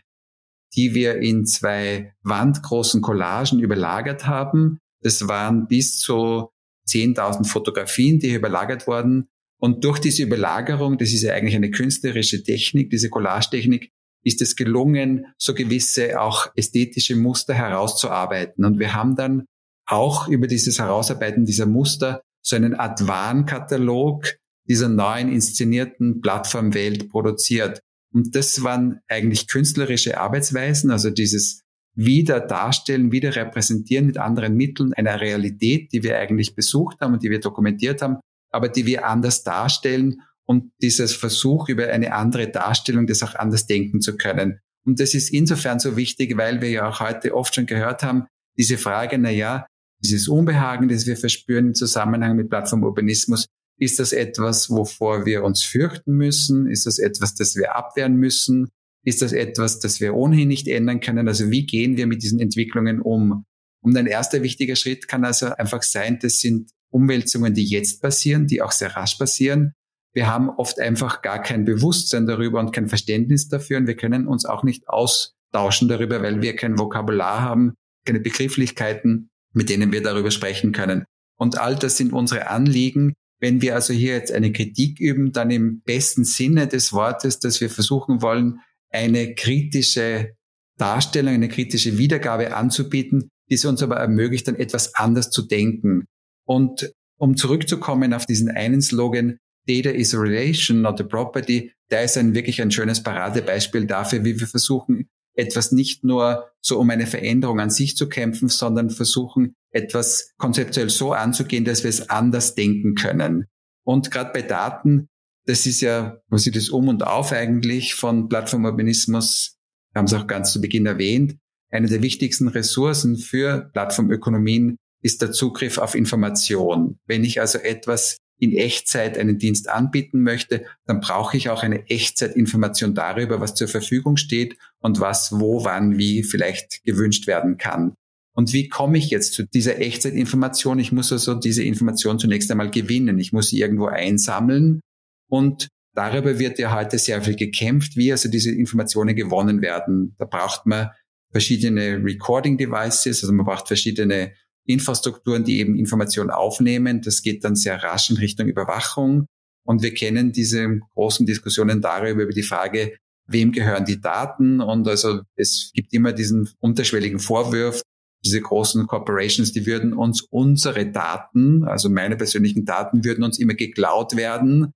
die 0.74 0.94
wir 0.94 1.16
in 1.16 1.46
zwei 1.46 2.14
wandgroßen 2.22 3.02
Collagen 3.02 3.60
überlagert 3.60 4.26
haben. 4.26 4.78
Das 5.02 5.28
waren 5.28 5.66
bis 5.66 5.98
zu 5.98 6.48
10.000 6.88 7.46
Fotografien, 7.46 8.18
die 8.18 8.34
überlagert 8.34 8.86
wurden. 8.86 9.28
Und 9.62 9.84
durch 9.84 10.00
diese 10.00 10.24
Überlagerung, 10.24 10.98
das 10.98 11.12
ist 11.12 11.22
ja 11.22 11.34
eigentlich 11.34 11.54
eine 11.54 11.70
künstlerische 11.70 12.42
Technik, 12.42 12.90
diese 12.90 13.10
Collage-Technik, 13.10 13.90
ist 14.24 14.42
es 14.42 14.56
gelungen, 14.56 15.26
so 15.38 15.54
gewisse 15.54 16.20
auch 16.20 16.48
ästhetische 16.56 17.14
Muster 17.14 17.54
herauszuarbeiten. 17.54 18.64
Und 18.64 18.80
wir 18.80 18.92
haben 18.92 19.14
dann 19.14 19.44
auch 19.86 20.26
über 20.26 20.48
dieses 20.48 20.80
Herausarbeiten 20.80 21.44
dieser 21.44 21.66
Muster 21.66 22.22
so 22.44 22.56
einen 22.56 22.74
Art 22.74 23.06
Warnkatalog 23.06 24.34
dieser 24.68 24.88
neuen 24.88 25.30
inszenierten 25.30 26.20
Plattformwelt 26.20 27.08
produziert. 27.08 27.80
Und 28.12 28.34
das 28.34 28.64
waren 28.64 28.98
eigentlich 29.06 29.46
künstlerische 29.46 30.18
Arbeitsweisen, 30.18 30.90
also 30.90 31.10
dieses 31.10 31.62
wieder 31.94 32.40
darstellen, 32.40 33.12
wieder 33.12 33.36
repräsentieren 33.36 34.06
mit 34.06 34.18
anderen 34.18 34.56
Mitteln 34.56 34.92
einer 34.94 35.20
Realität, 35.20 35.92
die 35.92 36.02
wir 36.02 36.18
eigentlich 36.18 36.56
besucht 36.56 37.00
haben 37.00 37.12
und 37.12 37.22
die 37.22 37.30
wir 37.30 37.38
dokumentiert 37.38 38.02
haben, 38.02 38.18
aber 38.52 38.68
die 38.68 38.86
wir 38.86 39.06
anders 39.06 39.42
darstellen 39.42 40.22
und 40.44 40.72
dieses 40.80 41.14
Versuch 41.14 41.68
über 41.68 41.88
eine 41.88 42.14
andere 42.14 42.48
Darstellung, 42.48 43.06
das 43.06 43.22
auch 43.22 43.34
anders 43.34 43.66
denken 43.66 44.00
zu 44.00 44.16
können. 44.16 44.60
Und 44.84 45.00
das 45.00 45.14
ist 45.14 45.30
insofern 45.30 45.78
so 45.78 45.96
wichtig, 45.96 46.36
weil 46.36 46.60
wir 46.60 46.70
ja 46.70 46.88
auch 46.88 47.00
heute 47.00 47.34
oft 47.34 47.54
schon 47.54 47.66
gehört 47.66 48.02
haben, 48.02 48.26
diese 48.58 48.78
Frage, 48.78 49.18
na 49.18 49.30
ja, 49.30 49.66
dieses 50.02 50.28
Unbehagen, 50.28 50.88
das 50.88 51.06
wir 51.06 51.16
verspüren 51.16 51.68
im 51.68 51.74
Zusammenhang 51.74 52.36
mit 52.36 52.50
Plattformurbanismus, 52.50 53.46
ist 53.78 53.98
das 53.98 54.12
etwas, 54.12 54.68
wovor 54.70 55.24
wir 55.24 55.42
uns 55.44 55.62
fürchten 55.62 56.12
müssen? 56.12 56.68
Ist 56.68 56.86
das 56.86 56.98
etwas, 56.98 57.34
das 57.34 57.56
wir 57.56 57.74
abwehren 57.74 58.16
müssen? 58.16 58.68
Ist 59.04 59.22
das 59.22 59.32
etwas, 59.32 59.80
das 59.80 60.00
wir 60.00 60.14
ohnehin 60.14 60.48
nicht 60.48 60.68
ändern 60.68 61.00
können? 61.00 61.28
Also 61.28 61.50
wie 61.50 61.66
gehen 61.66 61.96
wir 61.96 62.06
mit 62.06 62.22
diesen 62.22 62.40
Entwicklungen 62.40 63.00
um? 63.00 63.44
Und 63.82 63.96
ein 63.96 64.06
erster 64.06 64.42
wichtiger 64.42 64.76
Schritt 64.76 65.08
kann 65.08 65.24
also 65.24 65.46
einfach 65.46 65.82
sein, 65.82 66.18
das 66.20 66.38
sind 66.38 66.70
Umwälzungen, 66.92 67.54
die 67.54 67.64
jetzt 67.64 68.02
passieren, 68.02 68.46
die 68.46 68.62
auch 68.62 68.72
sehr 68.72 68.96
rasch 68.96 69.16
passieren. 69.16 69.72
Wir 70.14 70.26
haben 70.26 70.50
oft 70.50 70.78
einfach 70.78 71.22
gar 71.22 71.40
kein 71.40 71.64
Bewusstsein 71.64 72.26
darüber 72.26 72.60
und 72.60 72.72
kein 72.72 72.88
Verständnis 72.88 73.48
dafür 73.48 73.78
und 73.78 73.86
wir 73.86 73.96
können 73.96 74.26
uns 74.26 74.44
auch 74.44 74.62
nicht 74.62 74.88
austauschen 74.88 75.88
darüber, 75.88 76.22
weil 76.22 76.42
wir 76.42 76.54
kein 76.54 76.78
Vokabular 76.78 77.40
haben, 77.40 77.74
keine 78.04 78.20
Begrifflichkeiten, 78.20 79.30
mit 79.54 79.70
denen 79.70 79.92
wir 79.92 80.02
darüber 80.02 80.30
sprechen 80.30 80.72
können. 80.72 81.04
Und 81.38 81.58
all 81.58 81.76
das 81.76 81.96
sind 81.96 82.12
unsere 82.12 82.48
Anliegen. 82.48 83.14
Wenn 83.40 83.62
wir 83.62 83.74
also 83.74 83.92
hier 83.92 84.12
jetzt 84.12 84.32
eine 84.32 84.52
Kritik 84.52 85.00
üben, 85.00 85.32
dann 85.32 85.50
im 85.50 85.80
besten 85.82 86.24
Sinne 86.24 86.68
des 86.68 86.92
Wortes, 86.92 87.40
dass 87.40 87.60
wir 87.60 87.70
versuchen 87.70 88.22
wollen, 88.22 88.60
eine 88.90 89.34
kritische 89.34 90.34
Darstellung, 90.78 91.34
eine 91.34 91.48
kritische 91.48 91.98
Wiedergabe 91.98 92.54
anzubieten, 92.54 93.28
die 93.50 93.54
es 93.54 93.64
uns 93.64 93.82
aber 93.82 93.96
ermöglicht, 93.96 94.46
dann 94.46 94.56
etwas 94.56 94.94
anders 94.94 95.30
zu 95.30 95.42
denken. 95.42 96.04
Und 96.44 96.92
um 97.18 97.36
zurückzukommen 97.36 98.14
auf 98.14 98.26
diesen 98.26 98.50
einen 98.50 98.82
Slogan, 98.82 99.38
Data 99.66 99.90
is 99.90 100.14
a 100.14 100.18
relation, 100.18 100.82
not 100.82 101.00
a 101.00 101.04
property, 101.04 101.72
der 101.90 102.04
ist 102.04 102.16
ein 102.18 102.34
wirklich 102.34 102.60
ein 102.60 102.70
schönes 102.70 103.02
Paradebeispiel 103.02 103.86
dafür, 103.86 104.24
wie 104.24 104.40
wir 104.40 104.48
versuchen, 104.48 105.08
etwas 105.34 105.72
nicht 105.72 106.04
nur 106.04 106.50
so 106.60 106.78
um 106.78 106.90
eine 106.90 107.06
Veränderung 107.06 107.60
an 107.60 107.70
sich 107.70 107.96
zu 107.96 108.08
kämpfen, 108.08 108.48
sondern 108.48 108.90
versuchen, 108.90 109.54
etwas 109.70 110.32
konzeptuell 110.36 110.90
so 110.90 111.12
anzugehen, 111.12 111.64
dass 111.64 111.84
wir 111.84 111.90
es 111.90 112.10
anders 112.10 112.54
denken 112.54 112.94
können. 112.94 113.46
Und 113.84 114.10
gerade 114.10 114.32
bei 114.32 114.42
Daten, 114.42 115.08
das 115.46 115.66
ist 115.66 115.80
ja, 115.80 116.18
ich 116.34 116.50
das 116.52 116.68
Um 116.68 116.88
und 116.88 117.04
Auf 117.06 117.32
eigentlich 117.32 117.94
von 117.94 118.28
Plattformurbanismus, 118.28 119.56
wir 119.92 119.98
haben 119.98 120.06
es 120.06 120.14
auch 120.14 120.26
ganz 120.26 120.52
zu 120.52 120.60
Beginn 120.60 120.86
erwähnt, 120.86 121.36
eine 121.70 121.88
der 121.88 122.02
wichtigsten 122.02 122.48
Ressourcen 122.48 123.16
für 123.16 123.70
Plattformökonomien 123.72 124.76
ist 125.02 125.20
der 125.22 125.32
Zugriff 125.32 125.78
auf 125.78 125.94
Information. 125.94 126.98
Wenn 127.06 127.24
ich 127.24 127.40
also 127.40 127.58
etwas 127.58 128.18
in 128.38 128.56
Echtzeit 128.56 129.18
einen 129.18 129.38
Dienst 129.38 129.68
anbieten 129.68 130.22
möchte, 130.22 130.64
dann 130.86 131.00
brauche 131.00 131.36
ich 131.36 131.50
auch 131.50 131.62
eine 131.62 131.88
Echtzeitinformation 131.88 132.94
darüber, 132.94 133.40
was 133.40 133.54
zur 133.54 133.68
Verfügung 133.68 134.16
steht 134.16 134.56
und 134.80 134.98
was 134.98 135.38
wo, 135.38 135.64
wann, 135.64 135.96
wie 135.96 136.24
vielleicht 136.24 136.82
gewünscht 136.84 137.26
werden 137.26 137.56
kann. 137.56 137.94
Und 138.34 138.52
wie 138.52 138.68
komme 138.68 138.98
ich 138.98 139.10
jetzt 139.10 139.34
zu 139.34 139.46
dieser 139.46 139.78
Echtzeitinformation? 139.78 140.78
Ich 140.78 140.90
muss 140.90 141.12
also 141.12 141.34
diese 141.34 141.62
Information 141.62 142.18
zunächst 142.18 142.50
einmal 142.50 142.70
gewinnen. 142.70 143.18
Ich 143.18 143.32
muss 143.32 143.48
sie 143.48 143.60
irgendwo 143.60 143.86
einsammeln 143.86 144.80
und 145.28 145.68
darüber 145.94 146.38
wird 146.38 146.58
ja 146.58 146.74
heute 146.74 146.98
sehr 146.98 147.22
viel 147.22 147.36
gekämpft, 147.36 147.96
wie 147.96 148.10
also 148.10 148.28
diese 148.28 148.50
Informationen 148.50 149.14
gewonnen 149.14 149.60
werden. 149.62 150.16
Da 150.18 150.24
braucht 150.24 150.66
man 150.66 150.90
verschiedene 151.30 152.02
Recording 152.02 152.58
Devices, 152.58 153.22
also 153.22 153.32
man 153.32 153.46
braucht 153.46 153.68
verschiedene 153.68 154.32
Infrastrukturen, 154.66 155.44
die 155.44 155.58
eben 155.58 155.76
Informationen 155.76 156.30
aufnehmen. 156.30 157.02
Das 157.02 157.22
geht 157.22 157.44
dann 157.44 157.56
sehr 157.56 157.82
rasch 157.82 158.10
in 158.10 158.16
Richtung 158.16 158.48
Überwachung. 158.48 159.26
Und 159.64 159.82
wir 159.82 159.94
kennen 159.94 160.32
diese 160.32 160.80
großen 160.94 161.26
Diskussionen 161.26 161.80
darüber, 161.80 162.22
über 162.22 162.32
die 162.32 162.42
Frage, 162.42 162.96
wem 163.26 163.52
gehören 163.52 163.84
die 163.84 164.00
Daten? 164.00 164.60
Und 164.60 164.88
also 164.88 165.20
es 165.36 165.70
gibt 165.74 165.92
immer 165.92 166.12
diesen 166.12 166.48
unterschwelligen 166.60 167.18
Vorwurf, 167.18 167.82
diese 168.24 168.40
großen 168.40 168.86
Corporations, 168.86 169.52
die 169.52 169.66
würden 169.66 169.92
uns 169.92 170.22
unsere 170.22 170.86
Daten, 170.86 171.64
also 171.64 171.90
meine 171.90 172.16
persönlichen 172.16 172.64
Daten, 172.64 173.04
würden 173.04 173.24
uns 173.24 173.38
immer 173.38 173.54
geklaut 173.54 174.16
werden. 174.16 174.72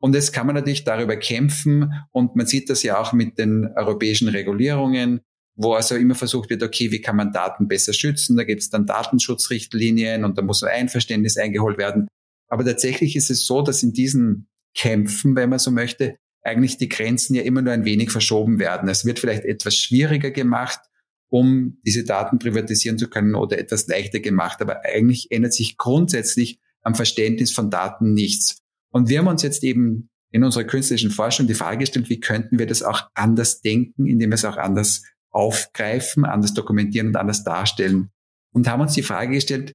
Und 0.00 0.14
jetzt 0.14 0.32
kann 0.32 0.46
man 0.46 0.54
natürlich 0.54 0.84
darüber 0.84 1.16
kämpfen. 1.16 1.92
Und 2.10 2.36
man 2.36 2.46
sieht 2.46 2.70
das 2.70 2.82
ja 2.82 2.98
auch 2.98 3.12
mit 3.12 3.38
den 3.38 3.66
europäischen 3.76 4.28
Regulierungen 4.28 5.20
wo 5.62 5.74
also 5.74 5.94
immer 5.94 6.14
versucht 6.14 6.48
wird, 6.48 6.62
okay, 6.62 6.90
wie 6.90 7.02
kann 7.02 7.16
man 7.16 7.32
Daten 7.32 7.68
besser 7.68 7.92
schützen? 7.92 8.36
Da 8.36 8.44
gibt 8.44 8.62
es 8.62 8.70
dann 8.70 8.86
Datenschutzrichtlinien 8.86 10.24
und 10.24 10.38
da 10.38 10.42
muss 10.42 10.62
ein 10.62 10.70
Einverständnis 10.70 11.36
eingeholt 11.36 11.76
werden. 11.76 12.08
Aber 12.48 12.64
tatsächlich 12.64 13.14
ist 13.14 13.30
es 13.30 13.44
so, 13.44 13.60
dass 13.60 13.82
in 13.82 13.92
diesen 13.92 14.48
Kämpfen, 14.74 15.36
wenn 15.36 15.50
man 15.50 15.58
so 15.58 15.70
möchte, 15.70 16.16
eigentlich 16.42 16.78
die 16.78 16.88
Grenzen 16.88 17.34
ja 17.34 17.42
immer 17.42 17.60
nur 17.60 17.74
ein 17.74 17.84
wenig 17.84 18.10
verschoben 18.10 18.58
werden. 18.58 18.88
Es 18.88 19.04
wird 19.04 19.18
vielleicht 19.18 19.44
etwas 19.44 19.76
schwieriger 19.76 20.30
gemacht, 20.30 20.80
um 21.28 21.78
diese 21.84 22.04
Daten 22.04 22.38
privatisieren 22.38 22.96
zu 22.96 23.08
können 23.08 23.34
oder 23.34 23.58
etwas 23.58 23.86
leichter 23.86 24.20
gemacht. 24.20 24.62
Aber 24.62 24.80
eigentlich 24.84 25.30
ändert 25.30 25.52
sich 25.52 25.76
grundsätzlich 25.76 26.58
am 26.82 26.94
Verständnis 26.94 27.52
von 27.52 27.70
Daten 27.70 28.14
nichts. 28.14 28.58
Und 28.90 29.10
wir 29.10 29.18
haben 29.18 29.28
uns 29.28 29.42
jetzt 29.42 29.62
eben 29.62 30.08
in 30.32 30.42
unserer 30.42 30.64
künstlerischen 30.64 31.10
Forschung 31.10 31.46
die 31.46 31.54
Frage 31.54 31.80
gestellt, 31.80 32.08
wie 32.08 32.20
könnten 32.20 32.58
wir 32.58 32.66
das 32.66 32.82
auch 32.82 33.10
anders 33.14 33.60
denken, 33.60 34.06
indem 34.06 34.30
wir 34.30 34.36
es 34.36 34.44
auch 34.46 34.56
anders 34.56 35.02
aufgreifen, 35.30 36.24
anders 36.24 36.54
dokumentieren 36.54 37.08
und 37.08 37.16
anders 37.16 37.44
darstellen. 37.44 38.10
Und 38.52 38.68
haben 38.68 38.80
uns 38.80 38.94
die 38.94 39.02
Frage 39.02 39.34
gestellt, 39.34 39.72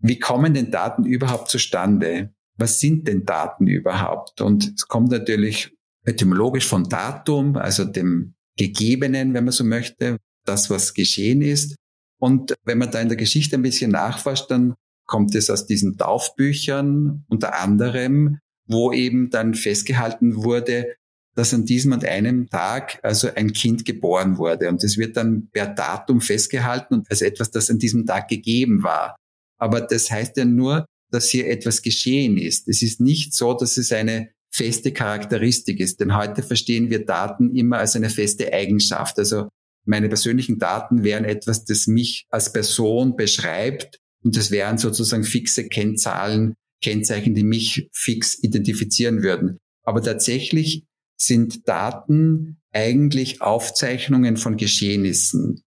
wie 0.00 0.18
kommen 0.18 0.54
denn 0.54 0.70
Daten 0.70 1.04
überhaupt 1.04 1.50
zustande? 1.50 2.34
Was 2.56 2.80
sind 2.80 3.06
denn 3.08 3.24
Daten 3.24 3.66
überhaupt? 3.66 4.40
Und 4.40 4.74
es 4.76 4.86
kommt 4.86 5.10
natürlich 5.10 5.74
etymologisch 6.04 6.66
von 6.66 6.88
Datum, 6.88 7.56
also 7.56 7.84
dem 7.84 8.34
Gegebenen, 8.56 9.34
wenn 9.34 9.44
man 9.44 9.52
so 9.52 9.64
möchte, 9.64 10.18
das, 10.44 10.70
was 10.70 10.94
geschehen 10.94 11.42
ist. 11.42 11.76
Und 12.20 12.54
wenn 12.64 12.78
man 12.78 12.90
da 12.90 13.00
in 13.00 13.08
der 13.08 13.16
Geschichte 13.16 13.56
ein 13.56 13.62
bisschen 13.62 13.90
nachforscht, 13.90 14.50
dann 14.50 14.74
kommt 15.06 15.34
es 15.34 15.50
aus 15.50 15.66
diesen 15.66 15.96
Taufbüchern 15.96 17.24
unter 17.28 17.60
anderem, 17.60 18.38
wo 18.66 18.92
eben 18.92 19.30
dann 19.30 19.54
festgehalten 19.54 20.36
wurde, 20.36 20.94
dass 21.34 21.52
an 21.52 21.64
diesem 21.64 21.92
und 21.92 22.04
einem 22.04 22.48
Tag 22.48 23.00
also 23.02 23.28
ein 23.34 23.52
Kind 23.52 23.84
geboren 23.84 24.38
wurde. 24.38 24.68
Und 24.68 24.84
es 24.84 24.98
wird 24.98 25.16
dann 25.16 25.48
per 25.52 25.66
Datum 25.66 26.20
festgehalten 26.20 26.94
und 26.94 27.10
als 27.10 27.22
etwas, 27.22 27.50
das 27.50 27.70
an 27.70 27.78
diesem 27.78 28.06
Tag 28.06 28.28
gegeben 28.28 28.82
war. 28.82 29.16
Aber 29.58 29.80
das 29.80 30.10
heißt 30.10 30.36
ja 30.36 30.44
nur, 30.44 30.86
dass 31.10 31.28
hier 31.28 31.48
etwas 31.48 31.82
geschehen 31.82 32.36
ist. 32.36 32.68
Es 32.68 32.82
ist 32.82 33.00
nicht 33.00 33.34
so, 33.34 33.54
dass 33.54 33.76
es 33.76 33.92
eine 33.92 34.30
feste 34.52 34.92
Charakteristik 34.92 35.80
ist, 35.80 36.00
denn 36.00 36.16
heute 36.16 36.42
verstehen 36.42 36.90
wir 36.90 37.04
Daten 37.04 37.54
immer 37.54 37.78
als 37.78 37.96
eine 37.96 38.10
feste 38.10 38.52
Eigenschaft. 38.52 39.18
Also 39.18 39.48
meine 39.84 40.08
persönlichen 40.08 40.58
Daten 40.58 41.02
wären 41.02 41.24
etwas, 41.24 41.64
das 41.64 41.86
mich 41.86 42.26
als 42.30 42.52
Person 42.52 43.16
beschreibt 43.16 43.98
und 44.22 44.36
das 44.36 44.50
wären 44.50 44.78
sozusagen 44.78 45.24
fixe 45.24 45.68
Kennzahlen, 45.68 46.54
Kennzeichen, 46.82 47.34
die 47.34 47.42
mich 47.42 47.88
fix 47.92 48.38
identifizieren 48.42 49.22
würden. 49.22 49.58
Aber 49.82 50.02
tatsächlich 50.02 50.84
sind 51.16 51.68
Daten 51.68 52.60
eigentlich 52.72 53.40
Aufzeichnungen 53.40 54.36
von 54.36 54.56
Geschehnissen. 54.56 55.62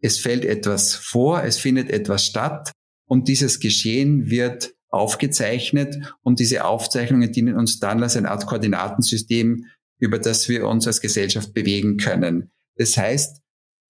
Es 0.00 0.18
fällt 0.18 0.44
etwas 0.44 0.94
vor, 0.94 1.42
es 1.42 1.58
findet 1.58 1.90
etwas 1.90 2.24
statt 2.26 2.72
und 3.06 3.28
dieses 3.28 3.60
Geschehen 3.60 4.30
wird 4.30 4.74
aufgezeichnet 4.88 5.96
und 6.22 6.40
diese 6.40 6.64
Aufzeichnungen 6.64 7.32
dienen 7.32 7.56
uns 7.56 7.78
dann 7.78 8.02
als 8.02 8.16
eine 8.16 8.30
Art 8.30 8.46
Koordinatensystem, 8.46 9.66
über 9.98 10.18
das 10.18 10.48
wir 10.48 10.66
uns 10.66 10.86
als 10.86 11.00
Gesellschaft 11.00 11.54
bewegen 11.54 11.96
können. 11.96 12.50
Das 12.76 12.96
heißt, 12.96 13.40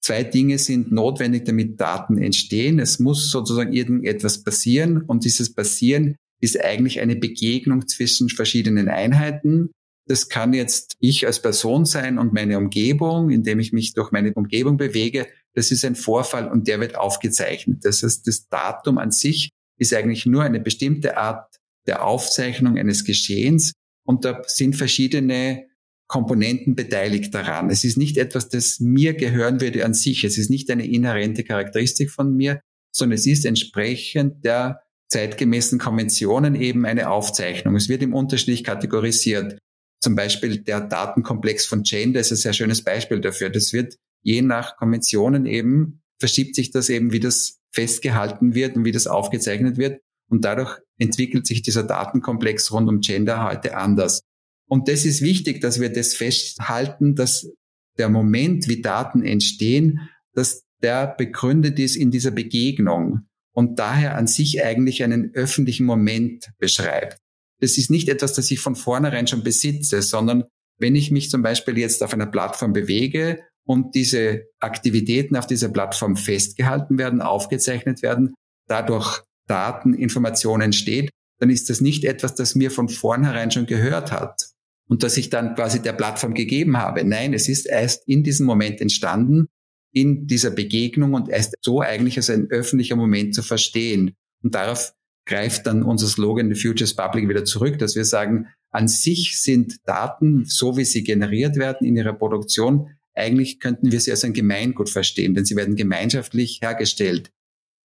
zwei 0.03 0.25
Dinge 0.25 0.59
sind 0.59 0.93
notwendig, 0.93 1.45
damit 1.45 1.81
Daten 1.81 2.19
entstehen. 2.19 2.79
Es 2.79 2.99
muss 2.99 3.31
sozusagen 3.31 3.73
irgendetwas 3.73 4.43
passieren 4.43 5.03
und 5.03 5.25
dieses 5.25 5.55
Passieren 5.55 6.17
ist 6.41 6.61
eigentlich 6.61 7.01
eine 7.01 7.17
Begegnung 7.17 7.87
zwischen 7.87 8.29
verschiedenen 8.29 8.89
Einheiten. 8.89 9.71
Das 10.11 10.29
kann 10.29 10.53
jetzt 10.55 10.97
ich 10.99 11.25
als 11.25 11.41
Person 11.41 11.85
sein 11.85 12.19
und 12.19 12.33
meine 12.33 12.59
Umgebung, 12.59 13.31
indem 13.31 13.61
ich 13.61 13.73
mich 13.73 13.95
durch 13.95 14.11
meine 14.11 14.33
Umgebung 14.35 14.77
bewege. 14.77 15.29
Das 15.55 15.71
ist 15.71 15.85
ein 15.85 15.95
Vorfall 15.95 16.49
und 16.51 16.67
der 16.67 16.81
wird 16.81 16.97
aufgezeichnet. 16.97 17.85
Das 17.85 18.03
heißt, 18.03 18.27
das 18.27 18.49
Datum 18.49 18.99
an 18.99 19.13
sich 19.13 19.51
ist 19.79 19.95
eigentlich 19.95 20.27
nur 20.27 20.43
eine 20.43 20.59
bestimmte 20.59 21.17
Art 21.17 21.61
der 21.87 22.05
Aufzeichnung 22.05 22.77
eines 22.77 23.05
Geschehens 23.05 23.73
und 24.05 24.25
da 24.25 24.43
sind 24.49 24.75
verschiedene 24.75 25.69
Komponenten 26.09 26.75
beteiligt 26.75 27.33
daran. 27.33 27.71
Es 27.71 27.85
ist 27.85 27.97
nicht 27.97 28.19
etwas, 28.19 28.49
das 28.49 28.81
mir 28.81 29.15
gehören 29.15 29.61
würde 29.61 29.85
an 29.85 29.95
sich. 29.95 30.25
Es 30.25 30.39
ist 30.39 30.51
nicht 30.51 30.69
eine 30.73 30.87
inhärente 30.87 31.45
Charakteristik 31.45 32.11
von 32.11 32.35
mir, 32.35 32.61
sondern 32.93 33.15
es 33.15 33.29
ist 33.29 33.47
entsprechend 33.47 34.45
der 34.45 34.81
zeitgemäßen 35.09 35.79
Konventionen 35.79 36.57
eben 36.57 36.85
eine 36.85 37.11
Aufzeichnung. 37.11 37.77
Es 37.77 37.89
wird 37.89 38.03
im 38.03 38.13
unterschiedlich 38.13 38.65
kategorisiert. 38.65 39.61
Zum 40.01 40.14
Beispiel 40.14 40.62
der 40.62 40.80
Datenkomplex 40.80 41.66
von 41.66 41.82
Gender 41.82 42.20
ist 42.20 42.30
ein 42.32 42.36
sehr 42.36 42.53
schönes 42.53 42.82
Beispiel 42.82 43.20
dafür. 43.20 43.51
Das 43.51 43.72
wird 43.72 43.96
je 44.22 44.42
nach 44.42 44.76
Konventionen 44.76 45.46
eben, 45.46 46.03
verschiebt 46.18 46.55
sich 46.55 46.70
das 46.70 46.88
eben, 46.88 47.12
wie 47.12 47.20
das 47.20 47.59
festgehalten 47.72 48.55
wird 48.55 48.76
und 48.76 48.84
wie 48.84 48.92
das 48.92 49.07
aufgezeichnet 49.07 49.76
wird. 49.76 50.01
Und 50.28 50.44
dadurch 50.44 50.78
entwickelt 50.98 51.46
sich 51.46 51.62
dieser 51.62 51.82
Datenkomplex 51.82 52.72
rund 52.72 52.88
um 52.88 53.01
Gender 53.01 53.44
heute 53.44 53.76
anders. 53.76 54.20
Und 54.68 54.88
das 54.88 55.05
ist 55.05 55.22
wichtig, 55.22 55.61
dass 55.61 55.80
wir 55.80 55.92
das 55.92 56.14
festhalten, 56.14 57.16
dass 57.16 57.51
der 57.98 58.09
Moment, 58.09 58.68
wie 58.68 58.80
Daten 58.80 59.22
entstehen, 59.22 60.09
dass 60.32 60.64
der 60.82 61.09
begründet 61.09 61.78
ist 61.78 61.96
in 61.96 62.11
dieser 62.11 62.30
Begegnung 62.30 63.26
und 63.53 63.78
daher 63.78 64.16
an 64.16 64.26
sich 64.26 64.62
eigentlich 64.64 65.03
einen 65.03 65.34
öffentlichen 65.34 65.84
Moment 65.84 66.51
beschreibt. 66.59 67.18
Das 67.61 67.79
ist 67.79 67.91
nicht 67.91 68.09
etwas, 68.09 68.33
das 68.33 68.51
ich 68.51 68.61
von 68.61 68.75
vornherein 68.75 69.27
schon 69.27 69.43
besitze, 69.43 70.03
sondern 70.03 70.45
wenn 70.79 70.95
ich 70.97 71.11
mich 71.11 71.31
zum 71.31 71.43
Beispiel 71.43 71.79
jetzt 71.79 72.03
auf 72.03 72.15
einer 72.15 72.27
Plattform 72.27 72.73
bewege 72.73 73.41
und 73.67 73.95
diese 73.95 74.47
Aktivitäten 74.61 75.37
auf 75.37 75.47
dieser 75.47 75.69
Plattform 75.69 76.17
festgehalten 76.17 76.99
werden, 76.99 77.21
aufgezeichnet 77.21 78.03
werden, 78.03 78.35
dadurch 78.67 79.23
Daten, 79.47 79.95
Informationen 79.95 80.63
entsteht, 80.63 81.11
dann 81.39 81.51
ist 81.51 81.71
das 81.71 81.81
nicht 81.81 82.05
etwas, 82.05 82.35
das 82.35 82.55
mir 82.55 82.71
von 82.71 82.89
vornherein 82.89 83.51
schon 83.51 83.67
gehört 83.67 84.13
hat 84.13 84.51
und 84.89 85.03
das 85.03 85.17
ich 85.17 85.31
dann 85.31 85.55
quasi 85.55 85.81
der 85.81 85.93
Plattform 85.93 86.35
gegeben 86.35 86.77
habe. 86.77 87.05
Nein, 87.05 87.35
es 87.35 87.49
ist 87.49 87.67
erst 87.67 88.07
in 88.09 88.23
diesem 88.23 88.47
Moment 88.47 88.81
entstanden, 88.81 89.47
in 89.93 90.27
dieser 90.27 90.51
Begegnung 90.51 91.15
und 91.15 91.29
erst 91.29 91.55
so 91.63 91.81
eigentlich 91.81 92.17
als 92.17 92.31
ein 92.31 92.49
öffentlicher 92.51 92.97
Moment 92.97 93.35
zu 93.35 93.43
verstehen. 93.43 94.15
Und 94.43 94.55
darauf 94.55 94.93
greift 95.31 95.66
dann 95.66 95.85
unser 95.85 96.09
Slogan 96.09 96.53
The 96.53 96.61
Futures 96.61 96.95
Public 96.95 97.28
wieder 97.28 97.45
zurück, 97.45 97.78
dass 97.78 97.95
wir 97.95 98.05
sagen, 98.05 98.49
an 98.72 98.89
sich 98.89 99.41
sind 99.41 99.76
Daten, 99.87 100.45
so 100.45 100.76
wie 100.76 100.85
sie 100.85 101.05
generiert 101.05 101.57
werden 101.57 101.87
in 101.87 101.97
ihrer 101.97 102.12
Produktion, 102.12 102.89
eigentlich 103.14 103.61
könnten 103.61 103.93
wir 103.93 104.01
sie 104.01 104.11
als 104.11 104.24
ein 104.24 104.33
Gemeingut 104.33 104.91
verstehen, 104.91 105.35
denn 105.35 105.45
sie 105.45 105.57
werden 105.57 105.76
gemeinschaftlich 105.76 106.61
hergestellt. 106.62 107.31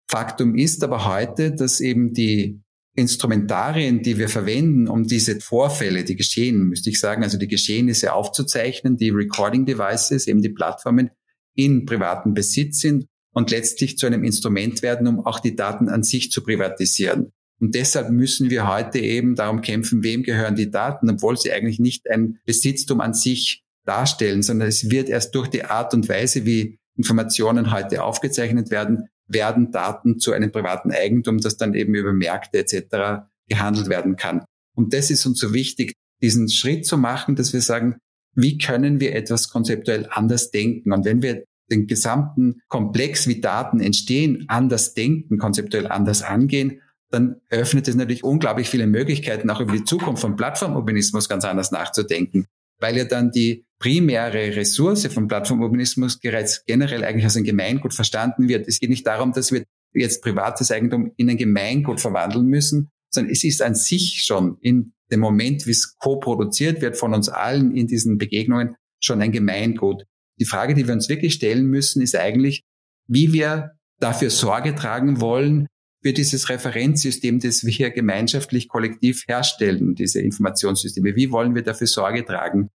Faktum 0.09 0.55
ist 0.55 0.83
aber 0.83 1.05
heute, 1.05 1.53
dass 1.53 1.81
eben 1.81 2.13
die 2.13 2.61
Instrumentarien, 2.95 4.03
die 4.03 4.17
wir 4.17 4.29
verwenden, 4.29 4.87
um 4.87 5.03
diese 5.03 5.39
Vorfälle, 5.41 6.03
die 6.03 6.15
geschehen, 6.15 6.69
müsste 6.69 6.91
ich 6.91 6.99
sagen, 6.99 7.23
also 7.23 7.37
die 7.37 7.47
Geschehnisse 7.47 8.13
aufzuzeichnen, 8.13 8.97
die 8.97 9.09
Recording 9.09 9.65
Devices, 9.65 10.27
eben 10.27 10.41
die 10.41 10.49
Plattformen, 10.49 11.09
in 11.55 11.85
privaten 11.85 12.33
Besitz 12.33 12.79
sind 12.79 13.07
und 13.33 13.51
letztlich 13.51 13.97
zu 13.97 14.05
einem 14.05 14.23
Instrument 14.23 14.81
werden, 14.81 15.07
um 15.07 15.25
auch 15.25 15.39
die 15.39 15.55
Daten 15.55 15.89
an 15.89 16.03
sich 16.03 16.31
zu 16.31 16.43
privatisieren. 16.43 17.31
Und 17.59 17.75
deshalb 17.75 18.09
müssen 18.09 18.49
wir 18.49 18.67
heute 18.67 18.99
eben 18.99 19.35
darum 19.35 19.61
kämpfen, 19.61 20.03
wem 20.03 20.23
gehören 20.23 20.55
die 20.55 20.69
Daten, 20.69 21.09
obwohl 21.09 21.37
sie 21.37 21.51
eigentlich 21.51 21.79
nicht 21.79 22.09
ein 22.09 22.39
Besitztum 22.45 22.99
an 22.99 23.13
sich 23.13 23.63
darstellen, 23.85 24.43
sondern 24.43 24.67
es 24.67 24.89
wird 24.89 25.09
erst 25.09 25.33
durch 25.35 25.47
die 25.47 25.63
Art 25.63 25.93
und 25.93 26.09
Weise, 26.09 26.45
wie 26.45 26.77
Informationen 26.97 27.71
heute 27.71 28.03
aufgezeichnet 28.03 28.69
werden, 28.69 29.07
werden 29.27 29.71
Daten 29.71 30.19
zu 30.19 30.31
einem 30.31 30.51
privaten 30.51 30.91
Eigentum, 30.91 31.39
das 31.39 31.57
dann 31.57 31.73
eben 31.73 31.95
über 31.95 32.13
Märkte 32.13 32.59
etc. 32.59 33.25
gehandelt 33.47 33.89
werden 33.89 34.15
kann. 34.15 34.43
Und 34.75 34.93
das 34.93 35.09
ist 35.09 35.25
uns 35.25 35.39
so 35.39 35.53
wichtig, 35.53 35.93
diesen 36.21 36.49
Schritt 36.49 36.85
zu 36.85 36.97
machen, 36.97 37.35
dass 37.35 37.53
wir 37.53 37.61
sagen, 37.61 37.97
wie 38.35 38.57
können 38.57 38.99
wir 38.99 39.15
etwas 39.15 39.49
konzeptuell 39.49 40.07
anders 40.09 40.51
denken? 40.51 40.91
Und 40.91 41.05
wenn 41.05 41.21
wir 41.21 41.43
den 41.73 41.87
gesamten 41.87 42.61
Komplex, 42.67 43.27
wie 43.27 43.41
Daten 43.41 43.79
entstehen, 43.79 44.45
anders 44.47 44.93
denken, 44.93 45.37
konzeptuell 45.37 45.87
anders 45.87 46.21
angehen, 46.21 46.81
dann 47.09 47.35
öffnet 47.49 47.87
es 47.87 47.95
natürlich 47.95 48.23
unglaublich 48.23 48.69
viele 48.69 48.87
Möglichkeiten, 48.87 49.49
auch 49.49 49.59
über 49.59 49.73
die 49.73 49.83
Zukunft 49.83 50.21
von 50.21 50.35
Plattformurbanismus 50.35 51.29
ganz 51.29 51.45
anders 51.45 51.71
nachzudenken, 51.71 52.45
weil 52.79 52.97
ja 52.97 53.05
dann 53.05 53.31
die 53.31 53.65
primäre 53.79 54.55
Ressource 54.55 55.05
von 55.07 55.27
Plattformurbanismus 55.27 56.19
bereits 56.19 56.65
generell 56.65 57.03
eigentlich 57.03 57.25
als 57.25 57.35
ein 57.37 57.43
Gemeingut 57.43 57.93
verstanden 57.93 58.47
wird. 58.47 58.67
Es 58.67 58.79
geht 58.79 58.89
nicht 58.89 59.05
darum, 59.05 59.31
dass 59.31 59.51
wir 59.51 59.63
jetzt 59.93 60.23
privates 60.23 60.71
Eigentum 60.71 61.11
in 61.17 61.29
ein 61.29 61.37
Gemeingut 61.37 62.01
verwandeln 62.01 62.47
müssen, 62.47 62.89
sondern 63.11 63.31
es 63.31 63.43
ist 63.43 63.61
an 63.61 63.75
sich 63.75 64.23
schon 64.25 64.57
in 64.61 64.93
dem 65.11 65.19
Moment, 65.19 65.67
wie 65.67 65.71
es 65.71 65.95
co-produziert 65.97 66.81
wird 66.81 66.97
von 66.97 67.13
uns 67.13 67.29
allen 67.29 67.75
in 67.75 67.87
diesen 67.87 68.17
Begegnungen, 68.17 68.75
schon 68.99 69.21
ein 69.21 69.31
Gemeingut. 69.31 70.05
Die 70.39 70.45
Frage, 70.45 70.73
die 70.73 70.87
wir 70.87 70.93
uns 70.93 71.09
wirklich 71.09 71.33
stellen 71.33 71.65
müssen, 71.67 72.01
ist 72.01 72.15
eigentlich, 72.15 72.63
wie 73.07 73.33
wir 73.33 73.71
dafür 73.99 74.29
Sorge 74.29 74.75
tragen 74.75 75.21
wollen, 75.21 75.67
für 76.03 76.13
dieses 76.13 76.49
Referenzsystem, 76.49 77.39
das 77.39 77.63
wir 77.63 77.71
hier 77.71 77.89
gemeinschaftlich 77.89 78.67
kollektiv 78.67 79.23
herstellen, 79.27 79.95
diese 79.95 80.19
Informationssysteme. 80.19 81.15
Wie 81.15 81.31
wollen 81.31 81.55
wir 81.55 81.63
dafür 81.63 81.87
Sorge 81.87 82.25
tragen? 82.25 82.69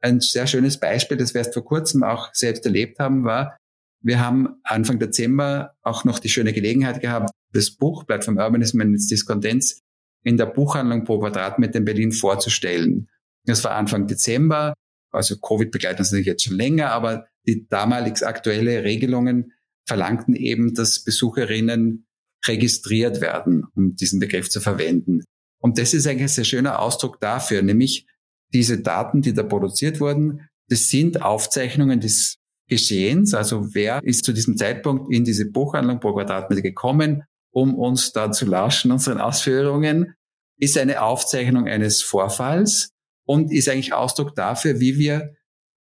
Ein 0.00 0.20
sehr 0.20 0.46
schönes 0.46 0.80
Beispiel, 0.80 1.18
das 1.18 1.34
wir 1.34 1.40
erst 1.40 1.52
vor 1.52 1.64
kurzem 1.64 2.02
auch 2.02 2.30
selbst 2.32 2.64
erlebt 2.64 2.98
haben, 2.98 3.24
war, 3.24 3.58
wir 4.02 4.18
haben 4.18 4.60
Anfang 4.64 4.98
Dezember 4.98 5.74
auch 5.82 6.04
noch 6.04 6.18
die 6.18 6.30
schöne 6.30 6.54
Gelegenheit 6.54 7.02
gehabt, 7.02 7.30
das 7.52 7.70
Buch 7.70 8.06
Plattform 8.06 8.38
Urbanism 8.38 8.80
and 8.80 8.94
its 8.94 9.08
Discontents 9.08 9.80
in 10.24 10.38
der 10.38 10.46
Buchhandlung 10.46 11.04
pro 11.04 11.18
Quadratmeter 11.18 11.78
in 11.78 11.84
Berlin 11.84 12.12
vorzustellen. 12.12 13.08
Das 13.44 13.62
war 13.62 13.72
Anfang 13.72 14.06
Dezember, 14.06 14.72
also 15.10 15.36
Covid 15.38 15.70
begleitet 15.70 16.00
uns 16.00 16.12
jetzt 16.12 16.44
schon 16.44 16.56
länger, 16.56 16.90
aber 16.90 17.26
die 17.46 17.66
damalig 17.68 18.22
aktuelle 18.22 18.84
Regelungen 18.84 19.52
verlangten 19.86 20.34
eben, 20.34 20.74
dass 20.74 21.02
Besucherinnen 21.02 22.06
registriert 22.46 23.20
werden, 23.20 23.66
um 23.74 23.96
diesen 23.96 24.20
Begriff 24.20 24.48
zu 24.48 24.60
verwenden. 24.60 25.22
Und 25.60 25.78
das 25.78 25.94
ist 25.94 26.06
eigentlich 26.06 26.22
ein 26.22 26.28
sehr 26.28 26.44
schöner 26.44 26.80
Ausdruck 26.80 27.20
dafür, 27.20 27.62
nämlich 27.62 28.06
diese 28.52 28.80
Daten, 28.80 29.22
die 29.22 29.34
da 29.34 29.42
produziert 29.42 30.00
wurden, 30.00 30.48
das 30.68 30.88
sind 30.88 31.22
Aufzeichnungen 31.22 32.00
des 32.00 32.36
Geschehens, 32.68 33.34
also 33.34 33.74
wer 33.74 34.02
ist 34.04 34.24
zu 34.24 34.32
diesem 34.32 34.56
Zeitpunkt 34.56 35.12
in 35.12 35.24
diese 35.24 35.50
Buchhandlung 35.50 35.98
pro 35.98 36.14
Quadratmeter 36.14 36.62
gekommen, 36.62 37.24
um 37.52 37.74
uns 37.74 38.12
da 38.12 38.30
zu 38.30 38.46
lauschen, 38.46 38.92
unseren 38.92 39.18
Ausführungen, 39.18 40.14
ist 40.56 40.78
eine 40.78 41.02
Aufzeichnung 41.02 41.66
eines 41.66 42.00
Vorfalls 42.02 42.90
und 43.30 43.52
ist 43.52 43.68
eigentlich 43.68 43.92
Ausdruck 43.92 44.34
dafür, 44.34 44.80
wie 44.80 44.98
wir 44.98 45.36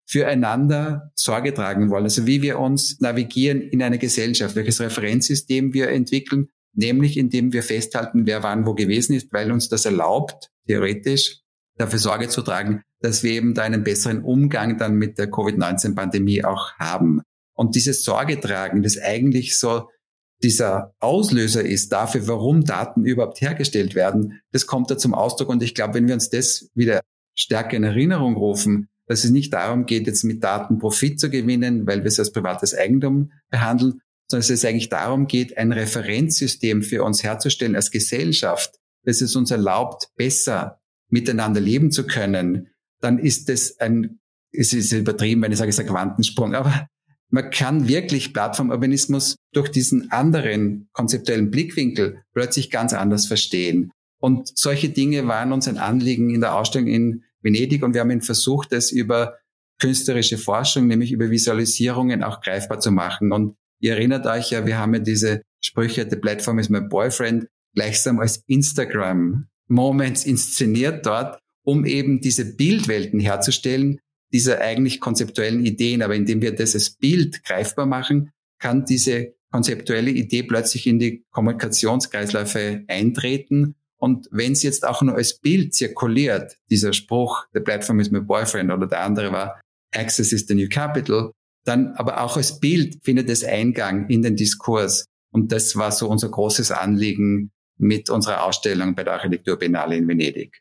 füreinander 0.07 1.12
Sorge 1.14 1.53
tragen 1.53 1.90
wollen, 1.90 2.05
also 2.05 2.26
wie 2.26 2.40
wir 2.40 2.59
uns 2.59 3.01
navigieren 3.01 3.61
in 3.61 3.82
einer 3.82 3.99
Gesellschaft, 3.99 4.57
welches 4.57 4.80
Referenzsystem 4.80 5.74
wir 5.74 5.90
entwickeln, 5.90 6.49
nämlich 6.72 7.18
indem 7.18 7.53
wir 7.53 7.62
festhalten, 7.62 8.26
wer 8.26 8.42
wann 8.42 8.64
wo 8.64 8.72
gewesen 8.72 9.14
ist, 9.14 9.30
weil 9.30 9.53
uns 9.53 9.68
das 9.68 9.84
erlaubt, 9.84 10.49
theoretisch 10.66 11.40
dafür 11.76 11.99
Sorge 11.99 12.28
zu 12.30 12.40
tragen, 12.40 12.82
dass 13.01 13.22
wir 13.22 13.32
eben 13.32 13.53
da 13.53 13.64
einen 13.64 13.84
besseren 13.84 14.22
Umgang 14.22 14.78
dann 14.78 14.95
mit 14.95 15.18
der 15.18 15.30
Covid-19-Pandemie 15.30 16.45
auch 16.45 16.72
haben. 16.78 17.20
Und 17.55 17.74
dieses 17.74 18.05
Sorge 18.05 18.40
tragen, 18.40 18.82
das 18.82 18.97
eigentlich 18.97 19.59
so 19.59 19.90
dieser 20.42 20.95
Auslöser 20.99 21.62
ist 21.62 21.92
dafür, 21.92 22.26
warum 22.26 22.64
Daten 22.64 23.05
überhaupt 23.05 23.42
hergestellt 23.42 23.95
werden, 23.95 24.40
das 24.51 24.66
kommt 24.66 24.90
da 24.90 24.97
zum 24.97 25.12
Ausdruck. 25.12 25.51
Und 25.51 25.62
ich 25.62 25.74
glaube, 25.74 25.95
wenn 25.95 26.07
wir 26.07 26.14
uns 26.14 26.30
das 26.30 26.70
wieder 26.74 27.03
stärker 27.35 27.76
in 27.76 27.85
Erinnerung 27.85 28.37
rufen, 28.37 28.89
dass 29.07 29.24
es 29.24 29.30
nicht 29.30 29.53
darum 29.53 29.87
geht, 29.87 30.07
jetzt 30.07 30.24
mit 30.24 30.43
Daten 30.43 30.78
Profit 30.78 31.20
zu 31.20 31.30
gewinnen, 31.30 31.87
weil 31.87 32.01
wir 32.01 32.07
es 32.07 32.18
als 32.18 32.32
privates 32.32 32.74
Eigentum 32.74 33.32
behandeln, 33.51 34.01
sondern 34.28 34.41
dass 34.43 34.51
es 34.51 34.64
eigentlich 34.64 34.89
darum 34.89 35.26
geht, 35.26 35.59
ein 35.59 35.72
Referenzsystem 35.72 36.82
für 36.82 37.05
uns 37.05 37.22
herzustellen 37.22 37.76
als 37.76 37.91
Gesellschaft, 37.91 38.78
dass 39.05 39.20
es 39.20 39.37
uns 39.37 39.51
erlaubt, 39.51 40.09
besser 40.16 40.80
miteinander 41.11 41.61
leben 41.61 41.91
zu 41.91 42.07
können, 42.07 42.68
dann 43.01 43.18
ist 43.18 43.51
es 43.51 43.78
ein, 43.80 44.18
es 44.51 44.72
ist 44.72 44.93
übertrieben, 44.93 45.43
wenn 45.43 45.53
ich 45.53 45.59
sage, 45.59 45.68
es 45.68 45.76
ist 45.76 45.80
ein 45.80 45.91
Quantensprung, 45.91 46.55
aber 46.55 46.89
man 47.28 47.51
kann 47.51 47.89
wirklich 47.89 48.32
Plattformurbanismus 48.32 49.37
durch 49.53 49.68
diesen 49.68 50.11
anderen 50.11 50.89
konzeptuellen 50.93 51.51
Blickwinkel 51.51 52.22
plötzlich 52.32 52.70
ganz 52.70 52.93
anders 52.93 53.26
verstehen. 53.26 53.91
Und 54.25 54.57
solche 54.57 54.89
Dinge 54.89 55.27
waren 55.27 55.53
uns 55.53 55.68
ein 55.68 55.77
Anliegen 55.77 56.31
in 56.31 56.41
der 56.41 56.57
Ausstellung 56.57 56.89
in 56.89 57.25
Venedig 57.43 57.83
und 57.83 57.93
wir 57.93 58.01
haben 58.01 58.22
versucht, 58.22 58.72
es 58.72 58.91
über 58.91 59.37
künstlerische 59.79 60.39
Forschung, 60.39 60.87
nämlich 60.87 61.12
über 61.12 61.29
Visualisierungen 61.29 62.22
auch 62.22 62.41
greifbar 62.41 62.81
zu 62.81 62.91
machen. 62.91 63.33
Und 63.33 63.55
ihr 63.81 63.93
erinnert 63.93 64.25
euch 64.25 64.51
ja, 64.51 64.64
wir 64.64 64.79
haben 64.79 64.95
ja 64.95 65.01
diese 65.01 65.43
Sprüche, 65.61 66.09
the 66.09 66.16
platform 66.16 66.59
is 66.59 66.70
my 66.70 66.81
boyfriend, 66.81 67.49
gleichsam 67.75 68.18
als 68.18 68.43
Instagram 68.47 69.47
Moments 69.68 70.25
inszeniert 70.25 71.05
dort, 71.05 71.39
um 71.62 71.85
eben 71.85 72.22
diese 72.22 72.57
Bildwelten 72.57 73.20
herzustellen, 73.20 74.01
dieser 74.33 74.59
eigentlich 74.62 75.01
konzeptuellen 75.01 75.66
Ideen. 75.66 76.01
Aber 76.01 76.14
indem 76.14 76.41
wir 76.41 76.55
das 76.55 76.75
als 76.75 76.97
Bild 76.97 77.45
greifbar 77.45 77.85
machen, 77.85 78.31
kann 78.59 78.87
diese 78.87 79.35
konzeptuelle 79.51 80.12
Idee 80.12 80.45
plötzlich 80.45 80.87
in 80.87 80.99
die 80.99 81.27
Kommunikationskreisläufe 81.31 82.85
eintreten. 82.89 83.75
Und 84.05 84.28
wenn 84.30 84.52
es 84.52 84.62
jetzt 84.62 84.86
auch 84.86 85.00
nur 85.00 85.14
als 85.14 85.38
Bild 85.38 85.72
zirkuliert, 85.72 86.59
dieser 86.68 86.92
Spruch, 86.92 87.46
the 87.55 87.61
platform 87.61 88.00
is 88.00 88.11
my 88.11 88.20
boyfriend 88.20 88.70
oder 88.70 88.86
der 88.86 89.00
andere 89.00 89.32
war, 89.32 89.59
access 89.94 90.30
is 90.30 90.46
the 90.46 90.55
new 90.55 90.68
capital, 90.68 91.32
dann 91.64 91.94
aber 91.94 92.20
auch 92.20 92.36
als 92.36 92.61
Bild 92.61 92.98
findet 93.02 93.30
es 93.30 93.42
Eingang 93.42 94.11
in 94.11 94.20
den 94.20 94.36
Diskurs. 94.36 95.07
Und 95.32 95.52
das 95.52 95.74
war 95.76 95.90
so 95.90 96.11
unser 96.11 96.28
großes 96.28 96.70
Anliegen 96.70 97.50
mit 97.78 98.11
unserer 98.11 98.44
Ausstellung 98.44 98.94
bei 98.94 99.05
der 99.05 99.14
Architekturbiennale 99.14 99.96
in 99.96 100.07
Venedig. 100.07 100.61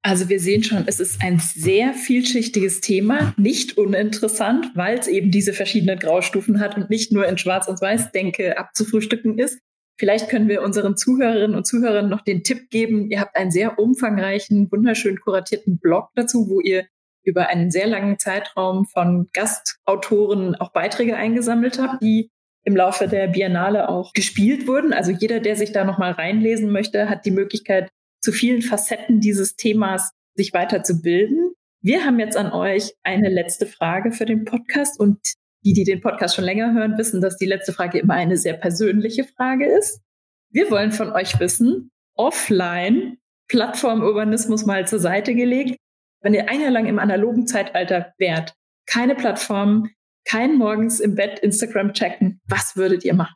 Also 0.00 0.30
wir 0.30 0.40
sehen 0.40 0.64
schon, 0.64 0.84
es 0.86 0.98
ist 0.98 1.20
ein 1.22 1.40
sehr 1.40 1.92
vielschichtiges 1.92 2.80
Thema, 2.80 3.34
nicht 3.36 3.76
uninteressant, 3.76 4.70
weil 4.74 4.98
es 4.98 5.08
eben 5.08 5.30
diese 5.30 5.52
verschiedenen 5.52 5.98
Graustufen 5.98 6.58
hat 6.58 6.78
und 6.78 6.88
nicht 6.88 7.12
nur 7.12 7.28
in 7.28 7.36
Schwarz 7.36 7.68
und 7.68 7.82
Weiß 7.82 8.12
Denke 8.12 8.56
abzufrühstücken 8.56 9.38
ist. 9.38 9.58
Vielleicht 10.00 10.30
können 10.30 10.48
wir 10.48 10.62
unseren 10.62 10.96
Zuhörerinnen 10.96 11.54
und 11.54 11.66
Zuhörern 11.66 12.08
noch 12.08 12.22
den 12.22 12.42
Tipp 12.42 12.70
geben. 12.70 13.10
Ihr 13.10 13.20
habt 13.20 13.36
einen 13.36 13.50
sehr 13.50 13.78
umfangreichen, 13.78 14.72
wunderschön 14.72 15.20
kuratierten 15.20 15.78
Blog 15.78 16.08
dazu, 16.14 16.48
wo 16.48 16.58
ihr 16.62 16.86
über 17.22 17.48
einen 17.48 17.70
sehr 17.70 17.86
langen 17.86 18.18
Zeitraum 18.18 18.86
von 18.86 19.28
Gastautoren 19.34 20.54
auch 20.54 20.72
Beiträge 20.72 21.16
eingesammelt 21.16 21.78
habt, 21.78 22.02
die 22.02 22.30
im 22.64 22.76
Laufe 22.76 23.08
der 23.08 23.28
Biennale 23.28 23.90
auch 23.90 24.14
gespielt 24.14 24.66
wurden. 24.66 24.94
Also 24.94 25.10
jeder, 25.10 25.38
der 25.38 25.54
sich 25.54 25.70
da 25.70 25.84
nochmal 25.84 26.12
reinlesen 26.12 26.72
möchte, 26.72 27.10
hat 27.10 27.26
die 27.26 27.30
Möglichkeit, 27.30 27.90
zu 28.22 28.32
vielen 28.32 28.62
Facetten 28.62 29.20
dieses 29.20 29.56
Themas 29.56 30.12
sich 30.34 30.54
weiterzubilden. 30.54 31.52
Wir 31.82 32.06
haben 32.06 32.18
jetzt 32.18 32.38
an 32.38 32.52
euch 32.52 32.94
eine 33.02 33.28
letzte 33.28 33.66
Frage 33.66 34.12
für 34.12 34.24
den 34.24 34.46
Podcast 34.46 34.98
und 34.98 35.18
die, 35.64 35.72
die 35.72 35.84
den 35.84 36.00
Podcast 36.00 36.36
schon 36.36 36.44
länger 36.44 36.72
hören, 36.72 36.96
wissen, 36.98 37.20
dass 37.20 37.36
die 37.36 37.46
letzte 37.46 37.72
Frage 37.72 37.98
immer 37.98 38.14
eine 38.14 38.36
sehr 38.36 38.54
persönliche 38.54 39.24
Frage 39.24 39.66
ist. 39.66 40.00
Wir 40.50 40.70
wollen 40.70 40.92
von 40.92 41.12
euch 41.12 41.38
wissen, 41.38 41.90
offline 42.14 43.18
Plattformurbanismus 43.48 44.66
mal 44.66 44.86
zur 44.86 45.00
Seite 45.00 45.34
gelegt. 45.34 45.76
Wenn 46.22 46.34
ihr 46.34 46.48
ein 46.48 46.60
Jahr 46.60 46.70
lang 46.70 46.86
im 46.86 46.98
analogen 46.98 47.46
Zeitalter 47.46 48.12
wärt, 48.18 48.54
keine 48.86 49.14
Plattform, 49.14 49.90
kein 50.24 50.56
morgens 50.56 51.00
im 51.00 51.14
Bett 51.14 51.38
Instagram 51.38 51.92
checken, 51.92 52.40
was 52.46 52.76
würdet 52.76 53.04
ihr 53.04 53.14
machen? 53.14 53.34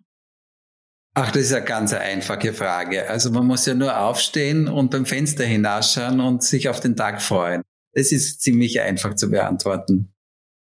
Ach, 1.16 1.30
das 1.30 1.42
ist 1.42 1.54
eine 1.54 1.64
ganz 1.64 1.92
einfache 1.92 2.52
Frage. 2.52 3.08
Also 3.08 3.30
man 3.30 3.46
muss 3.46 3.66
ja 3.66 3.74
nur 3.74 3.98
aufstehen 3.98 4.66
und 4.66 4.90
beim 4.90 5.06
Fenster 5.06 5.44
hinausschauen 5.44 6.20
und 6.20 6.42
sich 6.42 6.68
auf 6.68 6.80
den 6.80 6.96
Tag 6.96 7.22
freuen. 7.22 7.62
Das 7.92 8.10
ist 8.10 8.40
ziemlich 8.40 8.80
einfach 8.80 9.14
zu 9.14 9.30
beantworten. 9.30 10.12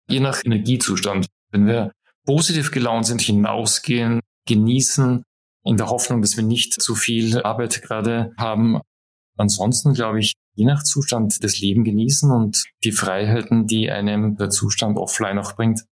Je 0.08 0.20
nach 0.20 0.44
Energiezustand. 0.44 1.26
Wenn 1.52 1.66
wir 1.66 1.92
positiv 2.26 2.70
gelaunt 2.70 3.06
sind, 3.06 3.20
hinausgehen, 3.20 4.20
genießen, 4.48 5.22
in 5.64 5.76
der 5.76 5.88
Hoffnung, 5.88 6.22
dass 6.22 6.36
wir 6.36 6.44
nicht 6.44 6.74
zu 6.74 6.94
viel 6.94 7.40
Arbeit 7.42 7.82
gerade 7.82 8.32
haben. 8.36 8.80
Ansonsten 9.36 9.94
glaube 9.94 10.18
ich, 10.20 10.34
je 10.54 10.64
nach 10.64 10.82
Zustand 10.82 11.42
das 11.42 11.60
Leben 11.60 11.84
genießen 11.84 12.30
und 12.30 12.64
die 12.84 12.92
Freiheiten, 12.92 13.66
die 13.66 13.90
einem 13.90 14.36
der 14.36 14.50
Zustand 14.50 14.98
offline 14.98 15.38
auch 15.38 15.54
bringt. 15.54 15.84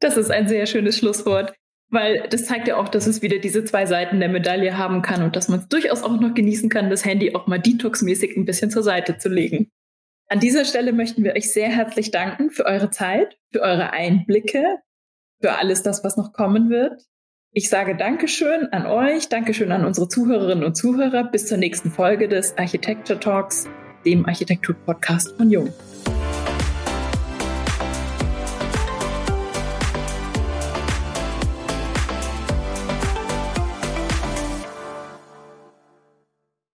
Das 0.00 0.16
ist 0.16 0.30
ein 0.30 0.48
sehr 0.48 0.66
schönes 0.66 0.98
Schlusswort. 0.98 1.54
Weil 1.90 2.26
das 2.28 2.46
zeigt 2.46 2.66
ja 2.66 2.76
auch, 2.76 2.88
dass 2.88 3.06
es 3.06 3.22
wieder 3.22 3.38
diese 3.38 3.62
zwei 3.64 3.86
Seiten 3.86 4.18
der 4.18 4.28
Medaille 4.28 4.76
haben 4.76 5.02
kann 5.02 5.22
und 5.22 5.36
dass 5.36 5.48
man 5.48 5.60
es 5.60 5.68
durchaus 5.68 6.02
auch 6.02 6.18
noch 6.18 6.34
genießen 6.34 6.68
kann, 6.68 6.90
das 6.90 7.04
Handy 7.04 7.34
auch 7.34 7.46
mal 7.46 7.60
detoxmäßig 7.60 8.36
ein 8.36 8.46
bisschen 8.46 8.70
zur 8.70 8.82
Seite 8.82 9.18
zu 9.18 9.28
legen. 9.28 9.70
An 10.34 10.40
dieser 10.40 10.64
Stelle 10.64 10.92
möchten 10.92 11.22
wir 11.22 11.36
euch 11.36 11.52
sehr 11.52 11.68
herzlich 11.68 12.10
danken 12.10 12.50
für 12.50 12.66
eure 12.66 12.90
Zeit, 12.90 13.38
für 13.52 13.60
eure 13.60 13.92
Einblicke, 13.92 14.64
für 15.40 15.52
alles 15.60 15.84
das, 15.84 16.02
was 16.02 16.16
noch 16.16 16.32
kommen 16.32 16.70
wird. 16.70 17.04
Ich 17.52 17.68
sage 17.68 17.96
Dankeschön 17.96 18.66
an 18.72 18.84
euch, 18.84 19.28
Dankeschön 19.28 19.70
an 19.70 19.84
unsere 19.84 20.08
Zuhörerinnen 20.08 20.64
und 20.64 20.76
Zuhörer. 20.76 21.22
Bis 21.22 21.46
zur 21.46 21.58
nächsten 21.58 21.92
Folge 21.92 22.26
des 22.26 22.58
Architecture 22.58 23.20
Talks, 23.20 23.68
dem 24.04 24.26
Architektur-Podcast 24.26 25.36
von 25.36 25.50
Jung. 25.50 25.72